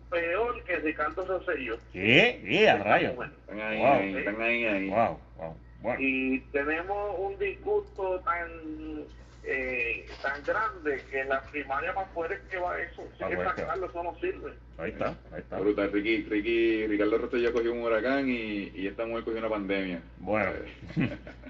peor 0.10 0.64
que 0.64 0.78
Ricardo 0.78 1.26
Rosselló. 1.26 1.78
¿Qué? 1.93 2.41
¿Qué? 2.47 2.70
A 2.70 2.78
rayos. 2.84 3.14
Están 3.14 3.62
ahí, 3.62 3.78
Wow. 3.80 3.93
ahí, 3.93 4.16
están 4.16 4.41
ahí, 4.41 4.66
ahí. 4.66 4.89
Wow, 4.89 5.20
wow. 5.38 5.55
Bueno, 5.82 5.99
Y 6.01 6.39
tenemos 6.51 7.16
un 7.20 7.38
disgusto 7.38 8.20
tan 8.22 8.47
eh, 9.49 10.05
tan 10.22 10.43
grande 10.43 11.01
que 11.10 11.24
la 11.24 11.41
primaria 11.43 11.93
más 11.93 12.10
fuerte 12.14 12.38
que 12.49 12.58
va 12.58 12.78
eso. 12.82 13.01
Si 13.18 13.24
que 13.24 13.38
sacarlo, 13.38 13.86
eso 13.88 14.03
no 14.03 14.14
sirve. 14.20 14.51
ahí 14.78 14.91
está, 14.91 15.10
ahí 15.32 15.39
está. 15.39 15.58
Brutal, 15.60 15.89
Ricky, 15.91 16.24
Ricky, 16.24 16.88
Ricardo 16.88 17.18
Rosselló 17.18 17.53
cogió 17.53 17.72
un 17.72 17.82
huracán 17.84 18.28
y, 18.28 18.72
y 18.76 18.88
esta 18.88 19.05
mujer 19.05 19.24
cogió 19.24 19.39
una 19.39 19.49
pandemia. 19.49 20.01
Bueno, 20.18 20.51
Eh, 20.97 21.10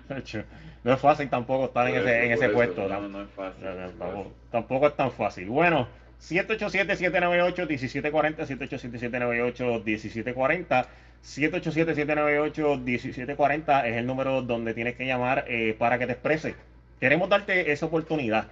Hecho, 0.18 0.44
no 0.84 0.94
es 0.94 1.00
fácil 1.02 1.30
tampoco 1.30 1.66
estar 1.66 1.88
en 1.90 1.96
ese, 1.96 2.26
en 2.26 2.32
ese 2.34 2.46
eso. 2.46 2.54
puesto. 2.54 2.88
No, 2.88 3.08
¿no? 3.08 3.22
es 3.24 3.30
fácil. 3.32 3.64
No, 3.66 3.74
no, 3.74 3.90
tampoco, 3.90 4.14
fácil. 4.24 4.34
tampoco 4.52 4.88
es 4.88 4.96
tan 4.96 5.12
fácil. 5.12 5.46
Bueno, 5.48 5.88
787-798-1740, 6.22 8.48
787-798-1740, 8.48 10.88
787-798-1740 11.24 13.86
es 13.86 13.98
el 13.98 14.06
número 14.06 14.42
donde 14.42 14.74
tienes 14.74 14.96
que 14.96 15.06
llamar 15.06 15.46
eh, 15.48 15.76
para 15.78 16.00
que 16.00 16.08
te 16.08 16.14
expreses. 16.14 16.56
Queremos 17.00 17.30
darte 17.30 17.72
esa 17.72 17.86
oportunidad. 17.86 18.48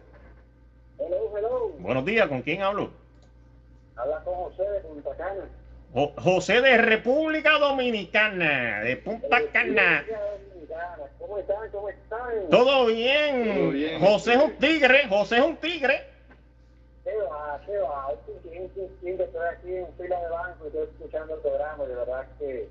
Hello, 0.98 1.38
hello. 1.38 1.76
Buenos 1.78 2.04
días, 2.04 2.28
¿con 2.28 2.42
quién 2.42 2.64
hablo? 2.64 2.92
Habla 4.00 4.22
con 4.24 4.34
José 4.36 4.64
de 4.70 4.80
Punta 4.80 5.10
Cana. 5.18 5.50
Jo- 5.94 6.14
José 6.18 6.62
de 6.62 6.78
República 6.78 7.58
Dominicana, 7.60 8.82
de 8.82 8.98
Punta 8.98 9.40
Cana. 9.52 10.06
¿Cómo 11.20 11.38
están? 11.40 11.70
¿Cómo 11.72 11.90
están? 11.90 12.50
Todo 12.50 12.86
bien. 12.88 13.56
Todo 13.56 13.70
bien. 13.72 14.00
José 14.00 14.34
es 14.34 14.38
un 14.44 14.56
tigre, 14.58 15.08
José 15.10 15.38
es 15.38 15.44
un 15.44 15.58
tigre. 15.58 16.04
¿Qué 17.04 17.16
va? 17.30 17.60
¿Qué 17.66 17.78
va? 17.80 18.08
Es 18.14 18.20
un- 18.28 18.40
Estoy 19.20 19.48
aquí 19.52 19.76
en 19.76 19.88
fila 19.98 20.20
de 20.22 20.30
banco 20.30 20.64
y 20.66 20.68
estoy 20.68 20.84
escuchando 20.84 21.36
el 21.36 21.42
programa 21.42 21.86
de 21.86 21.96
verdad 21.96 22.26
que 22.38 22.68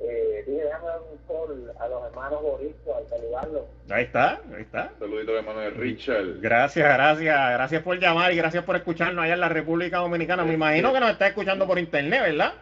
eh, 0.00 0.44
dije, 0.46 0.64
déjame 0.64 0.86
dar 0.86 1.00
un 1.00 1.18
call 1.28 1.72
a 1.78 1.88
los 1.88 2.04
hermanos 2.06 2.42
Borisco 2.42 2.96
al 2.96 3.06
saludarlos. 3.06 3.62
Ahí 3.90 4.04
está, 4.04 4.40
ahí 4.54 4.62
está. 4.62 4.90
Saludito 4.98 5.34
de 5.34 5.42
mano 5.42 5.60
de 5.60 5.70
Richard. 5.70 6.40
Gracias, 6.40 6.94
gracias, 6.94 7.52
gracias 7.52 7.82
por 7.82 7.98
llamar 7.98 8.32
y 8.32 8.36
gracias 8.36 8.64
por 8.64 8.76
escucharnos 8.76 9.24
allá 9.24 9.34
en 9.34 9.40
la 9.40 9.48
República 9.50 9.98
Dominicana. 9.98 10.44
Me 10.44 10.54
imagino 10.54 10.92
que 10.92 11.00
nos 11.00 11.10
está 11.10 11.28
escuchando 11.28 11.66
por 11.66 11.78
internet, 11.78 12.22
¿verdad? 12.22 12.54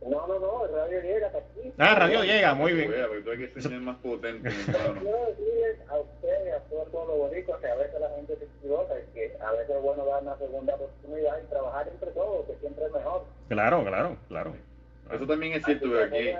No, 0.00 0.26
no, 0.28 0.38
no, 0.38 0.64
el 0.64 0.72
radio 0.72 1.00
llega 1.02 1.26
hasta 1.26 1.38
aquí. 1.38 1.72
Ah, 1.76 1.94
radio 1.96 2.22
llega, 2.22 2.54
muy 2.54 2.72
bien. 2.72 2.88
Vea, 2.88 3.08
porque 3.08 3.22
tú 3.22 3.30
hay 3.32 3.48
que 3.48 3.60
ser 3.60 3.72
más 3.80 3.96
potente, 3.96 4.48
hermano. 4.68 5.00
Quiero 5.00 5.26
decirles 5.26 5.78
a 5.88 5.98
ustedes 5.98 6.46
y 6.46 6.50
a 6.50 6.58
todo 6.70 6.82
el 6.84 6.90
pueblo 6.90 7.16
boricua 7.16 7.60
que 7.60 7.66
a 7.66 7.74
veces 7.74 8.00
la 8.00 8.10
gente 8.10 8.36
se 8.36 8.44
equivoca 8.44 8.94
y 8.96 9.12
que 9.12 9.36
a 9.40 9.52
veces 9.52 9.76
es 9.76 9.82
bueno 9.82 10.06
dar 10.06 10.22
una 10.22 10.38
segunda 10.38 10.74
oportunidad 10.76 11.38
y 11.42 11.46
trabajar 11.48 11.88
entre 11.88 12.10
todos, 12.12 12.46
que 12.46 12.54
siempre 12.60 12.84
es 12.86 12.92
mejor. 12.92 13.24
Claro, 13.48 13.84
claro, 13.84 14.16
claro. 14.28 14.67
Eso 15.12 15.26
también 15.26 15.54
es 15.54 15.64
cierto, 15.64 15.86
pero 15.90 16.04
aquí... 16.04 16.16
Que. 16.18 16.36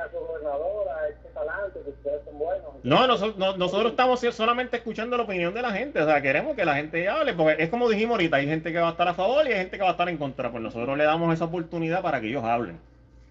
No, 2.83 3.07
noso- 3.07 3.35
no- 3.37 3.57
nosotros 3.57 3.91
estamos 3.93 4.21
solamente 4.21 4.77
escuchando 4.77 5.17
la 5.17 5.23
opinión 5.25 5.55
de 5.55 5.63
la 5.63 5.73
gente, 5.73 6.01
o 6.01 6.05
sea, 6.07 6.21
queremos 6.21 6.55
que 6.57 6.65
la 6.65 6.75
gente 6.75 7.09
hable, 7.09 7.35
porque 7.35 7.63
es 7.63 7.69
como 7.71 7.89
dijimos 7.89 8.13
ahorita, 8.13 8.37
hay 8.37 8.47
gente 8.47 8.73
que 8.73 8.79
va 8.79 8.89
a 8.89 8.91
estar 8.93 9.09
a 9.09 9.15
favor 9.15 9.47
y 9.47 9.53
hay 9.53 9.59
gente 9.59 9.77
que 9.77 9.83
va 9.83 9.89
a 9.89 9.93
estar 9.93 10.09
en 10.09 10.17
contra, 10.19 10.51
pues 10.51 10.63
nosotros 10.63 10.97
le 10.99 11.05
damos 11.05 11.33
esa 11.35 11.45
oportunidad 11.47 12.03
para 12.03 12.21
que 12.21 12.29
ellos 12.29 12.45
hablen. 12.45 12.79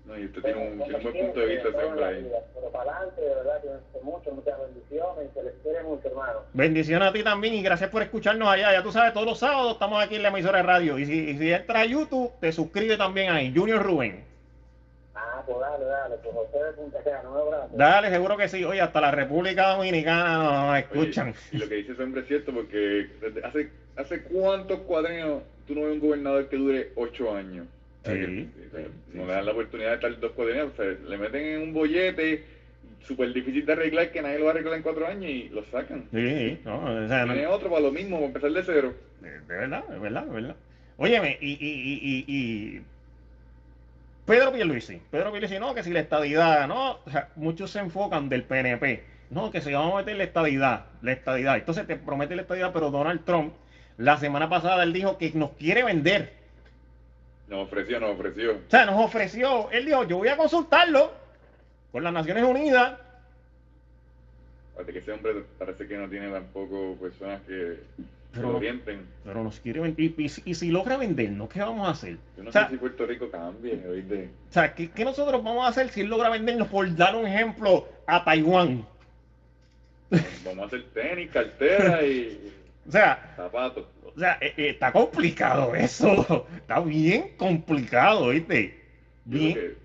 No, 0.06 0.18
y 0.18 0.24
usted 0.26 0.42
tiene 0.42 0.58
un, 0.72 0.78
tiene 0.78 0.96
un 0.98 1.04
buen 1.04 1.18
punto 1.26 1.40
de 1.42 1.46
vista 1.48 1.68
hombre 1.86 2.06
ahí. 2.06 2.32
Pero 2.56 2.70
para 2.72 2.92
adelante, 2.96 3.22
de 3.22 3.36
verdad, 3.36 3.62
que 3.62 4.00
mucho, 4.04 4.32
muchas 4.32 4.58
bendiciones 4.62 5.30
se 5.34 5.44
les 5.44 5.54
quiere 5.62 5.84
mucho, 5.84 6.08
hermano. 6.08 6.40
Bendiciones 6.54 7.10
a 7.10 7.12
ti 7.12 7.24
también 7.24 7.54
y 7.56 7.62
gracias 7.62 7.90
por 7.90 8.02
escucharnos 8.02 8.48
allá. 8.48 8.72
Ya 8.72 8.82
tú 8.84 8.92
sabes, 8.94 9.12
todos 9.14 9.26
los 9.28 9.38
sábados 9.38 9.74
estamos 9.74 10.02
aquí 10.02 10.16
en 10.16 10.24
la 10.24 10.30
emisora 10.30 10.60
de 10.60 10.64
radio. 10.64 10.98
Y 10.98 11.06
si, 11.06 11.30
y 11.32 11.38
si 11.38 11.52
entras 11.52 11.82
a 11.84 11.86
YouTube, 11.86 12.32
te 12.40 12.54
suscribes 12.54 12.98
también 12.98 13.34
ahí, 13.34 13.54
Junior 13.54 13.84
Rubén. 13.84 14.24
Ah, 15.38 15.44
pues 15.46 15.58
dale, 15.60 15.86
dale, 15.86 16.16
pues 16.24 16.34
José 16.36 16.64
de 16.66 16.72
Punta 16.74 17.04
Cana, 17.04 17.22
no 17.24 17.36
me 17.36 17.42
abrazo. 17.42 17.70
Dale, 17.74 18.10
seguro 18.10 18.38
que 18.38 18.48
sí. 18.48 18.64
Oye, 18.64 18.82
hasta 18.82 19.02
la 19.02 19.12
República 19.12 19.76
Dominicana 19.76 20.38
nos, 20.38 20.72
Oye, 20.72 20.80
escuchan. 20.80 21.34
y 21.52 21.58
lo 21.58 21.70
que 21.70 21.76
dice 21.76 21.92
ese 21.92 22.04
hombre 22.04 22.22
es 22.22 22.28
cierto, 22.28 22.52
porque 22.54 23.08
desde 23.22 23.46
hace, 23.46 23.70
hace 23.96 24.24
cuántos 24.24 24.80
cuadrenos 24.80 25.44
tú 25.68 25.76
no 25.76 25.82
ves 25.84 25.94
un 25.94 26.00
gobernador 26.00 26.50
que 26.50 26.56
dure 26.58 26.92
ocho 26.96 27.36
años. 27.36 27.68
Sí, 28.04 28.12
sea, 28.14 28.26
sí, 28.26 28.50
no 29.14 29.22
sí. 29.22 29.28
le 29.28 29.34
dan 29.34 29.46
la 29.46 29.52
oportunidad 29.52 29.90
de 29.90 29.96
estar 29.96 30.20
dos 30.20 30.32
cuadrenos, 30.32 30.72
o 30.74 30.76
sea, 30.76 30.86
le 30.86 31.18
meten 31.18 31.46
en 31.46 31.62
un 31.62 31.74
bollete 31.74 32.44
súper 33.06 33.32
difícil 33.34 33.66
de 33.66 33.74
arreglar 33.74 34.12
que 34.12 34.22
nadie 34.22 34.40
lo 34.40 34.46
va 34.46 34.52
a 34.52 34.54
arreglar 34.54 34.76
en 34.76 34.82
cuatro 34.84 35.06
años 35.08 35.26
y 35.30 35.50
lo 35.50 35.64
sacan. 35.66 36.08
Sí, 36.14 36.58
no, 36.66 36.78
o 36.84 37.08
sea, 37.08 37.26
no- 37.26 37.34
Tiene 37.34 37.48
otro 37.48 37.70
para 37.70 37.82
lo 37.82 37.92
mismo, 37.92 38.16
para 38.18 38.28
empezar 38.28 38.52
de 38.52 38.64
cero. 38.64 38.94
de 39.22 39.30
de 39.32 39.40
verdad, 39.46 39.84
de 39.88 40.00
verdad, 40.00 40.24
de 40.24 40.34
verdad. 40.34 40.56
Óyeme, 40.98 41.38
y, 41.42 41.52
y, 41.52 41.58
y, 41.62 42.26
y, 42.28 42.36
y 42.78 42.82
Pedro 44.28 44.52
Pierluisi, 44.52 45.02
Pedro 45.10 45.32
Pierluisi, 45.32 45.58
no, 45.58 45.74
que 45.74 45.84
si 45.84 45.92
la 45.92 46.02
estadidad, 46.02 46.68
no, 46.68 47.00
o 47.06 47.10
sea, 47.10 47.30
muchos 47.38 47.72
se 47.72 47.80
enfocan 47.80 48.28
del 48.28 48.44
PNP, 48.44 49.02
no, 49.30 49.52
que 49.52 49.62
se 49.62 49.74
vamos 49.74 49.94
a 49.94 49.98
meter 50.00 50.18
la 50.18 50.26
estadidad, 50.26 50.86
la 51.02 51.14
estadidad. 51.14 51.56
Entonces 51.56 51.88
te 51.88 51.96
promete 51.96 52.36
la 52.36 52.42
estadidad, 52.42 52.74
pero 52.74 52.92
Donald 52.92 53.24
Trump, 53.24 53.54
la 53.98 54.18
semana 54.18 54.50
pasada 54.50 54.84
él 54.84 54.92
dijo 54.92 55.18
que 55.18 55.32
nos 55.32 55.52
quiere 55.52 55.82
vender. 55.82 56.34
Nos 57.48 57.68
ofreció, 57.68 58.02
nos 58.02 58.20
ofreció. 58.20 58.52
O 58.52 58.70
sea, 58.70 58.86
nos 58.86 59.00
ofreció, 59.00 59.72
él 59.72 59.86
dijo, 59.86 60.04
yo 60.04 60.18
voy 60.18 60.28
a 60.28 60.36
consultarlo 60.36 61.14
con 61.94 62.04
las 62.04 62.12
Naciones 62.12 62.44
Unidas. 62.44 63.00
Aparte 64.74 64.92
que 64.92 65.00
ese 65.00 65.14
hombre 65.14 65.36
parece 65.58 65.88
que 65.88 65.98
no 65.98 66.10
tiene 66.10 66.30
tampoco 66.30 66.98
personas 67.00 67.40
que, 67.48 67.80
que 67.96 68.04
Pero- 68.32 68.54
lo. 68.54 68.60
Pero 69.24 69.44
nos 69.44 69.60
quiere 69.60 69.80
vender. 69.80 70.00
Y, 70.06 70.16
y 70.18 70.30
si- 70.30 70.42
y 70.46 70.54
si 70.56 70.70
logra 70.70 70.98
vendernos, 70.98 71.50
¿qué 71.50 71.60
vamos 71.60 71.88
a 71.88 71.92
hacer? 71.92 72.18
Yo 72.38 72.44
no 72.44 72.50
O 72.50 72.52
sea, 72.52 72.66
sé 72.66 72.72
si 72.74 72.78
Puerto 72.78 73.06
Rico 73.06 73.30
cambie, 73.32 73.82
¿oíste? 73.88 74.30
O 74.50 74.54
sea, 74.54 74.74
¿qué, 74.76 74.90
qué 74.92 75.04
nosotros 75.06 75.44
vamos 75.44 75.66
a 75.66 75.70
hacer 75.70 75.90
si 75.90 76.02
él 76.02 76.08
logra 76.08 76.30
vendernos, 76.30 76.68
por 76.68 76.94
dar 76.96 77.16
un 77.16 77.26
ejemplo, 77.26 77.88
a 78.06 78.24
Taiwán? 78.24 78.86
Vamos 80.46 80.64
a 80.64 80.68
hacer 80.68 80.84
tenis, 80.94 81.30
cartera 81.32 82.04
y 82.06 82.54
O 82.88 82.92
sea, 82.92 83.34
zapatos. 83.36 83.86
o 84.16 84.18
sea 84.20 84.38
eh, 84.40 84.54
eh, 84.56 84.70
está 84.70 84.92
complicado 84.94 85.76
eso. 85.76 86.48
Está 86.56 86.80
bien 86.80 87.32
complicado, 87.38 88.30
¿viste? 88.30 88.80
Bien. 89.26 89.76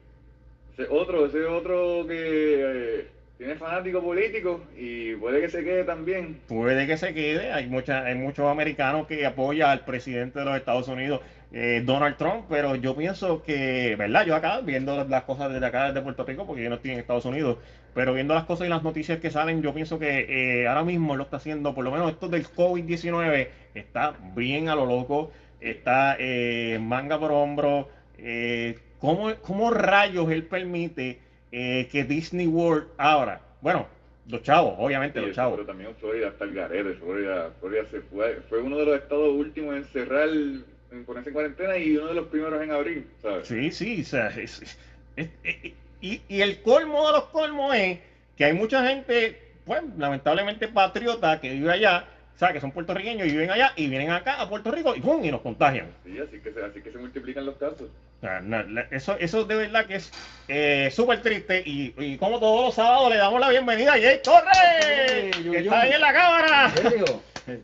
ese 0.78 0.86
otro, 0.88 1.26
ese 1.26 1.45
otro 1.45 2.07
que 2.07 3.01
eh, 3.01 3.07
tiene 3.43 3.57
fanático 3.57 4.01
político 4.03 4.61
y 4.76 5.14
puede 5.16 5.40
que 5.40 5.49
se 5.49 5.64
quede 5.64 5.84
también. 5.84 6.38
Puede 6.47 6.86
que 6.86 6.97
se 6.99 7.14
quede. 7.14 7.51
Hay, 7.53 7.66
mucha, 7.66 8.05
hay 8.05 8.14
muchos 8.14 8.47
americanos 8.51 9.07
que 9.07 9.24
apoyan 9.24 9.70
al 9.70 9.84
presidente 9.84 10.38
de 10.40 10.45
los 10.45 10.57
Estados 10.57 10.86
Unidos, 10.88 11.22
eh, 11.51 11.80
Donald 11.84 12.16
Trump, 12.16 12.47
pero 12.49 12.74
yo 12.76 12.95
pienso 12.95 13.43
que, 13.43 13.97
¿verdad? 13.97 14.26
Yo 14.26 14.34
acá, 14.34 14.61
viendo 14.61 15.05
las- 15.05 15.22
cosas 15.24 15.51
desde 15.53 15.64
acá, 15.66 15.86
desde 15.86 16.03
Puerto 16.03 16.24
Rico, 16.24 16.45
porque 16.47 16.62
yo 16.62 16.68
no 16.68 16.74
estoy 16.76 16.90
en 16.93 16.99
Estados 16.99 17.24
Unidos, 17.24 17.59
pero 17.95 18.12
viendo 18.12 18.34
las 18.34 18.45
cosas 18.45 18.66
y 18.66 18.70
las 18.70 18.82
noticias 18.82 19.18
que 19.18 19.30
salen, 19.30 19.62
yo 19.62 19.72
pienso 19.72 19.99
que 19.99 20.26
eh, 20.62 20.66
ahora 20.66 20.84
mismo 20.84 21.16
lo 21.16 21.22
está 21.24 21.36
haciendo, 21.36 21.72
por 21.74 21.84
lo 21.84 21.90
menos 21.90 22.11
esto 22.11 22.28
del 22.28 22.45
COVID-19, 22.53 23.51
está 23.74 24.14
bien 24.20 24.68
a 24.68 24.74
lo 24.74 24.84
loco, 24.86 25.30
está 25.61 26.16
eh, 26.18 26.78
manga 26.80 27.18
por 27.18 27.32
hombro. 27.32 27.88
Eh, 28.14 28.74
¿cómo, 28.99 29.30
¿Cómo 29.40 29.70
rayos 29.70 30.30
él 30.30 30.45
permite 30.45 31.18
eh, 31.53 31.89
que 31.93 32.05
Disney 32.05 32.47
World 32.47 32.89
ahora? 32.99 33.41
Bueno, 33.61 33.87
los 34.29 34.43
chavos, 34.43 34.75
obviamente 34.79 35.21
Sí, 35.21 35.27
los 35.27 35.35
chavos. 35.37 35.55
Pero 35.57 35.67
también 35.67 35.95
Florida 35.97 36.29
está 36.29 36.45
el 36.45 36.55
garete. 36.55 36.95
Florida, 36.95 37.51
Florida 37.61 37.85
se 37.91 38.01
fue, 38.03 38.41
fue 38.49 38.61
uno 38.61 38.79
de 38.79 38.87
los 38.87 38.97
estados 38.97 39.29
últimos 39.33 39.77
en 39.77 39.85
cerrar, 39.87 40.29
en 40.29 41.05
ponerse 41.05 41.31
en 41.31 41.35
cuarentena 41.35 41.77
y 41.77 41.97
uno 41.97 42.09
de 42.09 42.15
los 42.15 42.27
primeros 42.29 42.63
en 42.63 42.71
abrir, 42.71 43.07
¿sabes? 43.21 43.47
Sí, 43.49 43.71
sí, 43.71 44.03
o 44.03 44.05
sea, 44.05 44.29
es- 44.29 44.63
es- 44.63 44.79
es- 45.17 45.31
es- 45.45 45.73
y, 46.01 46.21
y 46.29 46.41
el 46.41 46.61
colmo 46.63 47.07
de 47.07 47.13
los 47.13 47.25
colmos 47.27 47.75
es 47.75 47.99
que 48.37 48.45
hay 48.45 48.53
mucha 48.55 48.87
gente, 48.89 49.39
pues, 49.65 49.83
lamentablemente 49.99 50.69
patriota 50.69 51.41
que 51.41 51.53
vive 51.53 51.71
allá, 51.73 52.05
o 52.35 52.39
sea, 52.39 52.53
que 52.53 52.61
son 52.61 52.72
puertorriqueños 52.72 53.26
y 53.28 53.30
viven 53.30 53.51
allá 53.51 53.72
y 53.76 53.87
vienen 53.87 54.11
acá 54.11 54.41
a 54.41 54.49
Puerto 54.49 54.70
Rico 54.70 54.95
y 54.97 55.01
¡pum! 55.01 55.24
y 55.24 55.30
nos 55.30 55.43
contagian. 55.43 55.87
Sí, 56.05 56.18
así 56.18 56.41
que 56.41 56.53
se, 56.53 56.62
así 56.64 56.83
que 56.83 56.91
se 56.91 56.99
multiplican 56.99 57.47
los 57.47 57.57
casos. 57.57 57.83
O 57.83 58.20
sea, 58.20 58.43
eso, 58.91 59.16
eso 59.18 59.45
de 59.45 59.57
verdad 59.57 59.87
que 59.87 59.97
es 59.97 60.12
eh, 60.49 60.91
súper 60.93 61.22
triste 61.22 61.62
y, 61.66 61.93
y 61.99 62.16
como 62.18 62.39
todos 62.39 62.66
los 62.66 62.74
sábados 62.74 63.11
le 63.11 63.16
damos 63.16 63.41
la 63.41 63.49
bienvenida 63.49 63.95
a 63.95 64.01
Jay 64.01 64.20
Torres, 64.22 65.37
que 65.43 65.59
está 65.59 65.80
ahí 65.80 65.93
en 65.93 66.01
la 66.01 66.12
cámara. 66.12 66.70
serio? 66.70 67.22
Buen 67.47 67.62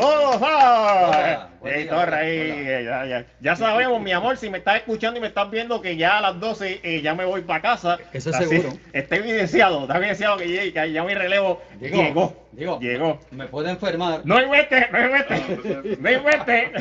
Jay 0.00 1.82
día, 1.82 1.90
Torres 1.90 2.06
hola, 2.08 2.16
ahí, 2.18 2.28
eh, 2.40 2.82
ya, 2.84 3.04
ya, 3.06 3.26
ya 3.40 3.56
sabemos, 3.56 4.00
mi 4.00 4.12
amor, 4.12 4.36
si 4.36 4.48
me 4.50 4.58
estás 4.58 4.76
escuchando 4.76 5.18
y 5.18 5.20
me 5.20 5.28
estás 5.28 5.50
viendo 5.50 5.80
que 5.82 5.96
ya 5.96 6.18
a 6.18 6.20
las 6.22 6.40
12 6.40 6.80
eh, 6.82 7.02
ya 7.02 7.14
me 7.14 7.24
voy 7.24 7.42
para 7.42 7.60
casa. 7.60 7.98
Eso 8.12 8.30
es 8.30 8.36
Así, 8.36 8.48
seguro. 8.48 8.76
Está 8.92 9.16
evidenciado, 9.16 9.82
está 9.82 9.98
evidenciado 9.98 10.36
que, 10.38 10.72
ya- 10.72 10.82
que 10.84 10.92
ya 10.92 11.04
mi 11.04 11.14
relevo 11.14 11.60
Digo, 11.78 11.96
llegó. 12.02 12.46
digo. 12.52 12.80
Llegó. 12.80 13.20
Me 13.30 13.46
puede 13.46 13.70
enfermar. 13.70 14.22
No 14.24 14.36
hay 14.38 14.48
vete, 14.48 14.88
no 14.90 14.98
hay 14.98 15.08
vete, 15.08 15.96
no 16.00 16.08
hay 16.08 16.16
vete, 16.16 16.72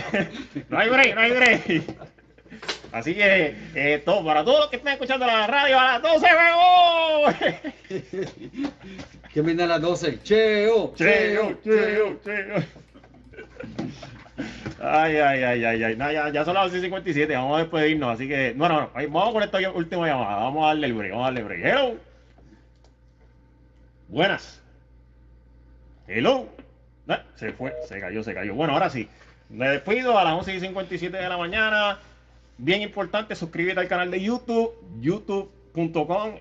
no 0.70 0.80
hay 0.80 0.90
break, 0.90 1.16
no 1.16 1.22
hay 1.22 1.32
break. 1.32 1.84
Así 2.92 3.14
que, 3.14 3.56
eh, 3.76 4.02
todo, 4.04 4.26
para 4.26 4.44
todos 4.44 4.62
los 4.62 4.70
que 4.70 4.78
están 4.78 4.94
escuchando 4.94 5.26
la 5.28 5.46
radio 5.46 5.80
a 5.80 6.00
las 6.00 6.02
12, 6.02 6.28
¡vamos! 6.34 7.36
¿Quién 9.34 9.46
viene 9.46 9.64
a 9.64 9.68
las 9.68 9.82
12? 9.82 10.24
Cheo, 10.24 10.94
Cheo, 10.96 11.60
cheo, 11.64 12.20
cheo. 12.24 12.64
Ay, 14.82 15.18
ay, 15.18 15.44
ay, 15.44 15.66
ay, 15.66 15.84
ay. 15.84 15.96
No, 15.96 16.12
ya, 16.12 16.30
ya 16.30 16.46
son 16.46 16.54
las 16.54 16.72
11.57, 16.72 17.34
vamos 17.34 17.58
a 17.58 17.62
despedirnos, 17.64 18.14
así 18.14 18.28
que, 18.28 18.54
no, 18.56 18.70
no, 18.70 18.82
no, 18.82 18.90
vamos 18.94 19.34
con 19.34 19.44
esta 19.44 19.58
última 19.72 20.08
llamada, 20.08 20.38
vamos 20.38 20.64
a 20.64 20.68
darle 20.68 20.88
el 20.88 20.94
break, 20.94 21.12
vamos 21.12 21.24
a 21.24 21.28
darle 21.28 21.40
el 21.42 21.46
break. 21.46 21.66
Hello. 21.66 21.98
Buenas. 24.08 24.62
Hello. 26.08 26.48
Se 27.36 27.52
fue, 27.54 27.74
se 27.88 28.00
cayó, 28.00 28.24
se 28.24 28.34
cayó. 28.34 28.54
Bueno, 28.54 28.74
ahora 28.74 28.90
sí, 28.90 29.08
me 29.50 29.68
despido 29.68 30.18
a 30.18 30.24
las 30.24 30.34
11.57 30.48 31.12
de 31.12 31.30
la 31.30 31.38
mañana. 31.38 32.00
Bien 32.58 32.82
importante, 32.82 33.36
suscríbete 33.36 33.80
al 33.80 33.88
canal 33.88 34.12
de 34.12 34.22
YouTube, 34.22 34.74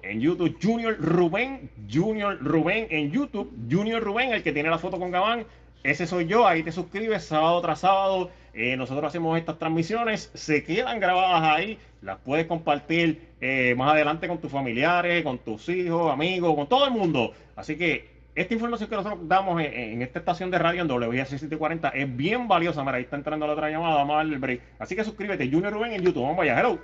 en 0.02 0.20
YouTube, 0.20 0.56
Junior 0.60 0.96
Rubén, 0.98 1.70
Junior 1.90 2.38
Rubén 2.40 2.86
en 2.90 3.10
YouTube, 3.10 3.52
Junior 3.70 4.02
Rubén, 4.02 4.32
el 4.32 4.42
que 4.42 4.52
tiene 4.52 4.70
la 4.70 4.78
foto 4.78 4.98
con 4.98 5.10
Gabán, 5.10 5.44
ese 5.82 6.06
soy 6.06 6.26
yo, 6.26 6.46
ahí 6.46 6.62
te 6.62 6.72
suscribes 6.72 7.24
sábado 7.24 7.60
tras 7.60 7.80
sábado, 7.80 8.30
eh, 8.54 8.76
nosotros 8.76 9.04
hacemos 9.04 9.38
estas 9.38 9.58
transmisiones, 9.58 10.30
se 10.34 10.64
quedan 10.64 10.98
grabadas 10.98 11.42
ahí, 11.42 11.78
las 12.02 12.18
puedes 12.18 12.46
compartir 12.46 13.28
eh, 13.40 13.74
más 13.76 13.92
adelante 13.92 14.28
con 14.28 14.38
tus 14.38 14.50
familiares, 14.50 15.22
con 15.22 15.38
tus 15.38 15.68
hijos, 15.68 16.12
amigos, 16.12 16.54
con 16.54 16.68
todo 16.68 16.86
el 16.86 16.90
mundo, 16.90 17.32
así 17.54 17.76
que 17.76 18.18
esta 18.34 18.54
información 18.54 18.88
que 18.88 18.94
nosotros 18.94 19.26
damos 19.26 19.60
en, 19.60 20.00
esta 20.00 20.20
estación 20.20 20.48
de 20.50 20.58
radio 20.58 20.82
en 20.82 20.90
WIAC 20.90 21.26
740 21.26 21.88
es 21.88 22.16
bien 22.16 22.46
valiosa. 22.46 22.84
Mira, 22.84 22.98
ahí 22.98 23.02
está 23.02 23.16
entrando 23.16 23.48
la 23.48 23.54
otra 23.54 23.68
llamada, 23.68 23.96
vamos 23.96 24.14
a 24.14 24.16
darle 24.18 24.34
el 24.34 24.40
break. 24.40 24.60
Así 24.78 24.94
que 24.94 25.02
suscríbete, 25.02 25.50
Junior 25.50 25.72
Rubén 25.72 25.92
en 25.92 26.02
YouTube. 26.02 26.22
Vamos 26.22 26.38
allá, 26.38 26.60
hello. 26.60 26.78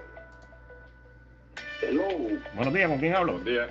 Hello. 1.88 2.02
Buenos 2.54 2.74
días, 2.74 2.88
¿con 2.88 2.98
quién 2.98 3.14
hablo? 3.14 3.32
Buenos 3.32 3.48
días. 3.48 3.70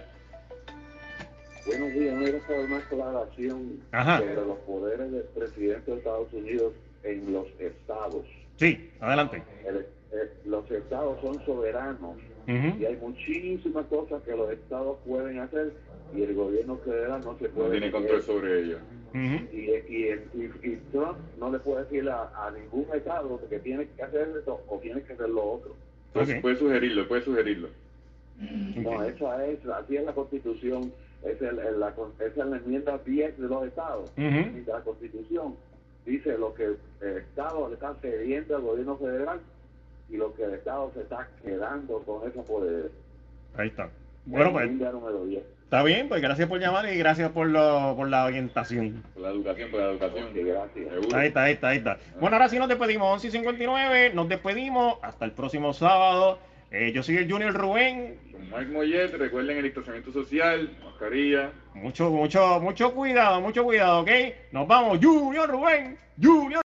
Buenos 1.65 1.93
días, 1.93 2.13
no 2.13 2.19
quiero 2.21 2.39
saber 2.47 2.67
más 2.69 2.83
aclaración 2.83 3.79
Ajá. 3.91 4.19
sobre 4.19 4.35
los 4.35 4.57
poderes 4.59 5.11
del 5.11 5.23
presidente 5.23 5.91
de 5.91 5.97
Estados 5.97 6.33
Unidos 6.33 6.73
en 7.03 7.31
los 7.33 7.47
estados. 7.59 8.25
Sí, 8.57 8.79
adelante. 8.99 9.41
El- 9.65 9.85
eh, 10.11 10.29
los 10.45 10.69
estados 10.69 11.19
son 11.21 11.43
soberanos. 11.45 12.17
Y 12.45 12.83
hay 12.85 12.97
muchísimas 12.97 13.85
cosas 13.87 14.21
que 14.23 14.31
los 14.35 14.51
estados 14.51 14.97
pueden 15.05 15.39
hacer 15.39 15.71
y 16.13 16.23
el 16.23 16.33
gobierno 16.35 16.77
federal 16.79 17.21
no 17.23 17.37
se 17.37 17.45
No 17.45 17.49
puede. 17.51 17.71
tiene 17.71 17.89
control 17.91 18.21
sobre 18.21 18.59
ello. 18.59 18.79
Ujú. 19.09 19.47
Y, 19.53 19.71
y, 19.87 20.07
y- 20.33 20.51
y 20.61 20.75
Trump 20.91 21.17
no 21.37 21.49
le 21.51 21.59
puede 21.59 21.83
decir 21.85 22.09
a, 22.09 22.29
a 22.35 22.51
ningún 22.51 22.85
estado 22.93 23.39
que 23.49 23.59
tiene 23.59 23.87
que 23.95 24.03
hacer 24.03 24.27
esto 24.37 24.61
o 24.67 24.77
tiene 24.79 25.01
que 25.03 25.13
hacer 25.13 25.29
lo 25.29 25.53
otro. 25.53 25.75
Puede 26.11 26.55
sugerirlo, 26.57 27.07
puede 27.07 27.21
sugerirlo. 27.21 27.69
No, 28.39 29.03
esa 29.03 29.45
es, 29.45 29.65
así 29.67 29.95
es 29.97 30.03
la 30.05 30.13
constitución, 30.13 30.91
es, 31.23 31.41
el, 31.41 31.59
el- 31.59 31.79
la, 31.79 31.93
es 32.19 32.35
la 32.37 32.57
enmienda 32.57 32.97
10 33.05 33.37
de 33.39 33.47
los 33.47 33.65
estados. 33.65 34.09
Ujú. 34.17 34.57
Y 34.57 34.63
la 34.65 34.81
constitución 34.81 35.55
dice 36.05 36.37
lo 36.37 36.53
que 36.53 36.65
el 37.01 37.17
estado 37.17 37.67
le 37.69 37.75
está 37.75 37.93
cediendo 38.01 38.55
al 38.55 38.61
gobierno 38.63 38.97
federal 38.97 39.39
y 40.09 40.17
lo 40.17 40.33
que 40.33 40.43
el 40.43 40.53
estado 40.55 40.91
se 40.93 41.01
está 41.01 41.27
quedando 41.43 41.99
con 41.99 42.27
esos 42.29 42.45
poderes. 42.45 42.91
Ahí 43.55 43.67
está. 43.69 43.89
Bueno, 44.25 44.51
pues 44.51 44.65
Enmienda 44.65 44.91
número 44.91 45.25
10. 45.25 45.43
está 45.65 45.83
bien, 45.83 46.07
pues 46.09 46.21
gracias 46.21 46.47
por 46.49 46.59
llamar 46.59 46.91
y 46.91 46.97
gracias 46.97 47.29
por, 47.31 47.47
lo, 47.47 47.93
por 47.95 48.09
la 48.09 48.25
orientación. 48.25 49.03
Por 49.13 49.23
la 49.23 49.29
educación, 49.29 49.71
por 49.71 49.79
la 49.81 49.91
educación. 49.91 50.23
Ok, 50.27 50.35
gracias. 50.35 50.89
Seguro. 50.93 51.17
Ahí 51.17 51.27
está, 51.27 51.43
ahí 51.43 51.53
está, 51.53 51.67
ahí 51.69 51.77
está. 51.77 51.97
Bueno, 52.19 52.35
ahora 52.37 52.49
sí 52.49 52.57
nos 52.59 52.67
despedimos, 52.69 53.11
11 53.13 53.27
y 53.27 53.31
59, 53.31 54.11
nos 54.13 54.27
despedimos 54.29 54.97
hasta 55.01 55.25
el 55.25 55.31
próximo 55.31 55.73
sábado. 55.73 56.39
Eh, 56.73 56.91
yo 56.91 57.03
soy 57.03 57.17
el 57.17 57.31
Junior 57.31 57.53
Rubén. 57.53 58.17
Con 58.31 58.41
Mike 58.49 58.71
Mollet, 58.71 59.13
recuerden 59.13 59.57
el 59.57 59.63
distanciamiento 59.65 60.11
social, 60.11 60.75
mascarilla. 60.83 61.51
Mucho, 61.75 62.09
mucho, 62.09 62.59
mucho 62.59 62.91
cuidado, 62.95 63.39
mucho 63.41 63.63
cuidado, 63.63 64.01
¿ok? 64.01 64.09
Nos 64.51 64.67
vamos, 64.67 64.97
Junior 64.99 65.47
Rubén, 65.47 65.99
Junior. 66.19 66.61